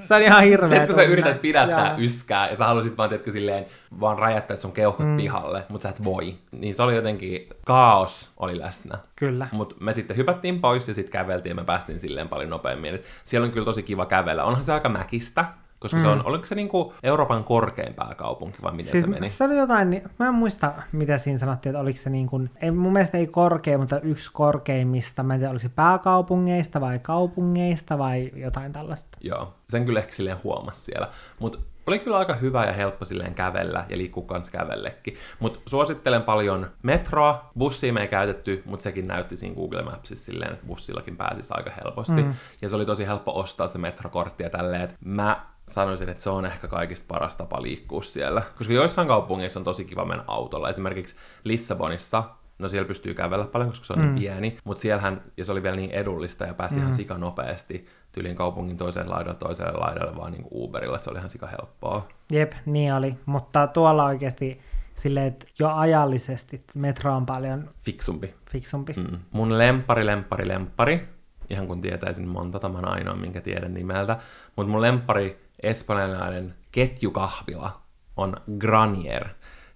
se 0.00 0.14
on 0.14 0.22
ihan 0.22 0.44
hirveä 0.44 0.68
Tiedätkö, 0.68 0.94
kun 0.94 1.02
sä 1.02 1.08
yrität 1.08 1.40
pidättää 1.40 1.88
Joo. 1.88 1.98
yskää 1.98 2.48
ja 2.48 2.56
sä 2.56 2.64
halusit 2.64 2.98
vaan, 2.98 3.08
tiedätkö, 3.08 3.30
silleen, 3.30 3.66
vaan 4.00 4.18
räjättää 4.18 4.56
sun 4.56 4.72
keuhkot 4.72 5.06
mm. 5.06 5.16
pihalle, 5.16 5.64
mutta 5.68 5.82
sä 5.82 5.88
et 5.88 6.04
voi. 6.04 6.34
Niin 6.52 6.74
se 6.74 6.82
oli 6.82 6.96
jotenkin, 6.96 7.48
kaos 7.64 8.32
oli 8.36 8.58
läsnä. 8.58 8.98
Kyllä. 9.16 9.48
Mutta 9.52 9.74
me 9.80 9.92
sitten 9.92 10.16
hypättiin 10.16 10.60
pois 10.60 10.88
ja 10.88 10.94
sitten 10.94 11.12
käveltiin 11.12 11.50
ja 11.50 11.54
me 11.54 11.64
päästiin 11.64 11.98
silleen 11.98 12.28
paljon 12.28 12.50
nopeammin. 12.50 12.94
Et 12.94 13.04
siellä 13.24 13.44
on 13.44 13.52
kyllä 13.52 13.64
tosi 13.64 13.82
kiva 13.82 14.06
kävellä. 14.06 14.44
Onhan 14.44 14.64
se 14.64 14.72
aika 14.72 14.88
mäkistä, 14.88 15.44
koska 15.84 15.96
mm. 15.96 16.02
se 16.02 16.08
on, 16.08 16.26
oliko 16.26 16.46
se 16.46 16.54
niinku 16.54 16.94
Euroopan 17.02 17.44
korkein 17.44 17.94
pääkaupunki 17.94 18.62
vai 18.62 18.72
miten 18.72 18.92
Siis 18.92 19.04
se 19.04 19.10
meni? 19.10 19.28
se 19.28 19.44
oli 19.44 19.56
jotain, 19.56 19.90
niin- 19.90 20.10
mä 20.18 20.26
en 20.26 20.34
muista 20.34 20.72
mitä 20.92 21.18
siinä 21.18 21.38
sanottiin, 21.38 21.70
että 21.70 21.80
oliko 21.80 21.98
se 21.98 22.10
niin 22.10 22.26
kuin, 22.26 22.50
ei, 22.60 22.70
mun 22.70 22.92
mielestä 22.92 23.18
ei 23.18 23.26
korkea, 23.26 23.78
mutta 23.78 24.00
yksi 24.00 24.30
korkeimmista, 24.32 25.22
mä 25.22 25.34
en 25.34 25.40
tiedä 25.40 25.50
oliko 25.50 25.62
se 25.62 25.68
pääkaupungeista 25.68 26.80
vai 26.80 26.98
kaupungeista 26.98 27.98
vai 27.98 28.30
jotain 28.36 28.72
tällaista. 28.72 29.18
Joo, 29.20 29.54
sen 29.68 29.84
kyllä 29.86 30.00
ehkä 30.00 30.12
silleen 30.12 30.36
huomasi 30.44 30.80
siellä. 30.80 31.08
Mutta 31.38 31.58
oli 31.86 31.98
kyllä 31.98 32.18
aika 32.18 32.34
hyvä 32.34 32.64
ja 32.64 32.72
helppo 32.72 33.04
silleen 33.04 33.34
kävellä 33.34 33.84
ja 33.88 33.98
liikkua 33.98 34.24
kans 34.26 34.50
kävellekin. 34.50 35.16
Mutta 35.38 35.60
suosittelen 35.66 36.22
paljon 36.22 36.70
metroa. 36.82 37.50
Bussia 37.58 37.92
me 37.92 38.00
ei 38.00 38.08
käytetty, 38.08 38.62
mutta 38.64 38.82
sekin 38.82 39.06
näytti 39.06 39.36
siinä 39.36 39.54
Google 39.54 39.82
Mapsissa 39.82 40.24
silleen, 40.24 40.52
että 40.52 40.66
bussillakin 40.66 41.16
pääsisi 41.16 41.54
aika 41.56 41.70
helposti. 41.84 42.22
Mm. 42.22 42.34
Ja 42.62 42.68
se 42.68 42.76
oli 42.76 42.86
tosi 42.86 43.06
helppo 43.06 43.38
ostaa 43.40 43.66
se 43.66 43.78
metrokortti 43.78 44.42
ja 44.42 44.50
tälleen, 44.50 44.82
että 44.82 44.96
mä 45.04 45.46
sanoisin, 45.68 46.08
että 46.08 46.22
se 46.22 46.30
on 46.30 46.46
ehkä 46.46 46.68
kaikista 46.68 47.04
paras 47.08 47.36
tapa 47.36 47.62
liikkua 47.62 48.02
siellä. 48.02 48.42
Koska 48.58 48.72
joissain 48.72 49.08
kaupungeissa 49.08 49.60
on 49.60 49.64
tosi 49.64 49.84
kiva 49.84 50.04
mennä 50.04 50.24
autolla. 50.26 50.68
Esimerkiksi 50.68 51.16
Lissabonissa 51.44 52.24
No 52.58 52.68
siellä 52.68 52.88
pystyy 52.88 53.14
kävellä 53.14 53.44
paljon, 53.44 53.68
koska 53.70 53.86
se 53.86 53.92
on 53.92 53.98
mm. 53.98 54.04
niin 54.04 54.14
pieni, 54.14 54.58
mutta 54.64 54.80
siellähän, 54.80 55.22
ja 55.36 55.44
se 55.44 55.52
oli 55.52 55.62
vielä 55.62 55.76
niin 55.76 55.90
edullista 55.90 56.44
ja 56.44 56.54
pääsi 56.54 56.74
mm. 56.74 56.80
ihan 56.80 56.92
sika 56.92 57.18
nopeasti 57.18 57.86
tyylin 58.12 58.36
kaupungin 58.36 58.76
toiselle 58.76 59.08
laidalle 59.08 59.38
toiselle 59.38 59.72
laidalle 59.72 60.16
vaan 60.16 60.32
niin 60.32 60.46
Uberilla, 60.50 60.96
että 60.96 61.04
se 61.04 61.10
oli 61.10 61.18
ihan 61.18 61.30
sika 61.30 61.46
helppoa. 61.46 62.08
Jep, 62.30 62.52
niin 62.66 62.94
oli, 62.94 63.14
mutta 63.26 63.66
tuolla 63.66 64.04
oikeasti 64.04 64.60
silleen, 64.94 65.26
että 65.26 65.46
jo 65.58 65.74
ajallisesti 65.74 66.64
metro 66.74 67.16
on 67.16 67.26
paljon 67.26 67.70
Fiksumpi. 67.80 68.34
fiksumpi. 68.50 68.92
Mm. 68.92 69.18
Mun 69.32 69.58
lempari, 69.58 70.06
lempari, 70.06 70.48
lempari, 70.48 71.08
ihan 71.50 71.66
kun 71.66 71.80
tietäisin 71.80 72.28
monta, 72.28 72.58
tämä 72.58 72.78
on 72.78 72.88
ainoa, 72.88 73.16
minkä 73.16 73.40
tiedän 73.40 73.74
nimeltä, 73.74 74.18
mutta 74.56 74.70
mun 74.70 74.82
lempari 74.82 75.43
espanjalainen 75.62 76.54
ketjukahvila 76.72 77.80
on 78.16 78.36
Granier. 78.58 79.28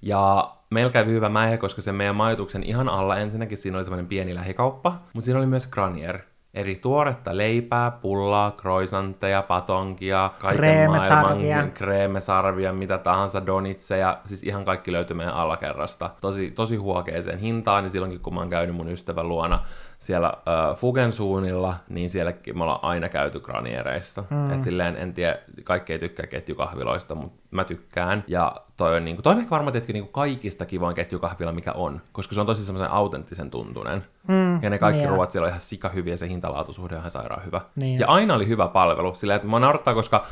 Ja 0.03 0.53
meillä 0.71 0.93
kävi 0.93 1.11
hyvä 1.11 1.29
mäihä, 1.29 1.57
koska 1.57 1.83
se 1.83 1.93
meidän 1.93 2.17
majoituksen 2.17 2.63
ihan 2.63 2.89
alla 2.89 3.17
ensinnäkin 3.17 3.59
siinä 3.59 3.79
oli 3.79 3.85
semmoinen 3.85 4.07
pieni 4.07 4.35
lähikauppa, 4.35 4.99
mutta 5.13 5.25
siinä 5.25 5.39
oli 5.39 5.47
myös 5.47 5.67
Granier. 5.67 6.19
Eri 6.55 6.77
tuoretta 6.77 7.37
leipää, 7.37 7.91
pullaa, 7.91 8.51
croissantteja, 8.51 9.43
patonkia, 9.43 10.31
kaiken 10.39 10.59
Kreemesarvia. 10.59 11.23
maailman 11.23 11.73
kreemesarvia, 11.73 12.73
mitä 12.73 12.99
tahansa, 12.99 13.47
donitseja, 13.47 14.19
siis 14.25 14.45
ihan 14.45 14.65
kaikki 14.65 14.93
löytyi 14.93 15.17
meidän 15.17 15.35
alakerrasta. 15.35 16.11
Tosi, 16.21 16.51
tosi 16.51 16.77
huokeeseen 16.77 17.39
hintaan, 17.39 17.85
niin 17.85 17.91
silloinkin 17.91 18.21
kun 18.21 18.35
mä 18.35 18.41
oon 18.41 18.51
käynyt 18.51 18.77
mun 18.77 18.89
ystävän 18.89 19.29
luona 19.29 19.65
siellä 19.99 20.27
äh, 20.27 20.77
Fugensuunilla, 20.77 21.75
niin 21.89 22.11
sielläkin 22.11 22.59
me 22.59 22.63
ollaan 22.63 22.85
aina 22.85 23.09
käyty 23.09 23.41
graniereissa. 23.41 24.25
Mm. 24.31 24.53
Et 24.53 24.63
silleen, 24.63 24.97
en 24.97 25.15
tiedä, 25.15 25.39
kaikki 25.65 25.93
ei 25.93 25.99
tykkää 25.99 26.27
ketjukahviloista, 26.27 27.15
mutta 27.15 27.43
mä 27.51 27.65
tykkään. 27.65 28.25
Ja 28.27 28.53
toi 28.77 28.97
on, 28.97 29.05
niinku, 29.05 29.23
toi 29.23 29.33
on 29.33 29.39
ehkä 29.39 29.51
varmaan 29.51 29.73
tietenkin 29.73 29.95
niinku 29.95 30.13
kaikista 30.13 30.67
kivoin 30.67 30.95
ketjukahvila, 30.95 31.53
mikä 31.53 31.73
on, 31.73 32.01
koska 32.13 32.35
se 32.35 32.41
on 32.41 32.47
tosi 32.47 32.65
semmoisen 32.65 32.91
autenttisen 32.91 33.51
tuntunen. 33.51 34.05
Mm, 34.29 34.63
ja 34.63 34.71
ne 34.71 34.79
kaikki 34.79 35.03
niin 35.03 35.11
ruoat 35.11 35.31
siellä 35.31 35.47
on 35.47 35.49
ihan 35.49 35.61
sika 35.61 35.89
hyviä, 35.89 36.17
se 36.17 36.29
hintalaatusuhde 36.29 36.95
on 36.95 36.99
ihan 36.99 37.11
sairaan 37.11 37.45
hyvä. 37.45 37.61
Niin 37.77 38.01
ja 38.01 38.07
aina 38.07 38.35
oli 38.35 38.49
hyvä 38.49 38.69
palvelu, 38.69 39.15
silleen, 39.15 39.37
että 39.37 39.49
mä 39.49 39.59
naurattaa, 39.59 39.95
koska 39.95 40.27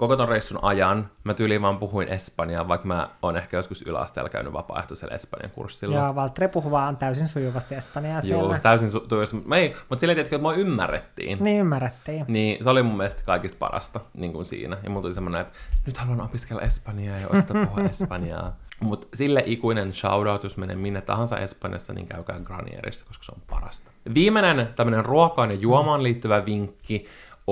koko 0.00 0.16
ton 0.16 0.28
reissun 0.28 0.58
ajan 0.64 1.10
mä 1.24 1.34
tyyliin 1.34 1.62
vaan 1.62 1.78
puhuin 1.78 2.08
espanjaa, 2.08 2.68
vaikka 2.68 2.86
mä 2.86 3.08
oon 3.22 3.36
ehkä 3.36 3.56
joskus 3.56 3.82
yläasteella 3.82 4.28
käynyt 4.30 4.52
vapaaehtoisella 4.52 5.14
espanjan 5.14 5.50
kurssilla. 5.50 5.96
Ja 5.96 6.14
Valtteri 6.14 6.48
puhuu 6.48 6.70
vaan 6.70 6.96
täysin 6.96 7.28
sujuvasti 7.28 7.74
espanjaa 7.74 8.20
Joo, 8.24 8.40
siellä. 8.40 8.58
täysin 8.58 8.88
su- 8.88 9.06
tuossa. 9.08 9.36
Mä 9.44 9.56
ei, 9.56 9.76
mutta 9.88 10.00
silleen 10.00 10.16
tietenkin, 10.16 10.36
että 10.36 10.42
mua 10.42 10.54
ymmärrettiin. 10.54 11.38
Niin 11.44 11.60
ymmärrettiin. 11.60 12.24
Niin 12.28 12.64
se 12.64 12.70
oli 12.70 12.82
mun 12.82 12.96
mielestä 12.96 13.22
kaikista 13.26 13.56
parasta 13.58 14.00
niin 14.14 14.32
kuin 14.32 14.46
siinä. 14.46 14.76
Ja 14.82 14.90
mulla 14.90 15.02
tuli 15.02 15.14
semmoinen, 15.14 15.40
että 15.40 15.52
nyt 15.86 15.96
haluan 15.96 16.20
opiskella 16.20 16.62
espanjaa 16.62 17.18
ja 17.18 17.28
osata 17.28 17.54
puhua 17.54 17.88
espanjaa. 17.90 18.52
Mutta 18.80 19.06
sille 19.14 19.42
ikuinen 19.46 19.92
shoutout, 19.92 20.44
jos 20.44 20.56
menee 20.56 20.76
minne 20.76 21.00
tahansa 21.00 21.38
Espanjassa, 21.38 21.92
niin 21.92 22.06
käykää 22.06 22.40
Granierissa, 22.40 23.06
koska 23.06 23.24
se 23.24 23.32
on 23.32 23.42
parasta. 23.50 23.90
Viimeinen 24.14 24.68
tämmöinen 24.76 25.04
ruokaan 25.04 25.50
ja 25.50 25.56
juomaan 25.56 26.02
liittyvä 26.02 26.46
vinkki 26.46 27.06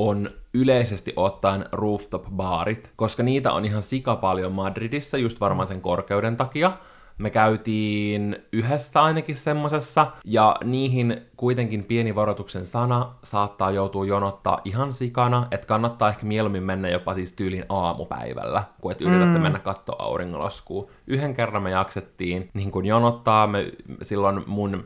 on 0.07 0.31
yleisesti 0.55 1.13
ottaen 1.17 1.65
rooftop-baarit, 1.73 2.93
koska 2.97 3.23
niitä 3.23 3.53
on 3.53 3.65
ihan 3.65 3.83
sika 3.83 4.17
paljon 4.17 4.53
Madridissa, 4.53 5.19
just 5.19 5.41
varmaan 5.41 5.67
sen 5.67 5.81
korkeuden 5.81 6.37
takia. 6.37 6.73
Me 7.19 7.31
käytiin 7.31 8.37
yhdessä 8.53 9.03
ainakin 9.03 9.37
semmosessa, 9.37 10.07
ja 10.25 10.57
niihin 10.65 11.23
kuitenkin 11.37 11.85
pieni 11.85 12.15
varoituksen 12.15 12.67
sana 12.67 13.15
saattaa 13.25 13.71
joutua 13.71 14.07
jonottaa 14.07 14.61
ihan 14.65 14.93
sikana, 14.93 15.47
että 15.51 15.67
kannattaa 15.67 16.09
ehkä 16.09 16.27
mieluummin 16.27 16.63
mennä 16.63 16.89
jopa 16.89 17.15
siis 17.15 17.33
tyylin 17.33 17.65
aamupäivällä, 17.69 18.63
kun 18.81 18.93
et 18.93 19.01
yritätte 19.01 19.39
mm. 19.39 19.43
mennä 19.43 19.59
katto 19.59 19.97
auringonlaskua. 19.99 20.91
Yhden 21.07 21.35
kerran 21.35 21.63
me 21.63 21.71
jaksettiin 21.71 22.51
niin 22.55 22.71
kun 22.71 22.87
jonottaa, 22.87 23.47
me 23.47 23.73
silloin 24.03 24.43
mun 24.47 24.85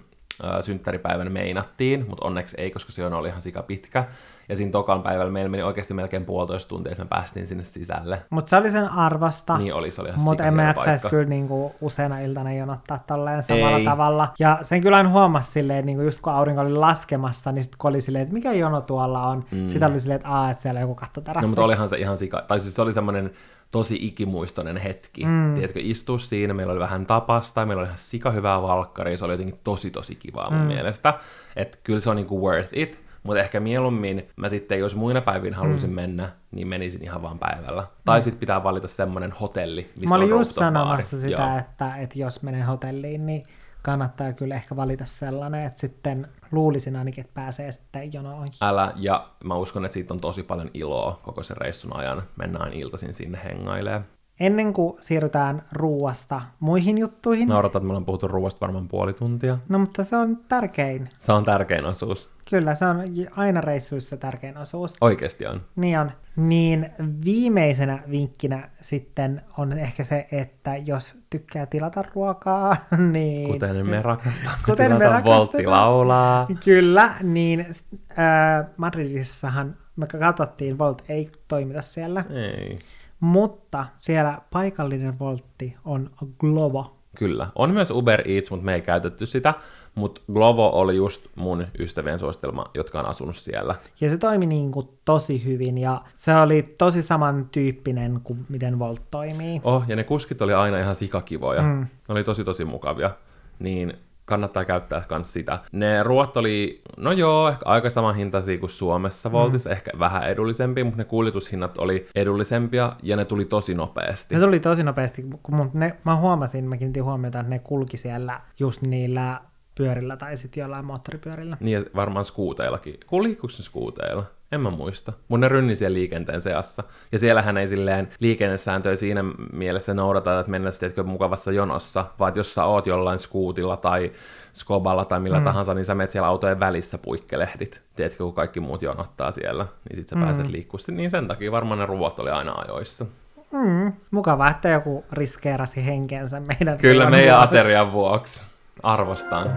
synttäripäivän 0.61 1.33
meinattiin, 1.33 2.07
mutta 2.09 2.27
onneksi 2.27 2.57
ei, 2.61 2.71
koska 2.71 2.93
se 2.93 3.07
on 3.07 3.15
oli 3.15 3.29
ihan 3.29 3.43
sika 3.43 3.63
pitkä. 3.63 4.05
Ja 4.49 4.57
siinä 4.57 4.73
tokan 4.73 5.03
päivällä 5.03 5.33
meillä 5.33 5.49
meni 5.49 5.63
oikeasti 5.63 5.95
melkein 5.95 6.25
puolitoista 6.25 6.69
tuntia, 6.69 6.93
että 6.93 7.05
me 7.05 7.09
päästiin 7.09 7.47
sinne 7.47 7.65
sisälle. 7.65 8.23
Mutta 8.31 8.49
se 8.49 8.57
oli 8.57 8.71
sen 8.71 8.89
arvosta. 8.89 9.59
Niin 9.59 9.75
oli, 9.75 9.91
se 9.91 10.01
oli 10.01 10.11
Mutta 10.17 10.45
en 10.45 10.55
mä 10.55 10.63
jaksaisi 10.63 11.09
kyllä 11.09 11.29
niinku 11.29 11.75
useana 11.81 12.21
iltana 12.21 12.53
jonottaa 12.53 12.99
tolleen 13.07 13.43
samalla 13.43 13.79
Ei. 13.79 13.85
tavalla. 13.85 14.29
Ja 14.39 14.59
sen 14.63 14.81
kyllä 14.81 14.97
aina 14.97 15.09
huomasi 15.09 15.53
silleen, 15.53 15.79
että 15.79 15.87
niinku 15.87 16.03
just 16.03 16.21
kun 16.21 16.33
aurinko 16.33 16.61
oli 16.61 16.73
laskemassa, 16.73 17.53
niin 17.53 17.63
sitten 17.63 17.79
kun 17.79 17.89
oli 17.89 18.01
silleen, 18.01 18.23
että 18.23 18.35
mikä 18.35 18.53
jono 18.53 18.81
tuolla 18.81 19.27
on, 19.27 19.45
mm. 19.51 19.69
sitä 19.69 19.87
oli 19.87 20.01
silleen, 20.01 20.17
että 20.17 20.29
aah, 20.29 20.51
että 20.51 20.63
siellä 20.63 20.81
joku 20.81 20.95
kattoterassi. 20.95 21.45
No, 21.45 21.49
mutta 21.49 21.65
olihan 21.65 21.89
se 21.89 21.99
ihan 21.99 22.19
sika, 22.19 22.45
tai 22.49 22.61
siis 22.61 22.75
se 22.75 22.83
oli 22.83 22.93
semmoinen 22.93 23.31
tosi 23.73 23.99
ikimuistoinen 24.01 24.77
hetki. 24.77 25.25
Mm. 25.25 25.55
Tiedätkö, 25.55 25.81
istua 25.83 26.19
siinä, 26.19 26.55
meillä 26.55 26.73
oli 26.73 26.81
vähän 26.81 27.07
tapasta, 27.07 27.67
meillä 27.67 27.81
oli 27.81 27.87
ihan 27.87 27.99
sika 27.99 28.31
hyvää 28.31 28.63
valkkaria, 28.63 29.17
se 29.17 29.25
oli 29.25 29.33
jotenkin 29.33 29.61
tosi 29.65 29.91
tosi 29.91 30.15
kivaa 30.15 30.51
mun 30.51 30.61
mm. 30.61 30.67
mielestä. 30.67 31.15
Että 31.57 31.79
kyllä 31.85 32.01
se 32.01 32.11
on 32.11 32.17
niinku 32.17 32.47
worth 32.47 32.69
it. 32.73 33.02
Mutta 33.23 33.41
ehkä 33.41 33.61
mieluummin 33.61 34.29
mä 34.37 34.49
sitten, 34.49 34.79
jos 34.79 34.95
muina 34.95 35.21
päivinä 35.21 35.57
haluaisin 35.57 35.91
mm. 35.91 35.97
mennä, 35.97 36.29
niin 36.51 36.69
menisin 36.69 37.05
ihan 37.05 37.23
vaan 37.23 37.39
päivällä. 37.39 37.87
Tai 38.05 38.21
mm. 38.21 38.23
sitten 38.23 38.41
pitää 38.41 38.63
valita 38.63 38.89
semmoinen 38.89 39.33
hotelli, 39.33 39.91
missä 39.97 40.09
Mä 40.09 40.15
olin 40.15 40.33
on 40.33 40.39
just 40.39 40.51
sanomassa 40.51 41.21
sitä, 41.21 41.59
että, 41.59 41.97
että 41.97 42.19
jos 42.19 42.43
menee 42.43 42.63
hotelliin, 42.63 43.27
niin 43.27 43.43
kannattaa 43.83 44.33
kyllä 44.33 44.55
ehkä 44.55 44.77
valita 44.77 45.07
sellainen, 45.07 45.67
että 45.67 45.81
sitten 45.81 46.29
luulisin 46.53 46.97
ainakin, 46.97 47.25
että 47.25 47.35
pääsee 47.35 47.73
sitten 47.73 48.13
jonoon. 48.13 48.49
Älä, 48.61 48.93
ja 48.97 49.29
mä 49.45 49.55
uskon, 49.55 49.85
että 49.85 49.95
siitä 49.95 50.15
on 50.15 50.21
tosi 50.21 50.43
paljon 50.43 50.71
iloa 50.75 51.21
koko 51.23 51.43
sen 51.43 51.57
reissun 51.57 51.97
ajan. 51.97 52.23
Mennään 52.37 52.73
iltaisin 52.73 53.15
sinne 53.15 53.41
hengailemaan. 53.45 54.05
Ennen 54.41 54.73
kuin 54.73 54.97
siirrytään 55.01 55.63
ruuasta 55.73 56.41
muihin 56.61 56.99
juttuihin. 56.99 57.49
Mä 57.49 57.59
odotan, 57.59 57.81
että 57.81 57.87
me 57.87 57.91
ollaan 57.91 58.05
puhuttu 58.05 58.29
ruuasta 58.29 58.61
varmaan 58.61 58.89
puoli 58.89 59.13
tuntia. 59.13 59.59
No 59.69 59.79
mutta 59.79 60.05
se 60.05 60.17
on 60.17 60.37
tärkein. 60.49 61.09
Se 61.19 61.33
on 61.33 61.45
tärkein 61.45 61.85
osuus. 61.85 62.32
Kyllä, 62.51 62.75
se 62.75 62.87
on 62.87 63.05
aina 63.37 63.61
reissuissa 63.61 64.17
tärkein 64.17 64.59
osuus. 64.59 64.97
Oikeasti 65.01 65.47
on. 65.47 65.61
Niin 65.77 65.99
on. 65.99 66.11
Niin 66.37 66.91
viimeisenä 67.25 68.03
vinkkinä 68.11 68.71
sitten 68.81 69.43
on 69.59 69.73
ehkä 69.73 70.05
se, 70.05 70.29
että 70.33 70.77
jos 70.77 71.15
tykkää 71.31 71.67
tilata 71.67 72.05
ruokaa, 72.15 72.77
niin... 73.13 73.51
Kuten 73.51 73.87
me 73.87 74.03
rakastamme 74.03 74.59
Kuten 74.67 74.93
me 74.93 75.09
rakastamme. 75.09 75.39
Voltti 75.39 75.67
laulaa. 75.67 76.47
Kyllä, 76.65 77.11
niin 77.23 77.61
äh, 77.61 78.67
Madridissahan 78.77 79.77
me 79.97 80.07
katsottiin, 80.07 80.79
Volt 80.79 81.03
ei 81.09 81.31
toimita 81.49 81.83
siellä. 81.83 82.25
Ei. 82.31 82.79
Mutta 83.21 83.87
siellä 83.97 84.39
paikallinen 84.51 85.19
voltti 85.19 85.77
on 85.85 86.11
Glovo. 86.39 87.02
Kyllä. 87.17 87.47
On 87.55 87.71
myös 87.71 87.91
Uber 87.91 88.23
Eats, 88.31 88.51
mutta 88.51 88.65
me 88.65 88.75
ei 88.75 88.81
käytetty 88.81 89.27
sitä. 89.27 89.55
Mutta 89.95 90.21
Glovo 90.33 90.71
oli 90.73 90.97
just 90.97 91.27
mun 91.35 91.67
ystävien 91.79 92.19
suositelma, 92.19 92.65
jotka 92.75 93.01
on 93.01 93.07
asunut 93.07 93.37
siellä. 93.37 93.75
Ja 94.01 94.11
se 94.11 94.19
toimi 94.19 94.47
niin 94.47 94.73
kuin 94.73 94.89
tosi 95.05 95.45
hyvin 95.45 95.79
ja 95.79 96.03
se 96.15 96.35
oli 96.35 96.75
tosi 96.79 97.03
samantyyppinen 97.03 98.21
kuin 98.25 98.47
miten 98.49 98.79
Volt 98.79 99.03
toimii. 99.11 99.61
Oh, 99.65 99.85
ja 99.89 99.97
ne 99.97 100.05
kuskit 100.05 100.43
oli 100.43 100.53
aina 100.53 100.79
ihan 100.79 100.95
sikakivoja. 100.95 101.63
Mm. 101.63 101.81
Ne 101.81 101.89
oli 102.09 102.25
tosi 102.25 102.45
tosi 102.45 102.65
mukavia. 102.65 103.11
Niin 103.59 103.95
kannattaa 104.25 104.65
käyttää 104.65 105.05
myös 105.11 105.33
sitä. 105.33 105.59
Ne 105.73 106.03
ruoat 106.03 106.37
oli, 106.37 106.83
no 106.97 107.13
joo, 107.13 107.49
ehkä 107.49 107.63
aika 107.65 107.91
saman 107.91 108.15
hintaisia 108.15 108.59
kuin 108.59 108.71
Suomessa 108.71 109.29
mm. 109.29 109.33
Voltissa, 109.33 109.71
ehkä 109.71 109.91
vähän 109.99 110.29
edullisempi, 110.29 110.85
mutta 110.85 110.99
ne 110.99 111.05
kuljetushinnat 111.05 111.79
oli 111.79 112.07
edullisempia 112.15 112.93
ja 113.03 113.17
ne 113.17 113.25
tuli 113.25 113.45
tosi 113.45 113.75
nopeasti. 113.75 114.35
Ne 114.35 114.41
tuli 114.41 114.61
tosi 114.61 114.83
nopeasti, 114.83 115.27
kun 115.43 115.71
ne, 115.75 115.97
mä 116.05 116.17
huomasin, 116.17 116.65
mä 116.65 116.77
kiinnitin 116.77 117.05
huomiota, 117.05 117.41
että 117.41 117.51
ne 117.51 117.59
kulki 117.59 117.97
siellä 117.97 118.41
just 118.59 118.83
niillä 118.83 119.41
pyörillä 119.75 120.17
tai 120.17 120.37
sitten 120.37 120.61
jollain 120.61 120.85
moottoripyörillä. 120.85 121.57
Niin 121.61 121.79
ja 121.79 121.85
varmaan 121.97 122.25
skuuteillakin. 122.25 123.01
Kulikuuko 123.07 123.49
se 123.49 123.63
skuuteilla? 123.63 124.25
En 124.53 124.61
mä 124.61 124.71
muista. 124.71 125.13
Mun 125.29 125.41
ne 125.41 125.49
rynni 125.49 125.75
siellä 125.75 125.95
liikenteen 125.95 126.41
seassa. 126.41 126.85
Ja 127.13 127.19
siellähän 127.19 127.57
ei 127.57 127.69
silleen 127.69 128.09
liikennesääntöjä 128.21 128.97
siinä 128.97 129.25
mielessä 129.53 129.95
noudata, 129.95 130.41
että 130.41 130.51
mennä 130.51 130.71
sitten 130.71 131.09
mukavassa 131.09 131.53
jonossa, 131.53 132.05
vaan 132.19 132.33
jos 132.37 132.55
sä 132.55 132.65
oot 132.65 132.87
jollain 132.87 133.19
skuutilla 133.19 133.77
tai 133.77 134.13
skoballa 134.53 135.05
tai 135.05 135.21
millä 135.21 135.39
mm. 135.39 135.45
tahansa, 135.45 135.75
niin 135.75 135.85
sä 135.85 135.95
menet 135.95 136.11
siellä 136.11 136.29
autojen 136.29 136.61
välissä 136.61 136.99
puikkelehdit. 136.99 137.83
Tiedätkö, 137.97 138.25
kun 138.25 138.35
kaikki 138.35 138.61
muut 138.61 138.83
jonottaa 138.83 139.33
siellä, 139.33 139.67
niin 139.89 139.97
sit 139.97 140.09
sä 140.09 140.17
mm. 140.17 140.23
pääset 140.23 140.49
liikkumaan. 140.49 140.97
Niin 140.97 141.11
sen 141.11 141.29
takia 141.29 141.53
varmaan 141.53 141.79
ne 141.79 141.87
ruot 141.87 142.19
oli 142.19 142.31
aina 142.31 142.53
ajoissa. 142.53 143.07
Mm. 143.53 143.93
Mukavaa, 144.11 144.51
että 144.51 144.69
joku 144.69 145.05
riskeerasi 145.13 145.87
henkensä 145.87 146.41
meidän 146.41 146.79
Kyllä 146.79 147.11
meidän 147.11 147.37
vuoksi. 147.37 147.49
aterian 147.49 147.93
vuoksi. 147.93 148.52
Arvostan. 148.83 149.51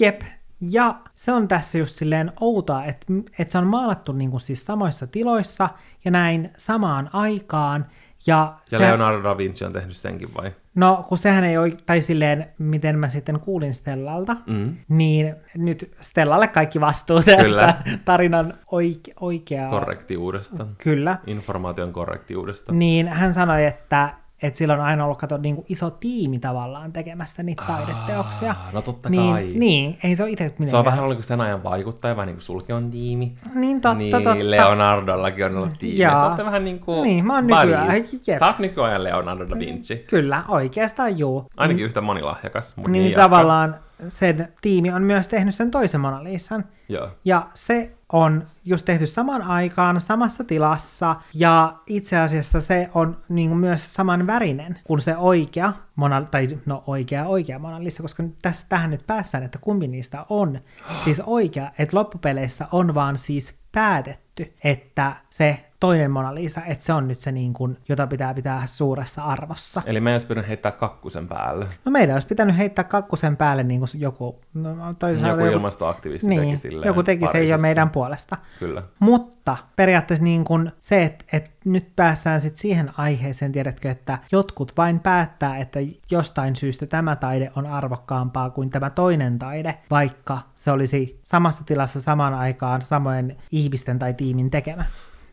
Jep. 0.00 0.22
Ja 0.70 0.94
se 1.14 1.32
on 1.32 1.48
tässä 1.48 1.78
just 1.78 1.96
silleen 1.96 2.32
outoa, 2.40 2.84
että, 2.84 3.06
että 3.38 3.52
se 3.52 3.58
on 3.58 3.66
maalattu 3.66 4.12
niinku 4.12 4.38
siis 4.38 4.64
samoissa 4.64 5.06
tiloissa 5.06 5.68
ja 6.04 6.10
näin 6.10 6.50
samaan 6.56 7.10
aikaan. 7.12 7.86
Ja, 8.26 8.54
Ja 8.72 8.78
se, 8.78 8.84
Leonardo 8.84 9.22
da 9.28 9.36
Vinci 9.38 9.64
on 9.64 9.72
tehnyt 9.72 9.96
senkin 9.96 10.34
vai? 10.34 10.52
no 10.74 11.04
kun 11.08 11.18
sehän 11.18 11.44
ei 11.44 11.58
ole, 11.58 11.72
tai 11.86 12.00
silleen, 12.00 12.46
miten 12.58 12.98
mä 12.98 13.08
sitten 13.08 13.40
kuulin 13.40 13.74
Stellalta, 13.74 14.36
Mm. 14.46 14.76
niin 14.88 15.34
nyt 15.56 15.94
Stellalle 16.00 16.48
kaikki 16.48 16.80
vastuu 16.80 17.22
tästä 17.22 17.42
Kyllä. 17.42 17.74
tarinan 18.04 18.54
oike, 18.72 19.12
oikeaa. 19.20 19.70
Korrektiudesta. 19.70 20.66
Kyllä. 20.78 21.16
Informaation 21.26 21.92
korrektiudesta. 21.92 22.72
Niin 22.72 23.08
hän 23.08 23.32
sanoi, 23.34 23.64
että, 23.64 24.14
että 24.42 24.58
sillä 24.58 24.74
on 24.74 24.80
aina 24.80 25.04
ollut 25.04 25.18
kato, 25.18 25.36
niin 25.36 25.54
kuin 25.54 25.66
iso 25.68 25.90
tiimi 25.90 26.38
tavallaan 26.38 26.92
tekemässä 26.92 27.42
niitä 27.42 27.62
taideteoksia. 27.66 28.54
No 28.72 28.82
totta 28.82 29.08
niin, 29.08 29.32
kai. 29.32 29.52
Niin, 29.54 29.98
ei 30.04 30.16
se 30.16 30.22
ole 30.22 30.30
itse 30.30 30.44
mitenkään. 30.44 30.70
Se 30.70 30.76
on 30.76 30.84
vähän 30.84 31.04
ollut 31.04 31.16
kuin 31.16 31.24
sen 31.24 31.40
ajan 31.40 31.64
vaikuttaja, 31.64 32.16
vähän 32.16 32.26
niin 32.26 32.36
kuin 32.36 32.42
sulki 32.42 32.72
on 32.72 32.90
tiimi. 32.90 33.32
Niin 33.54 33.80
totta, 33.80 33.98
niin, 33.98 34.12
totta. 34.12 34.36
Leonardollakin 34.40 35.46
on 35.46 35.56
ollut 35.56 35.78
tiimi. 35.78 35.98
Jaa. 35.98 36.20
Te 36.20 36.26
olette 36.26 36.44
vähän 36.44 36.64
niin 36.64 36.80
kuin 36.80 37.02
Niin, 37.02 37.26
mä 37.26 37.34
oon 37.34 37.46
nykyään. 37.46 37.94
Jep. 38.26 38.38
Sä 38.38 38.46
oot 38.46 38.58
nykyajan 38.58 39.04
Leonardo 39.04 39.48
da 39.50 39.58
Vinci. 39.58 39.96
Kyllä, 39.96 40.42
oikeastaan 40.48 41.18
juu. 41.18 41.46
Ainakin 41.56 41.84
yhtä 41.84 42.00
monilahjakas. 42.00 42.76
Mutta 42.76 42.90
Niin, 42.90 43.04
jatka. 43.04 43.22
tavallaan 43.22 43.76
sen 44.08 44.52
tiimi 44.62 44.90
on 44.90 45.02
myös 45.02 45.28
tehnyt 45.28 45.54
sen 45.54 45.70
toisen 45.70 46.00
Mona 46.00 46.24
Lisan. 46.24 46.64
Joo. 46.88 47.08
Ja 47.24 47.48
se 47.54 47.94
on 48.12 48.46
just 48.64 48.84
tehty 48.84 49.06
samaan 49.06 49.42
aikaan, 49.42 50.00
samassa 50.00 50.44
tilassa, 50.44 51.16
ja 51.34 51.76
itse 51.86 52.18
asiassa 52.18 52.60
se 52.60 52.90
on 52.94 53.16
niin 53.28 53.48
kuin 53.48 53.58
myös 53.58 53.94
saman 53.94 54.26
värinen 54.26 54.78
kuin 54.84 55.00
se 55.00 55.16
oikea 55.16 55.72
Mona, 55.96 56.22
tai 56.22 56.48
no 56.66 56.84
oikea 56.86 57.26
oikea 57.26 57.58
Mona 57.58 57.84
Lisa, 57.84 58.02
koska 58.02 58.22
tässä 58.42 58.66
tähän 58.68 58.90
nyt 58.90 59.06
päässään, 59.06 59.44
että 59.44 59.58
kumpi 59.58 59.88
niistä 59.88 60.26
on 60.28 60.60
siis 61.04 61.22
oikea, 61.26 61.70
että 61.78 61.96
loppupeleissä 61.96 62.68
on 62.72 62.94
vaan 62.94 63.18
siis 63.18 63.54
päätetty, 63.72 64.54
että 64.64 65.16
se 65.30 65.71
toinen 65.82 66.10
Mona 66.10 66.34
Lisa, 66.34 66.60
että 66.66 66.84
se 66.84 66.92
on 66.92 67.08
nyt 67.08 67.20
se, 67.20 67.32
niin 67.32 67.52
kuin, 67.52 67.78
jota 67.88 68.06
pitää 68.06 68.34
pitää 68.34 68.62
suuressa 68.66 69.22
arvossa. 69.22 69.82
Eli 69.86 70.00
meidän 70.00 70.14
olisi 70.14 70.26
pitänyt 70.26 70.48
heittää 70.48 70.72
kakkusen 70.72 71.28
päälle. 71.28 71.66
No 71.84 71.92
meidän 71.92 72.14
olisi 72.14 72.26
pitänyt 72.26 72.56
heittää 72.56 72.84
kakkusen 72.84 73.36
päälle 73.36 73.62
niin 73.62 73.80
kuin 73.80 73.90
joku, 73.94 74.40
no, 74.54 74.94
toisaalta 74.98 75.42
Joku 75.42 75.52
ilmastoaktivisti 75.52 76.28
niin, 76.28 76.40
teki 76.40 76.58
silleen 76.58 76.86
joku 76.86 77.02
teki 77.02 77.26
sen 77.32 77.48
jo 77.48 77.58
meidän 77.58 77.90
puolesta. 77.90 78.36
Kyllä. 78.58 78.82
Mutta 78.98 79.56
periaatteessa 79.76 80.24
niin 80.24 80.44
kun 80.44 80.72
se, 80.80 81.04
että, 81.04 81.24
että 81.32 81.50
nyt 81.64 81.96
päässään 81.96 82.40
sit 82.40 82.56
siihen 82.56 82.90
aiheeseen, 82.96 83.52
tiedätkö, 83.52 83.90
että 83.90 84.18
jotkut 84.32 84.72
vain 84.76 85.00
päättää, 85.00 85.58
että 85.58 85.80
jostain 86.10 86.56
syystä 86.56 86.86
tämä 86.86 87.16
taide 87.16 87.52
on 87.56 87.66
arvokkaampaa 87.66 88.50
kuin 88.50 88.70
tämä 88.70 88.90
toinen 88.90 89.38
taide, 89.38 89.78
vaikka 89.90 90.38
se 90.56 90.70
olisi 90.70 91.20
samassa 91.24 91.64
tilassa 91.64 92.00
samaan 92.00 92.34
aikaan 92.34 92.82
samojen 92.82 93.36
ihmisten 93.50 93.98
tai 93.98 94.14
tiimin 94.14 94.50
tekemä. 94.50 94.84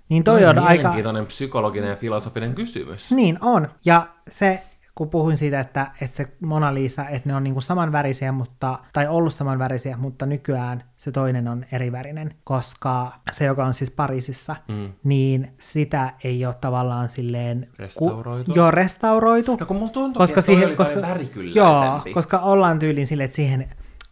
Niin 0.09 0.23
toi 0.23 0.45
on 0.45 0.59
aika... 0.59 0.71
mielenkiintoinen 0.73 1.25
psykologinen 1.25 1.89
ja 1.89 1.95
filosofinen 1.95 2.55
kysymys. 2.55 3.11
Niin 3.11 3.37
on. 3.41 3.67
Ja 3.85 4.07
se, 4.29 4.63
kun 4.95 5.09
puhuin 5.09 5.37
siitä, 5.37 5.59
että, 5.59 5.91
että 6.01 6.17
se 6.17 6.27
Mona 6.41 6.73
Lisa, 6.73 7.07
että 7.09 7.29
ne 7.29 7.35
on 7.35 7.43
niinku 7.43 7.61
samanvärisiä, 7.61 8.31
mutta, 8.31 8.79
tai 8.93 9.07
ollut 9.07 9.33
samanvärisiä, 9.33 9.97
mutta 9.97 10.25
nykyään 10.25 10.83
se 10.97 11.11
toinen 11.11 11.47
on 11.47 11.65
erivärinen, 11.71 12.33
koska 12.43 13.11
se, 13.31 13.45
joka 13.45 13.65
on 13.65 13.73
siis 13.73 13.91
Pariisissa, 13.91 14.55
Mm. 14.67 14.89
niin 15.03 15.53
sitä 15.57 16.13
ei 16.23 16.45
ole 16.45 16.53
tavallaan 16.61 17.09
silleen... 17.09 17.67
Restauroitu? 17.79 18.51
joo, 18.55 18.71
restauroitu. 18.71 19.57
No 19.59 19.65
kun 19.65 19.75
mulla 19.77 19.91
tuntuu, 19.91 20.19
koska 20.19 20.39
että 20.39 20.51
siihen, 20.51 20.75
koska, 20.75 20.99
joo, 21.55 22.01
koska 22.13 22.39
ollaan 22.39 22.79
tyyliin 22.79 23.07
silleen, 23.07 23.25
että 23.25 23.35
siihen 23.35 23.69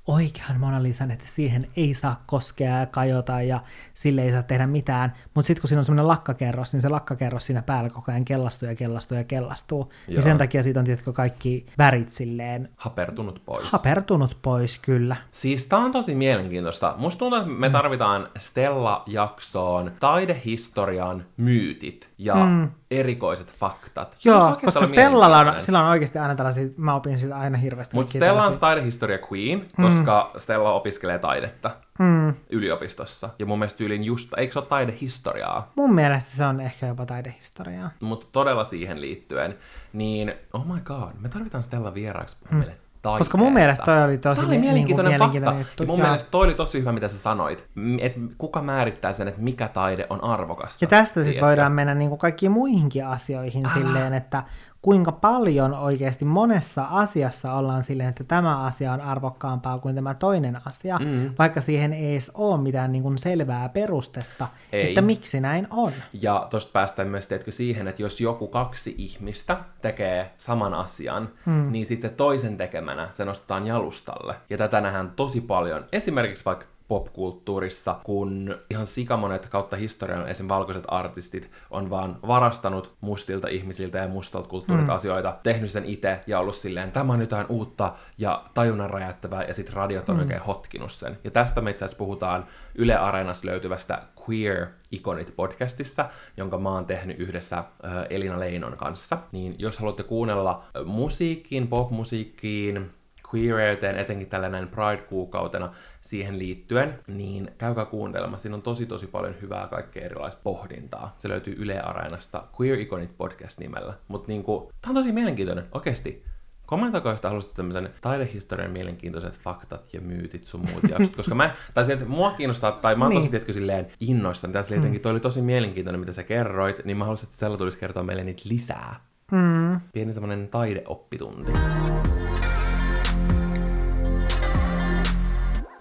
oikean 0.08 0.60
Mona 0.60 0.84
Lisan, 0.84 1.12
että 1.12 1.26
siihen 1.28 1.64
ei 1.76 1.94
saa 1.94 2.24
koskea 2.26 2.78
ja 2.78 2.86
kajota 2.86 3.42
ja 3.42 3.60
sille 3.94 4.24
ei 4.24 4.32
saa 4.32 4.44
tehdä 4.44 4.68
mitään. 4.68 5.14
Mutta 5.34 5.48
sitten 5.48 5.62
kun 5.62 5.68
siinä 5.68 5.80
on 5.80 5.86
semmoinen 5.86 6.08
lakkakerros, 6.08 6.74
niin 6.74 6.82
se 6.82 6.90
lakkakerros 6.90 7.46
siinä 7.46 7.62
päällä 7.62 7.90
koko 7.90 8.12
ajan 8.12 8.26
kellastuu 8.26 8.70
ja 8.70 8.76
kellastuu 8.76 9.18
ja 9.18 9.24
kellastuu. 9.24 9.94
Joo. 10.08 10.16
Ja 10.16 10.22
sen 10.22 10.38
takia 10.38 10.64
siitä 10.64 10.80
on 10.80 10.86
tietysti 10.86 11.14
kaikki 11.14 11.66
värit 11.78 12.14
silleen 12.14 12.70
Hapertunut 12.76 13.42
pois. 13.46 13.72
hapertunut 13.72 14.38
pois 14.42 14.80
kyllä. 14.80 15.16
Siis 15.32 15.68
tää 15.68 15.80
on 15.80 15.92
tosi 15.92 16.16
mielenkiintoista. 16.16 16.94
Musta 16.98 17.20
tuntuu, 17.20 17.40
että 17.40 17.52
me 17.52 17.70
tarvitaan 17.70 18.30
Stella-jaksoon 18.38 19.92
taidehistorian 20.00 21.26
myytit 21.38 22.10
ja 22.18 22.36
mm. 22.36 22.72
Erikoiset 22.92 23.54
faktat. 23.54 24.18
Se 24.20 24.30
Joo, 24.30 24.40
oikeasti 24.40 24.66
koska 24.66 24.86
Stellalla 24.86 25.40
on, 25.40 25.62
sillä 25.62 25.80
on 25.80 25.90
oikeasti 25.90 26.20
aina 26.20 26.36
tällaisia, 26.36 26.68
mä 26.78 26.96
opin 26.96 27.18
siltä 27.18 27.38
aina 27.38 27.58
hirveästi. 27.58 27.96
Mutta 27.96 28.14
Stella 28.14 28.46
on 28.46 28.60
taidehistoria 28.60 29.20
queen, 29.32 29.66
koska 29.82 30.32
mm. 30.34 30.40
Stella 30.40 30.74
opiskelee 30.74 31.20
taidetta 31.20 31.72
mm. 32.00 32.34
yliopistossa. 32.50 33.30
Ja 33.40 33.46
mun 33.46 33.60
mielestä 33.60 33.78
tyylin 33.78 34.04
just, 34.04 34.30
eikö 34.38 34.54
se 34.54 34.60
ole 34.60 34.68
taidehistoriaa? 34.68 35.72
Mun 35.76 35.96
mielestä 35.96 36.32
se 36.38 36.46
on 36.46 36.60
ehkä 36.60 36.88
jopa 36.88 37.06
taidehistoriaa. 37.06 37.92
Mutta 38.02 38.28
todella 38.32 38.64
siihen 38.64 39.02
liittyen, 39.02 39.58
niin 39.94 40.34
oh 40.54 40.66
my 40.66 40.82
god, 40.82 41.12
me 41.20 41.30
tarvitaan 41.30 41.64
Stella 41.64 41.94
vieraaksi 41.94 42.38
mm. 42.52 42.58
meille 42.58 42.78
taiteesta. 43.12 43.32
Koska 43.32 43.38
mun 43.38 43.54
mielestä 43.54 43.86
toi 43.86 44.04
oli 44.04 44.18
tosi 44.18 44.42
oli 44.46 44.50
mi- 44.50 44.58
mielenkiintoinen, 44.58 45.12
fakta. 45.12 45.24
mielenkiintoinen 45.26 45.60
juttu. 45.60 45.84
Ja 45.84 45.88
mun 45.88 46.00
Joo. 46.00 46.08
mielestä 46.08 46.32
toi 46.32 46.44
oli 46.46 46.54
tosi 46.54 46.80
hyvä, 46.80 46.92
mitä 46.92 47.08
sä 47.08 47.18
sanoit. 47.20 47.68
Että 48.02 48.20
kuka 48.38 48.62
määrittää 48.62 49.14
sen, 49.14 49.28
että 49.28 49.42
mikä 49.42 49.68
taide 49.68 50.08
on 50.10 50.24
arvokasta. 50.24 50.86
Ja 50.86 50.90
tästä 50.90 51.24
sitten 51.24 51.44
voidaan 51.46 51.72
mennä 51.72 51.96
niin 51.96 52.10
kuin 52.10 52.20
kaikkiin 52.20 52.52
muihinkin 52.52 53.06
asioihin 53.06 53.66
Älä. 53.66 53.74
silleen, 53.74 54.14
että 54.14 54.44
kuinka 54.82 55.12
paljon 55.12 55.74
oikeasti 55.74 56.26
monessa 56.26 56.88
asiassa 56.92 57.54
ollaan 57.54 57.84
silleen, 57.84 58.10
että 58.10 58.24
tämä 58.24 58.66
asia 58.66 58.94
on 58.94 59.02
arvokkaampaa 59.02 59.80
kuin 59.80 59.96
tämä 59.96 60.14
toinen 60.14 60.60
asia, 60.66 61.00
mm. 61.00 61.34
vaikka 61.40 61.62
siihen 61.62 61.94
ei 61.94 62.12
edes 62.12 62.32
ole 62.34 62.62
mitään 62.62 62.92
niin 62.92 63.04
kuin 63.04 63.18
selvää 63.18 63.70
perustetta, 63.70 64.48
Ei. 64.72 64.88
että 64.88 65.02
miksi 65.02 65.42
näin 65.42 65.68
on. 65.72 65.92
Ja 66.22 66.48
tosta 66.50 66.72
päästään 66.72 67.08
myös 67.08 67.28
teetkö 67.28 67.52
siihen, 67.52 67.88
että 67.88 68.02
jos 68.02 68.22
joku 68.22 68.48
kaksi 68.48 68.96
ihmistä 68.98 69.58
tekee 69.82 70.34
saman 70.38 70.74
asian, 70.74 71.30
mm. 71.46 71.72
niin 71.72 71.86
sitten 71.86 72.12
toisen 72.12 72.58
tekemänä 72.58 73.08
se 73.12 73.26
nostetaan 73.26 73.68
jalustalle. 73.68 74.36
Ja 74.50 74.58
tätä 74.58 74.82
nähdään 74.82 75.12
tosi 75.16 75.42
paljon. 75.42 75.86
Esimerkiksi 75.92 76.46
vaikka 76.46 76.66
popkulttuurissa, 76.88 78.00
kun 78.04 78.56
ihan 78.70 78.88
sikamonet 78.88 79.48
kautta 79.48 79.76
historian 79.76 80.30
esim. 80.30 80.48
valkoiset 80.48 80.84
artistit 80.88 81.52
on 81.72 81.90
vaan 81.90 82.20
varastanut 82.28 82.94
mustilta 83.02 83.48
ihmisiltä 83.48 83.98
ja 83.98 84.08
mustalta 84.08 84.50
kulttuurilta 84.50 84.92
mm. 84.92 84.96
asioita, 84.96 85.36
tehnyt 85.44 85.72
sen 85.72 85.86
itse 85.86 86.20
ja 86.28 86.40
ollut 86.40 86.56
silleen, 86.56 86.92
tämä 86.92 87.14
on 87.14 87.22
jotain 87.22 87.46
uutta 87.50 87.94
ja 88.18 88.44
tajunnan 88.54 88.90
räjäyttävää 88.90 89.44
ja 89.44 89.54
sitten 89.54 89.76
radiot 89.76 90.10
on 90.10 90.16
mm. 90.16 90.22
oikein 90.22 90.42
hotkinut 90.42 90.92
sen. 90.92 91.18
Ja 91.24 91.32
tästä 91.32 91.62
me 91.62 91.72
itse 91.72 91.86
asiassa 91.86 91.98
puhutaan 91.98 92.48
Yle 92.76 92.96
Areenassa 92.96 93.48
löytyvästä 93.48 94.02
Queer 94.30 94.68
Iconit 94.92 95.34
podcastissa, 95.36 96.10
jonka 96.38 96.58
mä 96.58 96.70
oon 96.70 96.86
tehnyt 96.86 97.20
yhdessä 97.20 97.64
Elina 98.10 98.40
Leinon 98.40 98.78
kanssa. 98.78 99.18
Niin 99.32 99.56
jos 99.58 99.80
haluatte 99.80 100.04
kuunnella 100.04 100.64
musiikkiin, 100.86 101.68
popmusiikkiin, 101.68 102.92
queereyteen, 103.34 103.98
etenkin 103.98 104.30
tällä 104.30 104.50
näin 104.50 104.68
Pride-kuukautena 104.68 105.72
siihen 106.02 106.40
liittyen, 106.40 107.00
niin 107.08 107.52
käykää 107.58 107.86
kuuntelemassa. 107.86 108.42
Siinä 108.42 108.56
on 108.56 108.62
tosi 108.62 108.86
tosi 108.86 109.08
paljon 109.08 109.36
hyvää 109.42 109.68
kaikkea 109.68 110.06
erilaista 110.06 110.42
pohdintaa. 110.44 111.16
Se 111.18 111.30
löytyy 111.30 111.56
Yle 111.58 111.80
Areenasta 111.80 112.44
Queer 112.62 112.80
Iconit 112.80 113.18
podcast 113.18 113.60
nimellä. 113.60 113.94
Mutta 114.08 114.28
niinku, 114.28 114.72
tää 114.82 114.90
on 114.90 114.96
tosi 114.96 115.12
mielenkiintoinen, 115.12 115.66
oikeesti. 115.72 116.26
Kommentoikaa, 116.66 117.14
jos 117.14 117.22
te 117.22 117.28
haluaisitte 117.28 117.56
tämmöisen 117.56 117.90
taidehistorian 118.02 118.72
mielenkiintoiset 118.72 119.40
faktat 119.40 119.94
ja 119.94 120.02
myytit 120.02 120.48
sun 120.48 120.70
muut 120.72 120.84
jaksot, 120.92 121.16
koska 121.16 121.36
mä, 121.36 121.56
tai 121.74 121.86
se, 121.86 121.94
että 121.94 122.06
mua 122.06 122.32
kiinnostaa, 122.32 122.72
tai 122.72 122.96
mä 122.96 123.06
oon 123.06 123.14
tosi, 123.14 123.24
Niin. 123.24 123.32
tiedätkö, 123.32 123.54
silleen 123.54 123.88
innoissani, 124.00 124.54
tässä 124.54 124.72
mm. 124.76 124.78
jotenkin 124.78 125.02
toi 125.02 125.12
oli 125.12 125.20
tosi 125.20 125.42
mielenkiintoinen, 125.42 126.00
mitä 126.00 126.14
sä 126.14 126.24
kerroit, 126.24 126.86
niin 126.86 126.98
mä 126.98 127.04
haluaisin, 127.04 127.26
että 127.26 127.36
Stella 127.36 127.58
tulisi 127.58 127.80
kertoa 127.80 128.04
meille 128.04 128.24
niitä 128.24 128.42
lisää. 128.46 128.96
Mm. 129.32 129.80
Pieni 129.94 130.14
semmonen 130.14 130.48
taideoppitunti. 130.48 131.52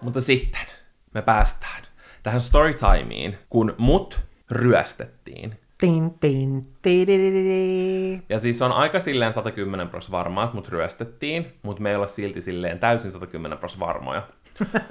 Mutta 0.06 0.20
sitten 0.20 0.60
me 1.14 1.22
päästään 1.22 1.82
tähän 2.22 2.40
storytimeen, 2.40 3.38
kun 3.50 3.74
mut 3.78 4.20
ryöstettiin. 4.50 5.54
Tin, 5.78 6.10
tin. 6.20 6.66
Ja 8.28 8.38
siis 8.38 8.62
on 8.62 8.72
aika 8.72 9.00
silleen 9.00 9.32
110 9.32 9.88
pros 9.88 10.10
varmaa, 10.10 10.44
että 10.44 10.56
mut 10.56 10.68
ryöstettiin, 10.68 11.52
mutta 11.62 11.82
me 11.82 11.90
ei 11.90 11.96
olla 11.96 12.06
silti 12.06 12.42
silleen 12.42 12.78
täysin 12.78 13.10
110 13.10 13.58
pros 13.58 13.80
varmoja. 13.80 14.22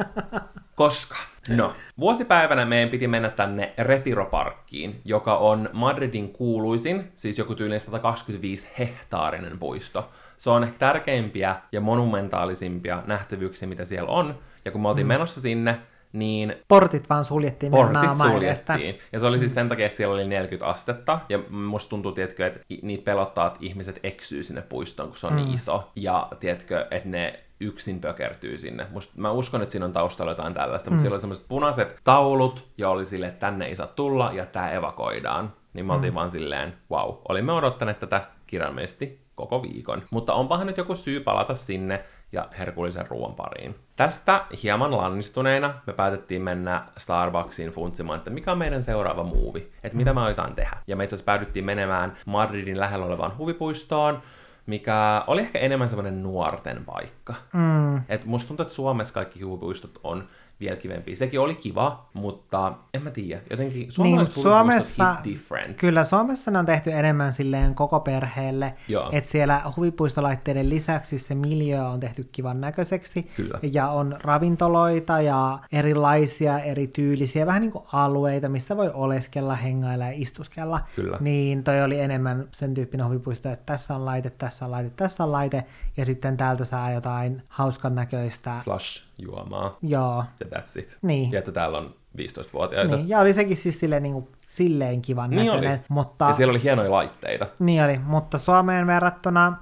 Koska, 0.75 1.15
no, 1.49 1.73
vuosipäivänä 1.99 2.65
meidän 2.65 2.89
piti 2.89 3.07
mennä 3.07 3.29
tänne 3.29 3.73
Retiro-parkkiin, 3.77 5.01
joka 5.05 5.37
on 5.37 5.69
Madridin 5.73 6.29
kuuluisin, 6.29 7.11
siis 7.15 7.37
joku 7.37 7.55
tyyliin 7.55 7.81
125 7.81 8.67
hehtaarinen 8.79 9.59
puisto. 9.59 10.09
Se 10.37 10.49
on 10.49 10.63
ehkä 10.63 10.77
tärkeimpiä 10.79 11.55
ja 11.71 11.81
monumentaalisimpia 11.81 13.03
nähtävyyksiä, 13.07 13.67
mitä 13.67 13.85
siellä 13.85 14.09
on. 14.09 14.35
Ja 14.65 14.71
kun 14.71 14.81
me 14.81 14.89
oltiin 14.89 15.07
mm. 15.07 15.13
menossa 15.13 15.41
sinne, 15.41 15.79
niin 16.13 16.55
Portit 16.67 17.09
vaan 17.09 17.23
suljettiin 17.23 17.71
portit 17.71 18.15
suljettiin. 18.17 18.99
Ja 19.11 19.19
se 19.19 19.25
oli 19.25 19.39
siis 19.39 19.53
sen 19.53 19.69
takia, 19.69 19.85
että 19.85 19.95
siellä 19.95 20.13
oli 20.13 20.27
40 20.27 20.65
astetta. 20.65 21.19
Ja 21.29 21.39
musta 21.49 21.89
tuntuu, 21.89 22.11
tiedätkö, 22.11 22.47
että 22.47 22.59
niitä 22.81 23.03
pelottaa, 23.03 23.47
että 23.47 23.59
ihmiset 23.61 23.99
eksyy 24.03 24.43
sinne 24.43 24.61
puistoon, 24.61 25.09
kun 25.09 25.17
se 25.17 25.27
on 25.27 25.33
mm. 25.33 25.37
niin 25.37 25.53
iso. 25.53 25.91
Ja 25.95 26.27
tiedätkö, 26.39 26.87
että 26.91 27.09
ne 27.09 27.39
yksin 27.59 28.01
pökertyy 28.01 28.57
sinne. 28.57 28.87
Musta, 28.91 29.13
mä 29.17 29.31
uskon, 29.31 29.61
että 29.61 29.71
siinä 29.71 29.85
on 29.85 29.91
taustalla 29.91 30.31
jotain 30.31 30.53
tällaista, 30.53 30.89
mm. 30.89 30.93
mutta 30.93 31.01
siellä 31.01 31.13
oli 31.13 31.21
semmoiset 31.21 31.45
punaiset 31.47 31.99
taulut, 32.03 32.67
ja 32.77 32.89
oli 32.89 33.05
sille, 33.05 33.27
että 33.27 33.39
tänne 33.39 33.65
ei 33.65 33.75
saa 33.75 33.87
tulla, 33.87 34.31
ja 34.33 34.45
tämä 34.45 34.71
evakoidaan. 34.71 35.53
niin 35.73 35.85
me 35.85 35.93
oltiin 35.93 36.13
mm. 36.13 36.15
vaan 36.15 36.31
silleen, 36.31 36.73
wow, 36.91 37.15
olimme 37.29 37.51
odottaneet 37.51 37.99
tätä 37.99 38.21
kirjaimellisesti 38.47 39.25
koko 39.35 39.61
viikon. 39.61 40.03
Mutta 40.11 40.33
onpahan 40.33 40.67
nyt 40.67 40.77
joku 40.77 40.95
syy 40.95 41.19
palata 41.19 41.55
sinne 41.55 42.03
ja 42.31 42.49
herkullisen 42.59 43.07
ruoan 43.07 43.35
pariin. 43.35 43.75
Tästä 43.95 44.45
hieman 44.63 44.97
lannistuneina 44.97 45.73
me 45.87 45.93
päätettiin 45.93 46.41
mennä 46.41 46.85
Starbucksiin 46.97 47.69
funtsimaan, 47.69 48.17
että 48.17 48.29
mikä 48.29 48.51
on 48.51 48.57
meidän 48.57 48.83
seuraava 48.83 49.23
muuvi, 49.23 49.71
että 49.83 49.97
mitä 49.97 50.13
me 50.13 50.21
aiotaan 50.21 50.55
tehdä. 50.55 50.77
Ja 50.87 50.95
me 50.95 51.03
itse 51.03 51.15
asiassa 51.15 51.25
päädyttiin 51.25 51.65
menemään 51.65 52.17
Madridin 52.25 52.79
lähellä 52.79 53.05
olevaan 53.05 53.37
huvipuistoon, 53.37 54.21
mikä 54.65 55.23
oli 55.27 55.41
ehkä 55.41 55.59
enemmän 55.59 55.89
semmoinen 55.89 56.23
nuorten 56.23 56.85
paikka. 56.85 57.33
Mm. 57.53 57.97
Et 58.09 58.25
musta 58.25 58.47
tuntuu, 58.47 58.63
että 58.63 58.75
Suomessa 58.75 59.13
kaikki 59.13 59.41
huvipuistot 59.41 59.99
on 60.03 60.27
vielä 60.59 60.75
kivempi. 60.75 61.15
Sekin 61.15 61.39
oli 61.39 61.55
kiva, 61.55 62.09
mutta 62.13 62.73
en 62.93 63.03
mä 63.03 63.11
tiedä. 63.11 63.41
Jotenkin 63.49 63.91
suomalaiset 63.91 64.35
niin, 64.35 64.43
Suomessa, 64.43 65.15
different. 65.23 65.77
Kyllä, 65.77 66.03
Suomessa 66.03 66.51
ne 66.51 66.59
on 66.59 66.65
tehty 66.65 66.91
enemmän 66.91 67.33
silleen 67.33 67.75
koko 67.75 67.99
perheelle. 67.99 68.73
Että 69.11 69.31
siellä 69.31 69.61
huvipuistolaitteiden 69.77 70.69
lisäksi 70.69 71.19
se 71.19 71.35
miljö 71.35 71.87
on 71.87 71.99
tehty 71.99 72.29
kivan 72.31 72.61
näköiseksi. 72.61 73.23
Kyllä. 73.35 73.59
Ja 73.73 73.89
on 73.89 74.17
ravintoloita 74.23 75.21
ja 75.21 75.59
erilaisia, 75.71 76.59
erityylisiä, 76.59 77.45
vähän 77.45 77.61
niin 77.61 77.71
kuin 77.71 77.85
alueita, 77.93 78.49
missä 78.49 78.77
voi 78.77 78.91
oleskella, 78.93 79.55
hengailla 79.55 80.05
ja 80.05 80.11
istuskella. 80.15 80.79
Kyllä. 80.95 81.17
Niin 81.19 81.63
toi 81.63 81.83
oli 81.83 81.99
enemmän 81.99 82.47
sen 82.51 82.73
tyyppinen 82.73 83.05
huvipuisto, 83.05 83.49
että 83.49 83.65
tässä 83.65 83.95
on 83.95 84.05
laite, 84.05 84.29
tässä 84.29 84.65
on 84.65 84.71
laite, 84.71 84.89
tässä 84.89 85.23
on 85.23 85.31
laite. 85.31 85.65
Ja 85.97 86.05
sitten 86.05 86.37
täältä 86.37 86.65
saa 86.65 86.91
jotain 86.91 87.43
hauskan 87.47 87.95
näköistä. 87.95 88.53
Slush 88.53 89.05
juomaa. 89.17 89.77
Joo. 89.81 90.23
Ja 90.39 90.59
that's 90.59 90.79
it. 90.79 90.97
Niin. 91.01 91.31
Ja 91.31 91.39
että 91.39 91.51
täällä 91.51 91.77
on 91.77 91.95
15-vuotiaita. 92.17 92.95
Niin, 92.95 93.09
ja 93.09 93.19
oli 93.19 93.33
sekin 93.33 93.57
siis 93.57 93.79
silleen, 93.79 94.03
niin 94.03 94.13
kuin, 94.13 94.27
silleen 94.47 95.01
kivan 95.01 95.29
niin 95.29 95.45
näköinen. 95.45 95.71
Oli. 95.71 95.79
Mutta... 95.89 96.25
Ja 96.25 96.33
siellä 96.33 96.51
oli 96.51 96.63
hienoja 96.63 96.91
laitteita. 96.91 97.47
Niin 97.59 97.83
oli, 97.83 97.97
mutta 97.97 98.37
Suomeen 98.37 98.87
verrattuna 98.87 99.57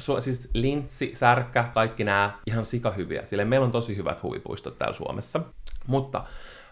Su- 0.00 0.20
siis 0.20 0.50
Lintsi, 0.54 1.12
Särkkä, 1.14 1.64
kaikki 1.74 2.04
nämä 2.04 2.38
ihan 2.46 2.64
sikahyviä. 2.64 3.24
Sillä 3.24 3.44
meillä 3.44 3.64
on 3.64 3.72
tosi 3.72 3.96
hyvät 3.96 4.22
huvipuistot 4.22 4.78
täällä 4.78 4.96
Suomessa. 4.96 5.40
Mutta 5.86 6.24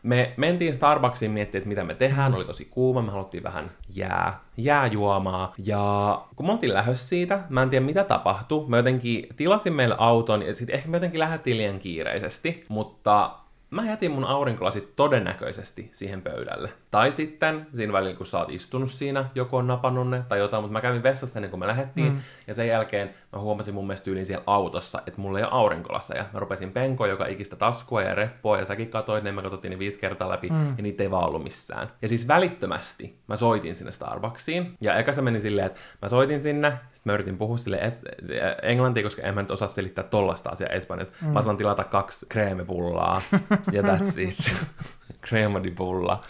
me 0.03 0.33
mentiin 0.37 0.75
Starbucksiin 0.75 1.31
miettiä, 1.31 1.59
että 1.59 1.69
mitä 1.69 1.85
me 1.85 1.95
tehdään, 1.95 2.35
oli 2.35 2.45
tosi 2.45 2.65
kuuma, 2.65 3.03
me 3.03 3.11
haluttiin 3.11 3.43
vähän 3.43 3.71
jää, 3.95 4.41
jääjuomaa. 4.57 5.55
Ja 5.59 6.25
kun 6.37 6.47
me 6.47 6.53
oltiin 6.53 6.75
lähdössä 6.75 7.09
siitä, 7.09 7.41
mä 7.49 7.63
en 7.63 7.71
tiedä 7.71 7.87
mitä 7.87 8.05
tapahtui, 8.05 8.69
mä 8.69 8.77
jotenkin 8.77 9.27
tilasin 9.37 9.73
meille 9.73 9.95
auton 9.99 10.43
ja 10.43 10.55
sitten 10.55 10.77
ehkä 10.77 10.89
me 10.89 10.97
jotenkin 10.97 11.21
lähdettiin 11.21 11.57
liian 11.57 11.79
kiireisesti, 11.79 12.65
mutta 12.69 13.37
mä 13.71 13.87
jätin 13.87 14.11
mun 14.11 14.25
aurinkolasit 14.25 14.97
todennäköisesti 14.97 15.89
siihen 15.93 16.23
pöydälle. 16.23 16.73
Tai 16.91 17.13
sitten 17.13 17.67
siinä 17.73 17.93
välillä, 17.93 18.17
kun 18.17 18.27
sä 18.27 18.39
oot 18.39 18.51
istunut 18.51 18.91
siinä, 18.91 19.25
joku 19.35 19.57
on 19.57 19.67
napannut 19.67 20.11
ne 20.11 20.25
tai 20.29 20.39
jotain, 20.39 20.63
mutta 20.63 20.73
mä 20.73 20.81
kävin 20.81 21.03
vessassa 21.03 21.39
ennen 21.39 21.51
kuin 21.51 21.61
me 21.61 21.67
lähdettiin, 21.67 22.13
mm. 22.13 22.21
ja 22.47 22.55
sen 22.55 22.69
jälkeen 22.69 23.15
mä 23.33 23.39
huomasin 23.41 23.75
mun 23.75 23.87
mielestä 23.87 24.05
tyyliin 24.05 24.27
siellä 24.27 24.45
autossa, 24.47 25.03
että 25.07 25.21
mulla 25.21 25.39
ei 25.39 25.45
ole 25.45 25.53
aurinkolaseja. 25.53 26.25
Mä 26.33 26.41
rupesin 26.41 26.73
penkoa 26.73 27.07
joka 27.07 27.27
ikistä 27.27 27.57
taskua 27.57 28.03
ja 28.03 28.15
reppoa, 28.15 28.59
ja 28.59 28.65
säkin 28.65 28.89
katsoit 28.89 29.25
ne, 29.25 29.33
me 29.33 29.43
katsottiin 29.43 29.71
ne 29.71 29.79
viisi 29.79 30.01
kertaa 30.01 30.29
läpi, 30.29 30.49
mm. 30.49 30.69
ja 30.77 30.83
niitä 30.83 31.03
ei 31.03 31.11
vaan 31.11 31.29
ollut 31.29 31.43
missään. 31.43 31.89
Ja 32.03 32.09
siis 32.09 32.29
välittömästi 32.29 33.19
mä 33.27 33.37
soitin 33.37 33.75
sinne 33.75 33.93
Starbucksiin, 33.93 34.75
ja 34.81 34.97
eka 34.97 35.13
se 35.13 35.23
meni 35.23 35.41
silleen, 35.41 35.67
että 35.67 35.81
mä 36.03 36.09
soitin 36.09 36.41
sinne, 36.41 36.71
sitten 36.93 37.11
mä 37.11 37.15
yritin 37.15 37.39
puhua 37.39 37.59
sille 37.59 37.77
es- 37.77 38.33
englantia, 38.63 39.03
koska 39.03 39.23
en 39.23 39.35
mä 39.35 39.43
nyt 39.43 39.51
osaa 39.51 39.69
selittää 39.69 40.05
tollasta 40.05 40.51
asiaa 40.51 40.71
espanjasta. 40.71 41.17
Mm. 41.23 41.29
Mä 41.29 41.43
saan 41.43 41.57
tilata 41.57 41.85
kaksi 41.85 42.27
kreemipullaa, 42.29 43.23
ja 43.73 43.83
that's 43.83 44.21
it. 44.21 44.53
crema 45.29 45.63
di 45.63 45.71
pulla, 45.71 46.23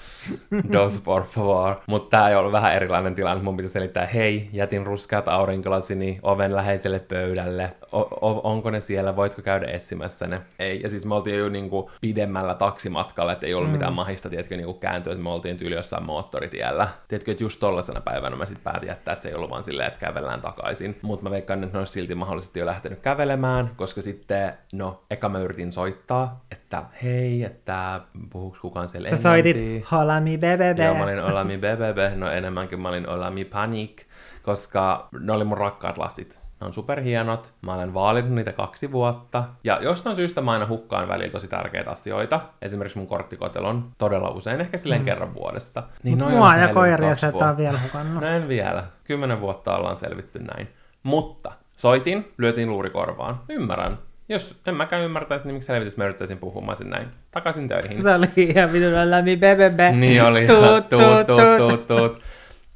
dos 0.72 1.00
por 1.00 1.24
favor. 1.24 1.76
Mutta 1.86 2.16
tämä 2.16 2.28
ei 2.28 2.34
ollut 2.34 2.52
vähän 2.52 2.74
erilainen 2.74 3.14
tilanne. 3.14 3.42
Mun 3.42 3.56
pitäisi 3.56 3.72
selittää, 3.72 4.06
hei, 4.06 4.48
jätin 4.52 4.86
ruskeat 4.86 5.28
aurinkolasini 5.28 6.18
oven 6.22 6.56
läheiselle 6.56 6.98
pöydälle. 6.98 7.74
O- 7.92 8.28
o- 8.28 8.40
onko 8.50 8.70
ne 8.70 8.80
siellä, 8.80 9.16
voitko 9.16 9.42
käydä 9.42 9.66
etsimässä 9.70 10.26
ne? 10.26 10.40
Ei. 10.58 10.82
Ja 10.82 10.88
siis 10.88 11.06
me 11.06 11.14
oltiin 11.14 11.38
jo 11.38 11.48
niinku 11.48 11.90
pidemmällä 12.00 12.54
taksimatkalla, 12.54 13.32
että 13.32 13.46
ei 13.46 13.54
ollut 13.54 13.68
mm. 13.68 13.72
mitään 13.72 13.92
mahista, 13.92 14.30
tiedätkö, 14.30 14.56
niinku 14.56 14.74
kääntyä, 14.74 15.12
että 15.12 15.22
me 15.22 15.30
oltiin 15.30 15.56
tyyli 15.56 15.74
jossain 15.74 16.04
moottoritiellä. 16.04 16.88
Tiedätkö, 17.08 17.30
että 17.30 17.44
just 17.44 17.60
tollasena 17.60 18.00
päivänä 18.00 18.36
mä 18.36 18.46
sitten 18.46 18.64
päätin 18.64 18.86
jättää, 18.86 19.12
että 19.12 19.22
se 19.22 19.28
ei 19.28 19.34
ollut 19.34 19.50
vaan 19.50 19.62
silleen, 19.62 19.88
että 19.88 20.00
kävellään 20.00 20.40
takaisin. 20.40 20.98
Mutta 21.02 21.24
mä 21.24 21.30
veikkaan, 21.30 21.64
että 21.64 21.76
ne 21.76 21.78
olisi 21.78 21.92
silti 21.92 22.14
mahdollisesti 22.14 22.60
jo 22.60 22.66
lähtenyt 22.66 23.00
kävelemään, 23.00 23.70
koska 23.76 24.02
sitten, 24.02 24.52
no, 24.72 25.02
eka 25.10 25.28
mä 25.28 25.38
yritin 25.38 25.72
soittaa, 25.72 26.40
että 26.50 26.61
hei, 27.02 27.44
että 27.44 28.00
puhuuko 28.30 28.56
kukaan 28.60 28.88
siellä 28.88 29.10
Sä 29.10 29.16
soitit 29.16 29.56
Holami 29.90 30.38
Bebebe. 30.38 30.84
Joo, 30.84 30.94
mä 30.94 31.04
olin 31.04 31.20
Olami 31.20 31.58
Bebebe, 31.58 32.12
no 32.16 32.30
enemmänkin 32.30 32.80
mä 32.80 32.88
olin 32.88 33.08
Olami 33.08 33.44
Panic, 33.44 34.02
koska 34.42 35.08
ne 35.20 35.32
oli 35.32 35.44
mun 35.44 35.58
rakkaat 35.58 35.98
lasit. 35.98 36.42
Ne 36.60 36.66
on 36.66 36.72
superhienot, 36.72 37.54
mä 37.62 37.74
olen 37.74 37.94
vaalinut 37.94 38.30
niitä 38.30 38.52
kaksi 38.52 38.92
vuotta, 38.92 39.44
ja 39.64 39.78
jostain 39.82 40.16
syystä 40.16 40.40
mä 40.40 40.52
aina 40.52 40.66
hukkaan 40.66 41.08
välillä 41.08 41.32
tosi 41.32 41.48
tärkeitä 41.48 41.90
asioita. 41.90 42.40
Esimerkiksi 42.62 42.98
mun 42.98 43.06
korttikotelon 43.06 43.90
todella 43.98 44.30
usein, 44.30 44.60
ehkä 44.60 44.78
silleen 44.78 45.00
mm. 45.00 45.04
kerran 45.04 45.34
vuodessa. 45.34 45.82
Niin 46.02 46.18
Mua 46.18 46.56
ja 46.56 46.68
koiria 46.68 47.14
sä 47.14 47.28
et 47.28 47.56
vielä 47.56 47.78
hukannut. 47.78 48.22
No 48.22 48.28
en 48.28 48.48
vielä. 48.48 48.84
Kymmenen 49.04 49.40
vuotta 49.40 49.76
ollaan 49.76 49.96
selvitty 49.96 50.38
näin. 50.38 50.68
Mutta 51.02 51.52
soitin, 51.76 52.32
lyötiin 52.38 52.70
luurikorvaan. 52.70 53.40
Ymmärrän, 53.48 53.98
jos 54.28 54.60
en 54.66 54.74
mäkään 54.74 55.02
ymmärtäisi, 55.02 55.46
niin 55.46 55.54
miksi 55.54 55.68
helvetissä 55.68 55.98
mä 55.98 56.04
yrittäisin 56.04 56.38
puhumaan 56.38 56.76
sen 56.76 56.90
näin. 56.90 57.08
Takaisin 57.30 57.68
töihin. 57.68 58.02
Se 58.02 58.14
oli 58.14 58.26
ihan 58.36 58.72
vitun 58.72 59.10
lämmin 59.10 59.40
bebebe. 59.40 59.92
Niin 59.92 60.22
oli. 60.22 60.46
Tuut, 60.46 60.88
tuut, 60.88 61.26
tuut, 61.26 61.56
tuut, 61.58 61.86
tuut. 61.86 62.22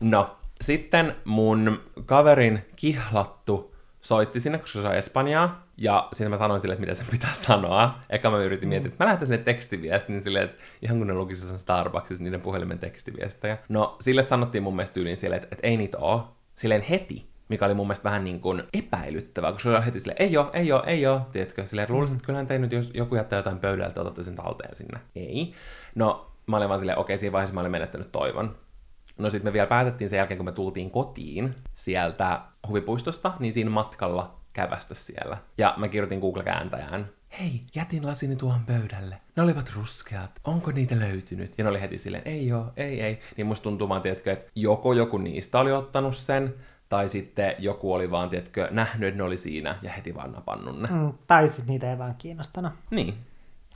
No, 0.00 0.36
sitten 0.60 1.16
mun 1.24 1.80
kaverin 2.06 2.66
kihlattu 2.76 3.74
soitti 4.00 4.40
sinne, 4.40 4.58
kun 4.58 4.68
se 4.68 4.82
sai 4.82 4.98
Espanjaa. 4.98 5.66
Ja 5.76 6.08
sitten 6.12 6.30
mä 6.30 6.36
sanoin 6.36 6.60
sille, 6.60 6.72
että 6.72 6.80
mitä 6.80 6.94
se 6.94 7.04
pitää 7.10 7.34
sanoa. 7.34 7.98
Eka 8.10 8.30
mä 8.30 8.38
yritin 8.38 8.68
miettiä, 8.68 8.88
että 8.88 9.04
mä 9.04 9.06
lähetän 9.06 9.26
sinne 9.26 9.38
tekstiviestin 9.38 10.22
silleen, 10.22 10.44
että 10.44 10.62
ihan 10.82 10.98
kun 10.98 11.06
ne 11.06 11.14
lukisi 11.14 11.48
sen 11.48 11.58
Starbucksissa 11.58 12.24
niiden 12.24 12.40
puhelimen 12.40 12.78
tekstiviestejä. 12.78 13.58
No, 13.68 13.96
sille 14.00 14.22
sanottiin 14.22 14.62
mun 14.62 14.76
mielestä 14.76 14.94
tyyliin 14.94 15.16
silleen, 15.16 15.42
että, 15.42 15.54
että 15.54 15.66
ei 15.66 15.76
niitä 15.76 15.98
oo. 15.98 16.36
Silleen 16.54 16.82
heti 16.82 17.26
mikä 17.48 17.64
oli 17.64 17.74
mun 17.74 17.86
mielestä 17.86 18.04
vähän 18.04 18.24
niin 18.24 18.40
kuin 18.40 18.62
epäilyttävää, 18.72 19.52
koska 19.52 19.70
se 19.70 19.76
oli 19.76 19.84
heti 19.84 20.00
silleen, 20.00 20.22
ei 20.22 20.36
oo, 20.36 20.50
ei 20.52 20.72
oo, 20.72 20.82
ei 20.86 21.06
oo, 21.06 21.20
tiedätkö, 21.32 21.66
silleen, 21.66 21.88
luulisin, 21.90 22.16
että 22.16 22.26
kyllähän 22.26 22.46
tein 22.46 22.70
jos 22.70 22.90
joku 22.94 23.16
jättää 23.16 23.36
jotain 23.36 23.58
pöydältä, 23.58 24.00
otatte 24.00 24.22
sen 24.22 24.36
talteen 24.36 24.74
sinne. 24.74 25.00
Ei. 25.16 25.52
No, 25.94 26.30
mä 26.46 26.56
olin 26.56 26.68
vaan 26.68 26.78
silleen, 26.78 26.98
okei, 26.98 27.18
siinä 27.18 27.32
vaiheessa 27.32 27.54
mä 27.54 27.60
olin 27.60 27.72
menettänyt 27.72 28.12
toivon. 28.12 28.56
No 29.18 29.30
sitten 29.30 29.48
me 29.48 29.52
vielä 29.52 29.66
päätettiin 29.66 30.10
sen 30.10 30.16
jälkeen, 30.16 30.38
kun 30.38 30.44
me 30.44 30.52
tultiin 30.52 30.90
kotiin 30.90 31.54
sieltä 31.74 32.40
huvipuistosta, 32.68 33.32
niin 33.38 33.52
siinä 33.52 33.70
matkalla 33.70 34.40
kävästä 34.52 34.94
siellä. 34.94 35.36
Ja 35.58 35.74
mä 35.76 35.88
kirjoitin 35.88 36.20
Google-kääntäjään, 36.20 37.08
hei, 37.40 37.60
jätin 37.74 38.06
lasini 38.06 38.36
tuohon 38.36 38.64
pöydälle. 38.66 39.16
Ne 39.36 39.42
olivat 39.42 39.72
ruskeat. 39.76 40.30
Onko 40.44 40.70
niitä 40.70 40.98
löytynyt? 40.98 41.54
Ja 41.58 41.64
ne 41.64 41.70
oli 41.70 41.80
heti 41.80 41.98
silleen, 41.98 42.22
ei 42.26 42.52
oo, 42.52 42.72
ei, 42.76 43.00
ei. 43.00 43.20
Niin 43.36 43.46
musta 43.46 43.62
tuntuu 43.62 43.88
vaan, 43.88 44.02
tiedätkö, 44.02 44.32
että 44.32 44.46
joko 44.54 44.92
joku 44.92 45.18
niistä 45.18 45.58
oli 45.58 45.72
ottanut 45.72 46.16
sen, 46.16 46.54
tai 46.88 47.08
sitten 47.08 47.54
joku 47.58 47.92
oli 47.92 48.10
vaan, 48.10 48.28
tiedätkö, 48.28 48.68
nähnyt, 48.70 49.08
että 49.08 49.18
ne 49.18 49.22
oli 49.22 49.36
siinä 49.36 49.78
ja 49.82 49.90
heti 49.90 50.14
vaan 50.14 50.32
napannut 50.32 50.80
ne. 50.80 50.88
Mm, 50.88 51.12
tai 51.26 51.48
sitten 51.48 51.66
niitä 51.66 51.90
ei 51.90 51.98
vaan 51.98 52.14
kiinnostanut. 52.18 52.72
Niin. 52.90 53.14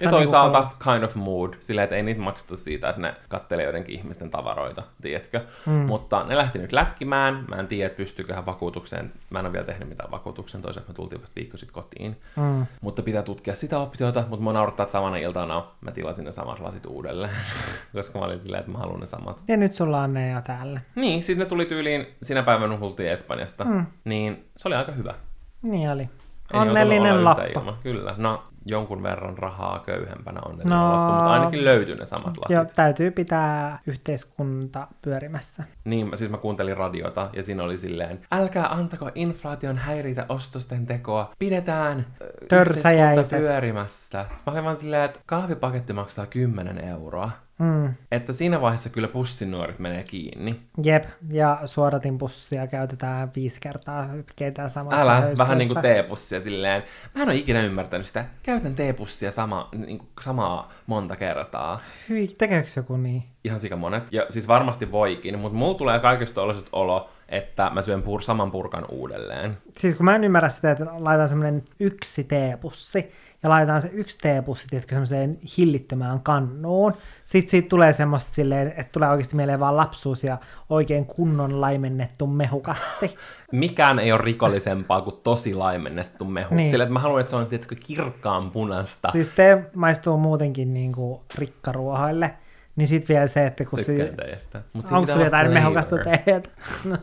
Ja 0.00 0.10
toisaalta 0.10 0.60
niinku 0.60 0.74
kind 0.84 1.02
of 1.02 1.14
mood, 1.14 1.54
silleen, 1.60 1.84
että 1.84 1.96
ei 1.96 2.02
niitä 2.02 2.20
makseta 2.20 2.56
siitä, 2.56 2.88
että 2.88 3.02
ne 3.02 3.14
kattelee 3.28 3.64
joidenkin 3.64 3.94
ihmisten 3.94 4.30
tavaroita, 4.30 4.82
tiedätkö. 5.02 5.40
Mm. 5.66 5.72
Mutta 5.72 6.24
ne 6.24 6.36
lähti 6.36 6.58
nyt 6.58 6.72
lätkimään, 6.72 7.44
mä 7.48 7.56
en 7.56 7.66
tiedä, 7.66 7.94
pystyyköhän 7.94 8.46
vakuutukseen, 8.46 9.12
mä 9.30 9.38
en 9.38 9.46
ole 9.46 9.52
vielä 9.52 9.66
tehnyt 9.66 9.88
mitään 9.88 10.10
vakuutuksen, 10.10 10.62
toisaalta 10.62 10.90
me 10.90 10.94
tultiin 10.94 11.20
vasta 11.20 11.36
viikko 11.36 11.56
sitten 11.56 11.74
kotiin. 11.74 12.16
Mm. 12.36 12.66
Mutta 12.80 13.02
pitää 13.02 13.22
tutkia 13.22 13.54
sitä 13.54 13.78
optiota, 13.78 14.24
mutta 14.28 14.44
mä 14.44 14.52
naurattaa, 14.52 14.84
että 14.84 14.92
samana 14.92 15.16
iltana 15.16 15.64
mä 15.80 15.92
tilasin 15.92 16.24
ne 16.24 16.32
samat 16.32 16.60
lasit 16.60 16.86
uudelleen, 16.86 17.34
koska 17.92 18.18
mä 18.18 18.24
olin 18.24 18.40
silleen, 18.40 18.60
että 18.60 18.72
mä 18.72 18.78
haluan 18.78 19.00
ne 19.00 19.06
samat. 19.06 19.42
Ja 19.48 19.56
nyt 19.56 19.72
sulla 19.72 20.02
on 20.02 20.14
ne 20.14 20.30
jo 20.30 20.40
täällä. 20.40 20.80
Niin, 20.94 21.22
siis 21.22 21.38
ne 21.38 21.44
tuli 21.44 21.66
tyyliin 21.66 22.06
sinä 22.22 22.42
päivänä, 22.42 22.76
kun 22.76 22.94
Espanjasta, 22.98 23.64
mm. 23.64 23.86
niin 24.04 24.44
se 24.56 24.68
oli 24.68 24.74
aika 24.74 24.92
hyvä. 24.92 25.14
Niin 25.62 25.90
oli. 25.90 26.08
Onnellinen 26.52 27.24
loppu. 27.24 27.72
Kyllä. 27.82 28.14
No, 28.16 28.42
jonkun 28.64 29.02
verran 29.02 29.38
rahaa 29.38 29.78
köyhempänä 29.78 30.40
on 30.44 30.58
no, 30.64 30.92
loppu, 30.92 31.14
mutta 31.14 31.32
ainakin 31.32 31.64
löytyy 31.64 31.96
ne 31.96 32.04
samat 32.04 32.36
lasit. 32.36 32.50
Joo, 32.50 32.64
täytyy 32.64 33.10
pitää 33.10 33.78
yhteiskunta 33.86 34.86
pyörimässä. 35.02 35.64
Niin, 35.84 36.10
siis 36.14 36.30
mä 36.30 36.36
kuuntelin 36.36 36.76
radiota 36.76 37.30
ja 37.32 37.42
siinä 37.42 37.62
oli 37.62 37.78
silleen, 37.78 38.20
älkää 38.32 38.68
antako 38.74 39.10
inflaation 39.14 39.78
häiritä 39.78 40.26
ostosten 40.28 40.86
tekoa, 40.86 41.32
pidetään 41.38 42.06
yhteiskunta 42.52 43.36
pyörimässä. 43.38 44.22
Sitten 44.22 44.42
mä 44.46 44.52
olin 44.52 44.64
vaan 44.64 44.76
silleen, 44.76 45.04
että 45.04 45.20
kahvipaketti 45.26 45.92
maksaa 45.92 46.26
10 46.26 46.84
euroa. 46.84 47.30
Mm. 47.60 47.94
että 48.12 48.32
siinä 48.32 48.60
vaiheessa 48.60 48.90
kyllä 48.90 49.08
pussinuoret 49.08 49.78
menee 49.78 50.02
kiinni. 50.02 50.60
Jep, 50.82 51.04
ja 51.30 51.60
suodatin 51.64 52.18
pussia 52.18 52.66
käytetään 52.66 53.30
viisi 53.36 53.60
kertaa 53.60 54.08
ketään 54.36 54.70
samasta 54.70 55.02
Älä, 55.02 55.12
höystöstä. 55.12 55.42
vähän 55.42 55.58
niinku 55.58 55.74
teepussia 55.74 56.40
silleen. 56.40 56.82
Mä 57.14 57.22
en 57.22 57.28
ole 57.28 57.36
ikinä 57.36 57.62
ymmärtänyt 57.62 58.06
sitä. 58.06 58.24
Käytän 58.42 58.74
teepussia 58.74 59.30
sama, 59.30 59.68
niinku, 59.86 60.06
samaa 60.20 60.72
monta 60.86 61.16
kertaa. 61.16 61.80
Hyi, 62.08 62.28
tekeekö 62.38 62.68
joku 62.76 62.96
niin? 62.96 63.24
Ihan 63.44 63.60
sika 63.60 63.76
monet. 63.76 64.02
Ja 64.12 64.26
siis 64.28 64.48
varmasti 64.48 64.92
voikin, 64.92 65.38
mutta 65.38 65.58
mulla 65.58 65.78
tulee 65.78 65.98
kaikista 65.98 66.34
tollaisesta 66.34 66.70
olo, 66.72 67.10
että 67.28 67.70
mä 67.74 67.82
syön 67.82 68.02
pur, 68.02 68.22
saman 68.22 68.50
purkan 68.50 68.84
uudelleen. 68.88 69.56
Siis 69.72 69.94
kun 69.94 70.04
mä 70.04 70.14
en 70.14 70.24
ymmärrä 70.24 70.48
sitä, 70.48 70.70
että 70.70 70.86
laitetaan 70.90 71.28
semmoinen 71.28 71.62
yksi 71.80 72.24
teepussi, 72.24 73.12
ja 73.42 73.50
laitetaan 73.50 73.82
se 73.82 73.90
yksi 73.92 74.18
teepussi, 74.18 74.68
tiedätkö, 74.68 74.94
semmoiseen 74.94 75.38
hillittömään 75.56 76.20
kannuun. 76.20 76.92
Sitten 77.24 77.50
siitä 77.50 77.68
tulee 77.68 77.92
semmoista 77.92 78.34
silleen, 78.34 78.68
että 78.68 78.92
tulee 78.92 79.08
oikeasti 79.08 79.36
mieleen 79.36 79.60
vaan 79.60 79.76
lapsuus 79.76 80.24
ja 80.24 80.38
oikein 80.68 81.06
kunnon 81.06 81.60
laimennettu 81.60 82.26
mehukatti. 82.26 83.14
Mikään 83.52 83.98
ei 83.98 84.12
ole 84.12 84.20
rikollisempaa 84.22 85.00
kuin 85.00 85.16
tosi 85.24 85.54
laimennettu 85.54 86.24
mehu. 86.24 86.54
Niin. 86.54 86.70
Sillä 86.70 86.84
että 86.84 86.92
mä 86.92 86.98
haluan, 86.98 87.20
että 87.20 87.30
se 87.30 87.36
on 87.36 87.46
tiedätkö, 87.46 87.74
kirkkaan 87.86 88.50
punasta. 88.50 89.10
siis 89.10 89.28
te 89.28 89.64
maistuu 89.74 90.16
muutenkin 90.16 90.74
niin 90.74 90.92
kuin 90.92 91.20
rikkaruohoille. 91.34 92.34
Niin 92.76 92.88
sit 92.88 93.08
vielä 93.08 93.26
se, 93.26 93.46
että 93.46 93.64
kun 93.64 93.78
Tykkään. 93.78 94.64
Mut 94.72 94.86
siinä 94.86 94.98
Onko 94.98 95.12
sulla 95.12 95.24
jotain 95.24 95.50
mehukasta 95.50 95.96
teetä? 95.98 96.48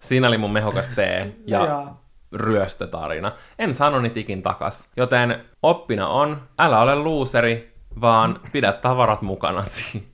Siinä 0.00 0.28
oli 0.28 0.38
mun 0.38 0.52
mehokas 0.52 0.88
tee 0.88 1.36
ja. 1.46 1.94
Ryöstötarina. 2.34 3.32
En 3.58 3.74
sano 3.74 4.00
niitä 4.00 4.20
ikin 4.20 4.42
takas. 4.42 4.92
Joten 4.96 5.44
oppina 5.62 6.08
on, 6.08 6.42
älä 6.58 6.80
ole 6.80 6.96
luuseri, 6.96 7.74
vaan 8.00 8.40
pidä 8.52 8.72
tavarat 8.72 9.22
mukanasi. 9.22 10.08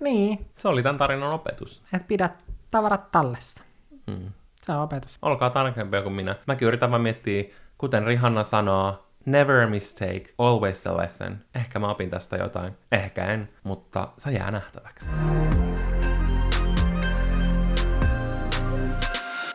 niin, 0.00 0.46
Se 0.52 0.68
oli 0.68 0.82
tämän 0.82 0.98
tarinan 0.98 1.32
opetus. 1.32 1.82
että 1.92 2.08
pidä 2.08 2.30
tavarat 2.70 3.10
tallessa. 3.12 3.62
Hmm. 4.10 4.30
Se 4.62 4.72
on 4.72 4.78
opetus. 4.82 5.18
Olkaa 5.22 5.50
tarkempia 5.50 6.02
kuin 6.02 6.12
minä. 6.14 6.36
Mäkin 6.46 6.68
yritän 6.68 6.90
vaan 6.90 7.02
miettiä, 7.02 7.44
kuten 7.78 8.04
Rihanna 8.06 8.44
sanoo, 8.44 9.06
never 9.26 9.62
a 9.62 9.66
mistake, 9.66 10.22
always 10.38 10.86
a 10.86 10.96
lesson. 10.96 11.38
Ehkä 11.54 11.78
mä 11.78 11.88
opin 11.90 12.10
tästä 12.10 12.36
jotain, 12.36 12.76
ehkä 12.92 13.24
en, 13.24 13.48
mutta 13.64 14.08
se 14.18 14.30
jää 14.30 14.50
nähtäväksi. 14.50 15.12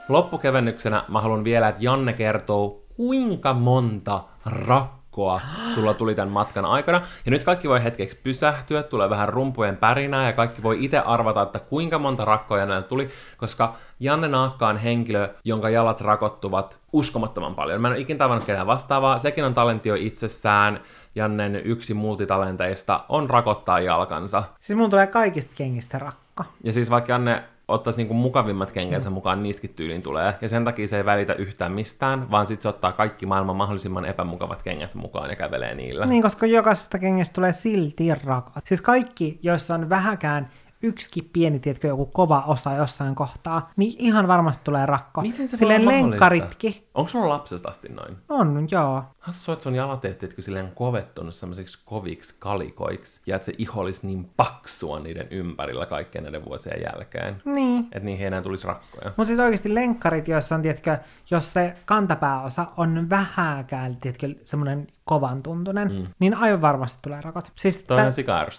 Loppukevennyksenä 0.09 1.03
mä 1.07 1.21
haluan 1.21 1.43
vielä, 1.43 1.67
että 1.67 1.83
Janne 1.83 2.13
kertoo, 2.13 2.81
kuinka 2.95 3.53
monta 3.53 4.23
rakkoa 4.45 5.41
sulla 5.75 5.93
tuli 5.93 6.15
tämän 6.15 6.31
matkan 6.31 6.65
aikana. 6.65 7.01
Ja 7.25 7.31
nyt 7.31 7.43
kaikki 7.43 7.69
voi 7.69 7.83
hetkeksi 7.83 8.19
pysähtyä, 8.23 8.83
tulee 8.83 9.09
vähän 9.09 9.29
rumpujen 9.29 9.77
pärinää 9.77 10.25
ja 10.25 10.33
kaikki 10.33 10.63
voi 10.63 10.77
itse 10.85 10.99
arvata, 10.99 11.41
että 11.41 11.59
kuinka 11.59 11.99
monta 11.99 12.25
rakkoa 12.25 12.57
Jannelle 12.57 12.83
tuli, 12.83 13.09
koska 13.37 13.75
Janne 13.99 14.27
Naakka 14.27 14.67
on 14.67 14.77
henkilö, 14.77 15.33
jonka 15.43 15.69
jalat 15.69 16.01
rakottuvat 16.01 16.79
uskomattoman 16.93 17.55
paljon. 17.55 17.81
Mä 17.81 17.87
en 17.87 17.93
ole 17.93 18.01
ikinä 18.01 18.17
tavannut 18.17 18.45
ketään 18.45 18.67
vastaavaa. 18.67 19.19
Sekin 19.19 19.43
on 19.43 19.53
talentio 19.53 19.95
itsessään. 19.95 20.79
Jannen 21.15 21.55
yksi 21.55 21.93
multitalenteista 21.93 23.03
on 23.09 23.29
rakottaa 23.29 23.79
jalkansa. 23.79 24.43
Siis 24.59 24.77
mun 24.77 24.89
tulee 24.89 25.07
kaikista 25.07 25.53
kengistä 25.55 25.99
rakka. 25.99 26.43
Ja 26.63 26.73
siis 26.73 26.89
vaikka 26.89 27.11
Janne 27.11 27.43
ottaisi 27.67 27.99
niinku 27.99 28.13
mukavimmat 28.13 28.71
kenkänsä 28.71 29.09
mukaan, 29.09 29.43
niistäkin 29.43 29.73
tyyliin 29.73 30.01
tulee. 30.01 30.33
Ja 30.41 30.49
sen 30.49 30.65
takia 30.65 30.87
se 30.87 30.97
ei 30.97 31.05
välitä 31.05 31.33
yhtään 31.33 31.71
mistään, 31.71 32.31
vaan 32.31 32.45
sitten 32.45 32.61
se 32.61 32.69
ottaa 32.69 32.91
kaikki 32.91 33.25
maailman 33.25 33.55
mahdollisimman 33.55 34.05
epämukavat 34.05 34.63
kengät 34.63 34.95
mukaan 34.95 35.29
ja 35.29 35.35
kävelee 35.35 35.75
niillä. 35.75 36.05
Niin, 36.05 36.21
koska 36.21 36.45
jokaisesta 36.45 36.99
kengästä 36.99 37.33
tulee 37.33 37.53
silti 37.53 38.15
rakat. 38.23 38.67
Siis 38.67 38.81
kaikki, 38.81 39.39
joissa 39.43 39.75
on 39.75 39.89
vähäkään 39.89 40.49
yksikin 40.81 41.29
pieni, 41.33 41.59
tiedätkö, 41.59 41.87
joku 41.87 42.05
kova 42.05 42.43
osa 42.47 42.73
jossain 42.73 43.15
kohtaa, 43.15 43.71
niin 43.75 43.95
ihan 43.99 44.27
varmasti 44.27 44.63
tulee 44.63 44.85
rakko. 44.85 45.21
Miten 45.21 45.47
se 45.47 45.57
Silleen 45.57 45.85
lenkkaritkin. 45.85 46.87
Onko 46.93 47.09
sulla 47.09 47.29
lapsesta 47.29 47.69
asti 47.69 47.89
noin? 47.89 48.17
On, 48.29 48.67
joo. 48.71 49.03
Hassu, 49.19 49.51
että 49.51 49.63
sun 49.63 49.75
jalat 49.75 50.01
tietysti 50.01 50.41
silleen 50.41 50.71
kovettunut 50.75 51.35
semmoisiksi 51.35 51.81
koviksi 51.85 52.35
kalikoiksi, 52.39 53.21
ja 53.25 53.35
että 53.35 53.45
se 53.45 53.53
iho 53.57 53.81
olisi 53.81 54.07
niin 54.07 54.29
paksua 54.37 54.99
niiden 54.99 55.27
ympärillä 55.31 55.85
kaikkien 55.85 56.23
näiden 56.23 56.45
vuosien 56.45 56.81
jälkeen. 56.81 57.41
Niin. 57.45 57.83
Että 57.83 57.99
niihin 57.99 58.23
ei 58.23 58.27
enää 58.27 58.41
tulisi 58.41 58.67
rakkoja. 58.67 59.11
Mutta 59.17 59.25
siis 59.25 59.39
oikeasti 59.39 59.75
lenkkarit, 59.75 60.27
joissa 60.27 60.55
on, 60.55 60.61
tiedätkö, 60.61 60.97
jos 61.31 61.53
se 61.53 61.75
kantapääosa 61.85 62.65
on 62.77 63.09
vähääkään, 63.09 63.97
tiedätkö, 63.97 64.29
semmoinen 64.43 64.87
kovan 65.07 65.43
tuntunen, 65.43 65.91
mm. 65.91 66.07
niin 66.19 66.33
aivan 66.33 66.61
varmasti 66.61 66.99
tulee 67.01 67.21
rakot. 67.21 67.51
Siis 67.55 67.83
Toi 67.83 67.97
on 67.97 68.13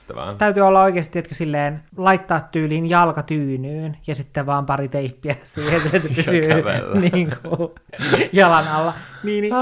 tä- 0.06 0.34
täytyy 0.38 0.62
olla 0.62 0.82
oikeasti, 0.82 1.12
tiedätkö, 1.12 1.34
silleen, 1.34 1.82
laittaa 1.96 2.40
tyyliin 2.40 2.90
jalka 2.90 3.22
tyynyyn 3.22 3.96
ja 4.06 4.14
sitten 4.14 4.46
vaan 4.46 4.66
pari 4.66 4.88
teippiä 4.88 5.36
siihen, 5.44 5.80
että 5.84 5.98
se 5.98 6.08
pysyy 6.14 6.48
niin 7.12 7.30
kuin, 7.42 7.70
jalan 8.32 8.68
alla. 8.68 8.94
Niin, 9.22 9.42
niin 9.42 9.54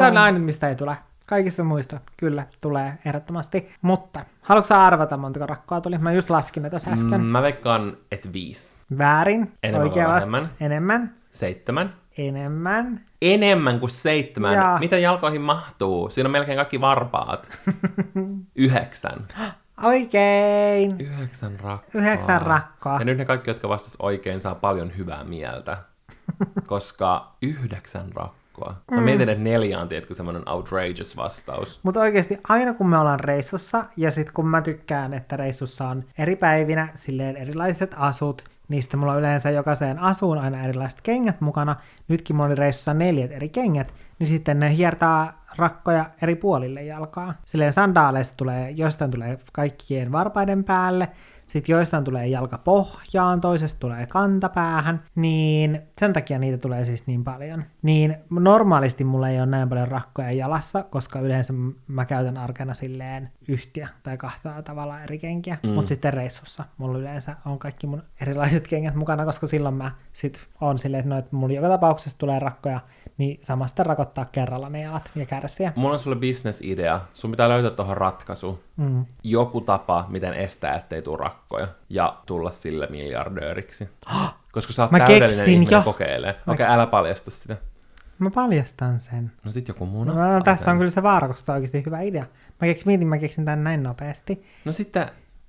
se 0.00 0.06
on 0.06 0.16
aina, 0.16 0.38
mistä 0.38 0.68
ei 0.68 0.74
tule. 0.74 0.96
Kaikista 1.26 1.64
muista 1.64 2.00
kyllä 2.16 2.46
tulee 2.60 2.98
ehdottomasti. 3.04 3.68
Mutta 3.82 4.24
haluatko 4.42 4.74
arvata, 4.74 5.16
montako 5.16 5.46
rakkoa 5.46 5.80
tuli? 5.80 5.98
Mä 5.98 6.12
just 6.12 6.30
laskin 6.30 6.62
ne 6.62 6.70
tässä 6.70 6.90
äsken. 6.90 7.20
Mm, 7.20 7.26
mä 7.26 7.42
veikkaan, 7.42 7.96
että 8.12 8.32
viisi. 8.32 8.76
Väärin. 8.98 9.52
Enemmän 9.62 9.88
Oikea 9.88 10.08
vasta-? 10.08 10.48
Enemmän. 10.60 11.14
Seitsemän. 11.32 11.94
Enemmän. 12.18 13.00
Enemmän 13.22 13.80
kuin 13.80 13.90
seitsemän. 13.90 14.54
Jaa. 14.54 14.78
Mitä 14.78 14.98
jalkoihin 14.98 15.40
mahtuu? 15.40 16.10
Siinä 16.10 16.26
on 16.26 16.30
melkein 16.32 16.56
kaikki 16.56 16.80
varpaat. 16.80 17.50
Yhdeksän. 18.56 19.26
Oikein. 19.82 20.96
Yhdeksän 20.98 21.60
rakkoa. 21.60 22.00
Yhdeksän 22.00 22.42
rakkoa. 22.42 22.98
Ja 22.98 23.04
nyt 23.04 23.18
ne 23.18 23.24
kaikki, 23.24 23.50
jotka 23.50 23.68
vastas 23.68 23.96
oikein, 23.98 24.40
saa 24.40 24.54
paljon 24.54 24.92
hyvää 24.98 25.24
mieltä. 25.24 25.76
Koska 26.66 27.32
yhdeksän 27.42 28.06
rakkoa. 28.14 28.74
Mä 28.90 28.96
Mm. 28.96 29.02
mietin, 29.02 29.28
että 29.28 29.44
neljä 29.44 29.80
on, 29.80 29.88
tiedätkö, 29.88 30.14
semmoinen 30.14 30.48
outrageous 30.48 31.16
vastaus. 31.16 31.80
Mutta 31.82 32.00
oikeasti 32.00 32.38
aina 32.48 32.74
kun 32.74 32.88
me 32.88 32.98
ollaan 32.98 33.20
reissussa, 33.20 33.84
ja 33.96 34.10
sitten 34.10 34.34
kun 34.34 34.46
mä 34.48 34.60
tykkään, 34.62 35.14
että 35.14 35.36
reissussa 35.36 35.88
on 35.88 36.04
eri 36.18 36.36
päivinä 36.36 36.88
silleen 36.94 37.36
erilaiset 37.36 37.94
asut, 37.96 38.44
niistä 38.68 38.96
mulla 38.96 39.12
on 39.12 39.18
yleensä 39.18 39.50
jokaiseen 39.50 39.98
asuun 39.98 40.38
aina 40.38 40.64
erilaiset 40.64 41.00
kengät 41.02 41.40
mukana. 41.40 41.76
Nytkin 42.08 42.36
mulla 42.36 42.46
oli 42.46 42.54
reissussa 42.54 42.94
neljät 42.94 43.32
eri 43.32 43.48
kengät, 43.48 43.94
niin 44.18 44.26
sitten 44.26 44.60
ne 44.60 44.76
hiertaa 44.76 45.44
rakkoja 45.56 46.10
eri 46.22 46.36
puolille 46.36 46.82
jalkaa. 46.82 47.34
Silleen 47.44 47.72
sandaaleista 47.72 48.34
tulee, 48.36 48.70
jostain 48.70 49.10
tulee 49.10 49.38
kaikkien 49.52 50.12
varpaiden 50.12 50.64
päälle, 50.64 51.08
sitten 51.48 51.72
joistain 51.72 52.04
tulee 52.04 52.26
jalka 52.26 52.58
pohjaan, 52.58 53.40
toisesta 53.40 53.80
tulee 53.80 54.06
kantapäähän, 54.06 55.02
niin 55.14 55.82
sen 56.00 56.12
takia 56.12 56.38
niitä 56.38 56.58
tulee 56.58 56.84
siis 56.84 57.06
niin 57.06 57.24
paljon. 57.24 57.64
Niin 57.82 58.16
normaalisti 58.30 59.04
mulla 59.04 59.28
ei 59.28 59.38
ole 59.38 59.46
näin 59.46 59.68
paljon 59.68 59.88
rakkoja 59.88 60.32
jalassa, 60.32 60.82
koska 60.82 61.20
yleensä 61.20 61.52
mä 61.86 62.04
käytän 62.04 62.36
arkena 62.36 62.74
silleen 62.74 63.30
yhtiä 63.48 63.88
tai 64.02 64.16
kahta 64.16 64.62
tavalla 64.62 65.02
eri 65.02 65.18
kenkiä, 65.18 65.58
mm. 65.62 65.70
mutta 65.70 65.88
sitten 65.88 66.12
reissussa 66.12 66.64
mulla 66.78 66.98
yleensä 66.98 67.36
on 67.46 67.58
kaikki 67.58 67.86
mun 67.86 68.02
erilaiset 68.20 68.68
kengät 68.78 68.94
mukana, 68.94 69.24
koska 69.24 69.46
silloin 69.46 69.74
mä 69.74 69.92
sit 70.12 70.48
on 70.60 70.78
silleen, 70.78 71.00
että, 71.00 71.14
no, 71.14 71.18
että 71.18 71.36
mulla 71.36 71.54
joka 71.54 71.68
tapauksessa 71.68 72.18
tulee 72.18 72.38
rakkoja, 72.38 72.80
niin 73.18 73.38
samasta 73.42 73.82
rakottaa 73.82 74.24
kerralla 74.24 74.68
ne 74.68 74.80
jalat 74.80 75.10
ja 75.14 75.26
kärsiä. 75.26 75.72
Mulla 75.76 75.94
on 75.94 75.98
sulle 75.98 76.16
business-idea. 76.16 77.00
Sun 77.14 77.30
pitää 77.30 77.48
löytää 77.48 77.70
tuohon 77.70 77.96
ratkaisu. 77.96 78.60
Mm. 78.78 79.06
Joku 79.24 79.60
tapa, 79.60 80.06
miten 80.08 80.34
estää, 80.34 80.74
ettei 80.74 81.02
tule 81.02 81.18
rakkoja. 81.18 81.68
Ja 81.88 82.18
tulla 82.26 82.50
sille 82.50 82.86
miljardööriksi. 82.90 83.88
Koska 84.52 84.72
sä 84.72 84.82
oot 84.82 84.90
Mä 84.90 84.98
täydellinen 84.98 85.28
keksin 85.28 85.52
ihminen 85.54 85.72
jo. 85.72 85.82
kokeilee. 85.82 86.30
Okei, 86.30 86.64
okay, 86.64 86.66
älä 86.66 86.86
paljasta 86.86 87.30
sitä. 87.30 87.56
Mä 88.18 88.30
paljastan 88.30 89.00
sen. 89.00 89.32
No 89.44 89.50
sit 89.50 89.68
joku 89.68 89.86
muna. 89.86 90.12
No, 90.12 90.32
no, 90.32 90.40
tässä 90.42 90.70
on 90.70 90.78
kyllä 90.78 90.90
se 90.90 91.02
vaara, 91.02 91.28
koska 91.28 91.46
se 91.46 91.52
on 91.52 91.54
oikeasti 91.54 91.82
hyvä 91.86 92.00
idea. 92.00 92.26
Mä 92.60 92.66
keksin, 92.66 92.88
mietin, 92.88 93.08
mä 93.08 93.18
keksin 93.18 93.44
tän 93.44 93.64
näin 93.64 93.82
nopeasti. 93.82 94.44
No 94.64 94.72
sitten 94.72 95.06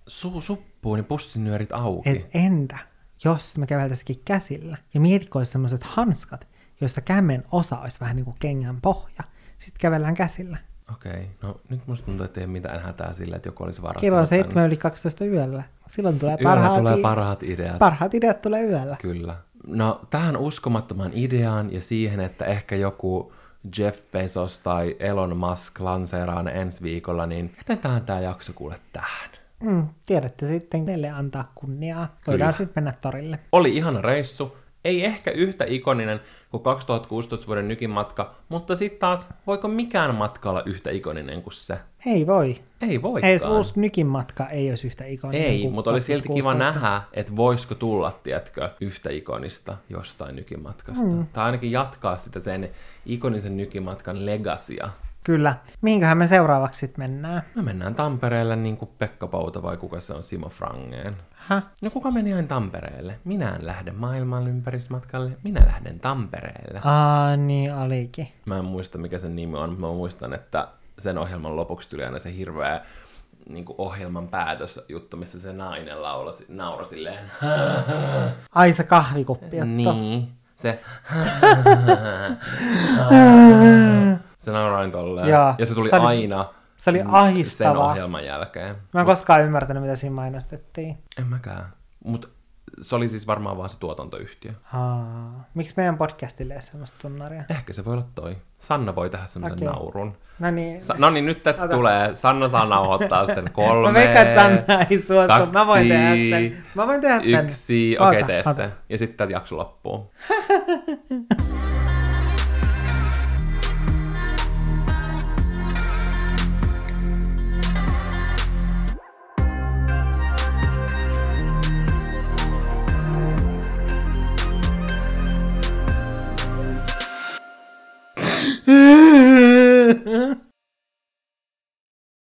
suu 0.08 0.42
suppuu, 0.42 0.96
niin 0.96 1.06
pussinyörit 1.06 1.72
auki. 1.72 2.10
Et 2.10 2.30
entä, 2.34 2.78
jos 3.24 3.58
me 3.58 3.68
käveltäisikin 3.68 4.22
käsillä 4.26 4.78
ja 4.94 5.00
mietitkö 5.00 5.38
olisi 5.38 5.52
semmoiset 5.52 5.84
hanskat, 5.84 6.48
joista 6.82 7.02
kämmen 7.02 7.44
osa 7.52 7.80
olisi 7.80 8.00
vähän 8.00 8.16
niin 8.16 8.26
kuin 8.26 8.38
kengän 8.40 8.82
pohja. 8.82 9.24
Sitten 9.58 9.80
kävellään 9.82 10.14
käsillä. 10.14 10.58
Okei, 10.94 11.12
okay. 11.12 11.26
no 11.42 11.56
nyt 11.70 11.88
musta 11.88 12.06
tuntuu, 12.06 12.26
että 12.26 12.42
ei 12.42 12.48
mitään 12.48 12.82
hätää 12.82 13.14
sillä, 13.14 13.36
että 13.36 13.48
joku 13.48 13.64
olisi 13.64 13.82
varastanut 13.82 14.02
Kello 14.02 14.18
on 14.18 14.28
tän. 14.28 14.40
7 14.40 14.68
yli 14.68 14.78
12 14.78 15.26
yöllä. 15.26 15.64
Silloin 15.88 16.20
tulee 16.20 16.36
Yöllä 16.36 16.50
parhaat, 16.50 16.78
tulee 16.78 16.98
parhaat 17.02 17.44
ideat. 17.44 17.80
parhaat 17.80 18.14
ideat 18.14 18.42
tulee 18.42 18.64
yöllä. 18.64 18.98
Kyllä. 19.02 19.36
No 19.68 20.02
tähän 20.10 20.38
uskomattoman 20.38 21.12
ideaan 21.14 21.74
ja 21.74 21.82
siihen, 21.82 22.20
että 22.20 22.46
ehkä 22.46 22.76
joku 22.76 23.34
Jeff 23.78 24.12
Bezos 24.12 24.60
tai 24.60 24.96
Elon 25.00 25.38
Musk 25.38 25.80
lanseeraa 25.80 26.44
ne 26.44 26.52
ensi 26.52 26.84
viikolla, 26.84 27.26
niin 27.26 27.54
jätetään 27.58 28.02
tämä 28.02 28.20
jakso 28.20 28.54
kuule 28.56 28.76
tähän. 28.94 29.30
Mm, 29.64 29.88
tiedätte 30.06 30.48
sitten, 30.48 30.86
kenelle 30.86 31.10
antaa 31.10 31.52
kunniaa. 31.56 32.16
Voidaan 32.28 32.54
sitten 32.54 32.84
mennä 32.84 32.94
torille. 33.02 33.40
Oli 33.52 33.76
ihana 33.76 34.02
reissu. 34.02 34.58
Ei 34.86 35.06
ehkä 35.06 35.32
yhtä 35.32 35.66
ikoninen 35.68 36.22
kuin 36.52 36.64
2016 36.64 37.48
vuoden 37.48 37.68
nykimatka, 37.68 38.36
mutta 38.50 38.76
sitten 38.76 39.00
taas, 39.00 39.28
voiko 39.48 39.68
mikään 39.68 40.16
matka 40.16 40.50
olla 40.50 40.64
yhtä 40.66 40.90
ikoninen 40.90 41.42
kuin 41.42 41.54
se? 41.54 41.78
Ei 42.06 42.28
voi. 42.28 42.56
Ei 42.82 43.02
voi. 43.02 43.20
Ei 43.24 43.38
uusi 43.50 43.80
nykin 43.80 44.08
matka 44.08 44.48
ei 44.48 44.70
olisi 44.70 44.88
yhtä 44.88 45.06
ikoninen 45.06 45.48
Ei, 45.48 45.62
kuin 45.62 45.74
mutta 45.74 45.92
oli 45.92 46.02
silti 46.02 46.28
kiva 46.34 46.54
2016. 46.54 46.80
nähdä, 46.80 47.02
että 47.14 47.36
voisiko 47.36 47.76
tulla, 47.76 48.20
tiedätkö, 48.24 48.70
yhtä 48.82 49.10
ikonista 49.10 49.78
jostain 49.90 50.36
nykimatkasta. 50.36 51.06
Mm. 51.06 51.26
Tai 51.34 51.46
ainakin 51.46 51.72
jatkaa 51.72 52.18
sitä 52.18 52.40
sen 52.40 52.70
ikonisen 53.06 53.58
nykimatkan 53.58 54.26
legasia. 54.26 54.90
Kyllä. 55.24 55.56
Mihinköhän 55.82 56.18
me 56.18 56.28
seuraavaksi 56.28 56.80
sitten 56.80 57.04
mennään? 57.04 57.42
Me 57.56 57.62
mennään 57.62 57.96
Tampereelle 57.96 58.56
niin 58.56 58.78
kuin 58.78 58.92
Pekka 58.98 59.28
Pouta 59.28 59.64
vai 59.64 59.78
kuka 59.78 60.00
se 60.02 60.14
on 60.14 60.24
Simo 60.24 60.50
Frangeen. 60.50 61.16
Häh? 61.50 61.64
No 61.82 61.90
kuka 61.90 62.12
meni 62.12 62.34
aina 62.34 62.48
Tampereelle? 62.48 63.20
Minä 63.24 63.50
en 63.56 63.66
lähde 63.66 63.92
maailman 63.92 64.48
ympärismatkalle, 64.48 65.32
minä 65.44 65.62
lähden 65.66 66.00
Tampereelle. 66.00 66.82
Aa, 66.84 67.38
niin 67.38 67.74
olikin. 67.74 68.28
Mä 68.46 68.58
en 68.58 68.66
muista 68.66 68.98
mikä 68.98 69.20
sen 69.20 69.36
nimi 69.36 69.58
on, 69.58 69.70
mutta 69.70 69.88
mä 69.88 69.94
muistan, 69.94 70.34
että 70.34 70.68
sen 70.98 71.18
ohjelman 71.18 71.56
lopuksi 71.56 71.90
tuli 71.90 72.04
aina 72.04 72.20
se 72.20 72.36
hirveä 72.38 72.82
niin 73.50 73.66
kuin 73.66 73.76
ohjelman 73.78 74.28
päätösjuttu, 74.28 75.18
missä 75.18 75.40
se 75.40 75.54
nainen 75.54 76.02
laulasi, 76.02 76.46
nauroi 76.50 76.86
silleen. 76.86 77.32
Ai 78.56 78.74
se 78.74 78.84
kahvikuppi 78.84 79.62
otto. 79.62 79.66
Niin, 79.66 80.32
se... 80.56 80.80
se 84.40 84.52
nauroin 84.52 84.92
tolleen. 84.92 85.30
Joo, 85.30 85.56
ja 85.58 85.66
se 85.66 85.76
tuli 85.76 85.90
se 85.90 85.96
aina 85.96 86.46
Se 86.80 86.90
oli 86.90 86.98
sen 87.00 87.08
ahistavaa. 87.10 87.92
ohjelman 87.92 88.26
jälkeen. 88.26 88.76
Mä 88.94 89.00
en 89.00 89.06
koskaan 89.06 89.42
ymmärtänyt, 89.42 89.84
mitä 89.84 89.96
siinä 89.96 90.16
mainostettiin. 90.16 90.98
En 91.20 91.28
mäkään. 91.28 91.66
Mutta 92.06 92.28
se 92.80 92.96
oli 92.96 93.10
siis 93.10 93.28
varmaan 93.28 93.58
vaan 93.58 93.70
se 93.70 93.80
tuotantoyhtiö. 93.80 94.52
Aa, 94.74 95.44
miksi 95.54 95.74
meidän 95.78 95.98
podcastille 95.98 96.54
ei 96.54 96.62
semmoista 96.62 96.98
tunnaria? 97.02 97.44
Ehkä 97.50 97.74
se 97.74 97.86
voi 97.86 97.94
olla 97.94 98.06
toi. 98.16 98.38
Sanna 98.58 98.96
voi 98.96 99.10
tehdä 99.10 99.26
semmoisen 99.26 99.58
Okei. 99.58 99.68
naurun. 99.68 100.18
No 100.40 100.52
niin. 100.52 100.82
Sa- 100.82 100.96
no 100.98 101.10
niin, 101.10 101.26
nyt 101.26 101.48
Ota. 101.48 101.68
tulee. 101.68 102.16
Sanna 102.16 102.50
saa 102.50 102.66
nauhoittaa 102.66 103.26
sen 103.26 103.52
kolme. 103.54 103.88
Mä 103.88 103.94
veikkaan, 103.94 104.28
että 104.28 104.42
Sanna 104.42 104.86
ei 104.90 105.00
suostu. 105.02 105.46
Mä 105.54 105.68
voin 105.68 105.88
tehdä 105.88 106.16
sen. 106.40 106.64
Mä 106.76 106.88
voin 106.88 107.02
tehdä 107.02 107.20
sen. 107.20 107.46
Yksi, 107.46 107.98
okei 108.00 108.22
Oota, 108.22 108.28
tee 108.28 108.44
se. 108.54 108.70
Ja 108.90 108.98
sitten 108.98 109.30
jakso 109.30 109.58
loppuu. 109.58 110.12